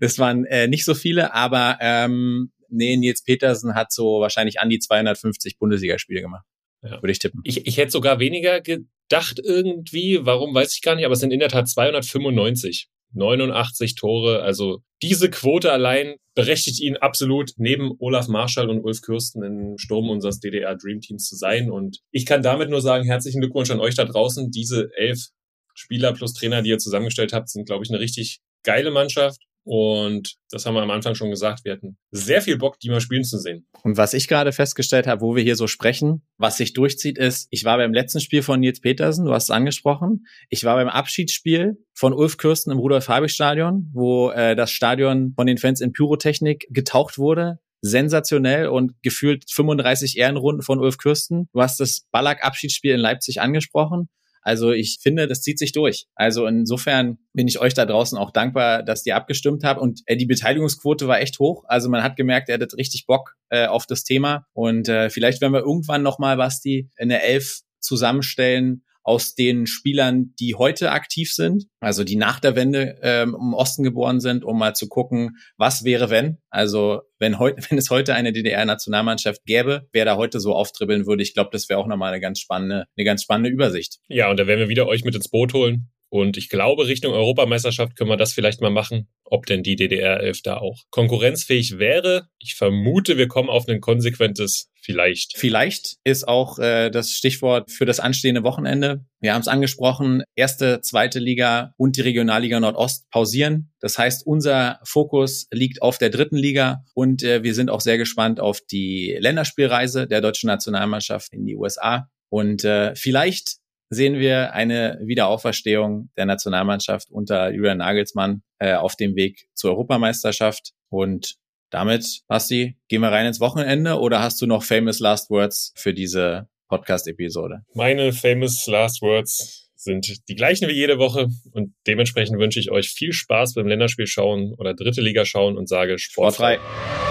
Das 0.00 0.18
waren 0.18 0.44
äh, 0.44 0.68
nicht 0.68 0.84
so 0.84 0.94
viele, 0.94 1.34
aber 1.34 1.78
ähm, 1.80 2.52
nee, 2.68 2.96
Nils 2.96 3.22
Petersen 3.22 3.74
hat 3.74 3.92
so 3.92 4.20
wahrscheinlich 4.20 4.60
an 4.60 4.68
die 4.68 4.78
250 4.78 5.58
Bundesligaspiele 5.58 6.20
gemacht. 6.20 6.44
Ja. 6.82 7.02
Würde 7.02 7.12
ich 7.12 7.18
tippen. 7.18 7.40
Ich, 7.44 7.66
ich 7.66 7.76
hätte 7.78 7.90
sogar 7.90 8.20
weniger 8.20 8.60
gedacht 8.60 9.40
irgendwie. 9.42 10.20
Warum, 10.22 10.54
weiß 10.54 10.74
ich 10.74 10.82
gar 10.82 10.94
nicht, 10.94 11.04
aber 11.04 11.14
es 11.14 11.20
sind 11.20 11.32
in 11.32 11.40
der 11.40 11.48
Tat 11.48 11.68
295. 11.68 12.88
89 13.16 13.94
Tore. 13.94 14.42
Also 14.42 14.82
diese 15.02 15.30
Quote 15.30 15.72
allein 15.72 16.16
berechtigt 16.34 16.80
ihn 16.80 16.96
absolut, 16.96 17.52
neben 17.56 17.92
Olaf 17.98 18.28
Marschall 18.28 18.68
und 18.68 18.82
Ulf 18.82 19.00
Kürsten 19.00 19.42
im 19.42 19.78
Sturm 19.78 20.10
unseres 20.10 20.40
DDR 20.40 20.76
Dream 20.76 21.00
Teams 21.00 21.26
zu 21.26 21.36
sein. 21.36 21.70
Und 21.70 22.00
ich 22.10 22.26
kann 22.26 22.42
damit 22.42 22.68
nur 22.68 22.80
sagen, 22.80 23.04
herzlichen 23.04 23.40
Glückwunsch 23.40 23.70
an 23.70 23.80
euch 23.80 23.94
da 23.94 24.04
draußen. 24.04 24.50
Diese 24.50 24.90
elf 24.96 25.28
Spieler 25.74 26.12
plus 26.12 26.34
Trainer, 26.34 26.62
die 26.62 26.70
ihr 26.70 26.78
zusammengestellt 26.78 27.32
habt, 27.32 27.48
sind, 27.48 27.66
glaube 27.66 27.84
ich, 27.84 27.90
eine 27.90 28.00
richtig 28.00 28.40
geile 28.62 28.90
Mannschaft. 28.90 29.40
Und 29.66 30.36
das 30.50 30.64
haben 30.64 30.74
wir 30.74 30.82
am 30.82 30.92
Anfang 30.92 31.16
schon 31.16 31.28
gesagt. 31.28 31.64
Wir 31.64 31.72
hatten 31.72 31.98
sehr 32.12 32.40
viel 32.40 32.56
Bock, 32.56 32.78
die 32.78 32.88
mal 32.88 33.00
spielen 33.00 33.24
zu 33.24 33.36
sehen. 33.36 33.66
Und 33.82 33.96
was 33.96 34.14
ich 34.14 34.28
gerade 34.28 34.52
festgestellt 34.52 35.08
habe, 35.08 35.22
wo 35.22 35.34
wir 35.34 35.42
hier 35.42 35.56
so 35.56 35.66
sprechen, 35.66 36.22
was 36.38 36.56
sich 36.56 36.72
durchzieht, 36.72 37.18
ist, 37.18 37.48
ich 37.50 37.64
war 37.64 37.76
beim 37.76 37.92
letzten 37.92 38.20
Spiel 38.20 38.42
von 38.42 38.60
Nils 38.60 38.80
Petersen, 38.80 39.24
du 39.24 39.32
hast 39.32 39.44
es 39.44 39.50
angesprochen. 39.50 40.26
Ich 40.50 40.62
war 40.62 40.76
beim 40.76 40.88
Abschiedsspiel 40.88 41.84
von 41.94 42.12
Ulf 42.12 42.36
Kürsten 42.36 42.70
im 42.70 42.78
Rudolf-Habich-Stadion, 42.78 43.90
wo 43.92 44.30
äh, 44.30 44.54
das 44.54 44.70
Stadion 44.70 45.32
von 45.34 45.48
den 45.48 45.58
Fans 45.58 45.80
in 45.80 45.92
Pyrotechnik 45.92 46.68
getaucht 46.70 47.18
wurde 47.18 47.58
sensationell 47.82 48.68
und 48.68 48.94
gefühlt 49.02 49.44
35 49.50 50.16
Ehrenrunden 50.16 50.62
von 50.62 50.80
Ulf 50.80 50.98
Kürsten. 50.98 51.48
Du 51.52 51.60
hast 51.60 51.78
das 51.78 52.06
Ballack-Abschiedsspiel 52.10 52.94
in 52.94 53.00
Leipzig 53.00 53.40
angesprochen. 53.40 54.08
Also 54.46 54.70
ich 54.70 54.98
finde, 55.02 55.26
das 55.26 55.42
zieht 55.42 55.58
sich 55.58 55.72
durch. 55.72 56.06
Also 56.14 56.46
insofern 56.46 57.18
bin 57.32 57.48
ich 57.48 57.58
euch 57.58 57.74
da 57.74 57.84
draußen 57.84 58.16
auch 58.16 58.30
dankbar, 58.30 58.84
dass 58.84 59.04
ihr 59.04 59.16
abgestimmt 59.16 59.64
habt. 59.64 59.80
Und 59.80 60.02
äh, 60.06 60.16
die 60.16 60.26
Beteiligungsquote 60.26 61.08
war 61.08 61.20
echt 61.20 61.40
hoch. 61.40 61.64
Also 61.66 61.88
man 61.88 62.04
hat 62.04 62.14
gemerkt, 62.14 62.48
er 62.48 62.60
hat 62.60 62.74
richtig 62.74 63.06
Bock 63.06 63.34
äh, 63.48 63.66
auf 63.66 63.86
das 63.86 64.04
Thema. 64.04 64.46
Und 64.52 64.88
äh, 64.88 65.10
vielleicht 65.10 65.40
werden 65.40 65.52
wir 65.52 65.62
irgendwann 65.62 66.04
nochmal, 66.04 66.36
Basti, 66.36 66.88
eine 66.96 67.22
Elf 67.22 67.62
zusammenstellen, 67.80 68.84
aus 69.06 69.36
den 69.36 69.68
Spielern, 69.68 70.34
die 70.40 70.56
heute 70.56 70.90
aktiv 70.90 71.32
sind, 71.32 71.66
also 71.78 72.02
die 72.02 72.16
nach 72.16 72.40
der 72.40 72.56
Wende 72.56 72.98
ähm, 73.02 73.36
im 73.40 73.54
Osten 73.54 73.84
geboren 73.84 74.18
sind, 74.18 74.44
um 74.44 74.58
mal 74.58 74.74
zu 74.74 74.88
gucken, 74.88 75.36
was 75.56 75.84
wäre 75.84 76.10
wenn. 76.10 76.38
Also 76.50 77.02
wenn 77.20 77.34
wenn 77.38 77.78
es 77.78 77.88
heute 77.88 78.14
eine 78.14 78.32
DDR-Nationalmannschaft 78.32 79.44
gäbe, 79.46 79.86
wer 79.92 80.04
da 80.04 80.16
heute 80.16 80.40
so 80.40 80.54
auftribbeln 80.54 81.06
würde, 81.06 81.22
ich 81.22 81.34
glaube, 81.34 81.50
das 81.52 81.68
wäre 81.68 81.78
auch 81.78 81.86
nochmal 81.86 82.12
eine 82.12 82.20
ganz 82.20 82.40
spannende, 82.40 82.86
eine 82.96 83.04
ganz 83.04 83.22
spannende 83.22 83.48
Übersicht. 83.48 83.98
Ja, 84.08 84.28
und 84.28 84.40
da 84.40 84.48
werden 84.48 84.58
wir 84.58 84.68
wieder 84.68 84.88
euch 84.88 85.04
mit 85.04 85.14
ins 85.14 85.30
Boot 85.30 85.54
holen. 85.54 85.88
Und 86.16 86.36
ich 86.36 86.48
glaube, 86.48 86.86
Richtung 86.86 87.12
Europameisterschaft 87.12 87.96
können 87.96 88.10
wir 88.10 88.16
das 88.16 88.32
vielleicht 88.32 88.60
mal 88.60 88.70
machen, 88.70 89.08
ob 89.24 89.46
denn 89.46 89.62
die 89.62 89.76
DDR 89.76 90.20
11 90.20 90.42
da 90.42 90.56
auch 90.56 90.82
konkurrenzfähig 90.90 91.78
wäre. 91.78 92.28
Ich 92.38 92.54
vermute, 92.54 93.18
wir 93.18 93.28
kommen 93.28 93.50
auf 93.50 93.68
ein 93.68 93.80
konsequentes 93.80 94.70
Vielleicht. 94.86 95.36
Vielleicht 95.36 95.96
ist 96.04 96.28
auch 96.28 96.60
äh, 96.60 96.90
das 96.90 97.10
Stichwort 97.10 97.72
für 97.72 97.86
das 97.86 97.98
anstehende 97.98 98.44
Wochenende. 98.44 99.04
Wir 99.18 99.34
haben 99.34 99.40
es 99.40 99.48
angesprochen, 99.48 100.22
erste, 100.36 100.80
zweite 100.80 101.18
Liga 101.18 101.72
und 101.76 101.96
die 101.96 102.02
Regionalliga 102.02 102.60
Nordost 102.60 103.10
pausieren. 103.10 103.72
Das 103.80 103.98
heißt, 103.98 104.24
unser 104.24 104.78
Fokus 104.84 105.48
liegt 105.50 105.82
auf 105.82 105.98
der 105.98 106.10
dritten 106.10 106.36
Liga 106.36 106.84
und 106.94 107.24
äh, 107.24 107.42
wir 107.42 107.52
sind 107.54 107.68
auch 107.68 107.80
sehr 107.80 107.98
gespannt 107.98 108.38
auf 108.38 108.60
die 108.60 109.16
Länderspielreise 109.18 110.06
der 110.06 110.20
deutschen 110.20 110.46
Nationalmannschaft 110.46 111.32
in 111.32 111.46
die 111.46 111.56
USA. 111.56 112.08
Und 112.28 112.62
äh, 112.62 112.94
vielleicht 112.94 113.56
sehen 113.88 114.18
wir 114.18 114.52
eine 114.52 114.98
Wiederauferstehung 115.02 116.10
der 116.16 116.26
Nationalmannschaft 116.26 117.10
unter 117.10 117.50
Julian 117.50 117.78
Nagelsmann 117.78 118.42
äh, 118.58 118.74
auf 118.74 118.96
dem 118.96 119.16
Weg 119.16 119.48
zur 119.54 119.72
Europameisterschaft. 119.72 120.72
Und 120.88 121.36
damit, 121.70 122.22
Basti, 122.28 122.76
gehen 122.88 123.00
wir 123.00 123.12
rein 123.12 123.26
ins 123.26 123.40
Wochenende 123.40 123.98
oder 123.98 124.20
hast 124.20 124.40
du 124.40 124.46
noch 124.46 124.62
famous 124.62 125.00
last 125.00 125.30
words 125.30 125.72
für 125.76 125.94
diese 125.94 126.48
Podcast-Episode? 126.68 127.62
Meine 127.74 128.12
famous 128.12 128.66
last 128.66 129.02
words 129.02 129.70
sind 129.74 130.28
die 130.28 130.34
gleichen 130.34 130.68
wie 130.68 130.72
jede 130.72 130.98
Woche 130.98 131.28
und 131.52 131.74
dementsprechend 131.86 132.38
wünsche 132.38 132.58
ich 132.58 132.70
euch 132.70 132.88
viel 132.88 133.12
Spaß 133.12 133.54
beim 133.54 133.66
Länderspiel 133.66 134.06
schauen 134.06 134.54
oder 134.58 134.74
dritte 134.74 135.00
Liga 135.00 135.24
schauen 135.24 135.56
und 135.56 135.68
sage 135.68 135.98
sportfrei. 135.98 136.56
sportfrei. 136.56 137.05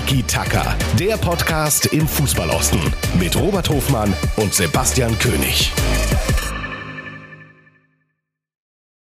Niki 0.00 0.22
Tacker, 0.22 0.76
der 0.98 1.16
Podcast 1.16 1.86
im 1.86 2.06
Fußballosten 2.08 2.80
mit 3.18 3.36
Robert 3.36 3.68
Hofmann 3.68 4.12
und 4.36 4.54
Sebastian 4.54 5.18
König. 5.18 5.72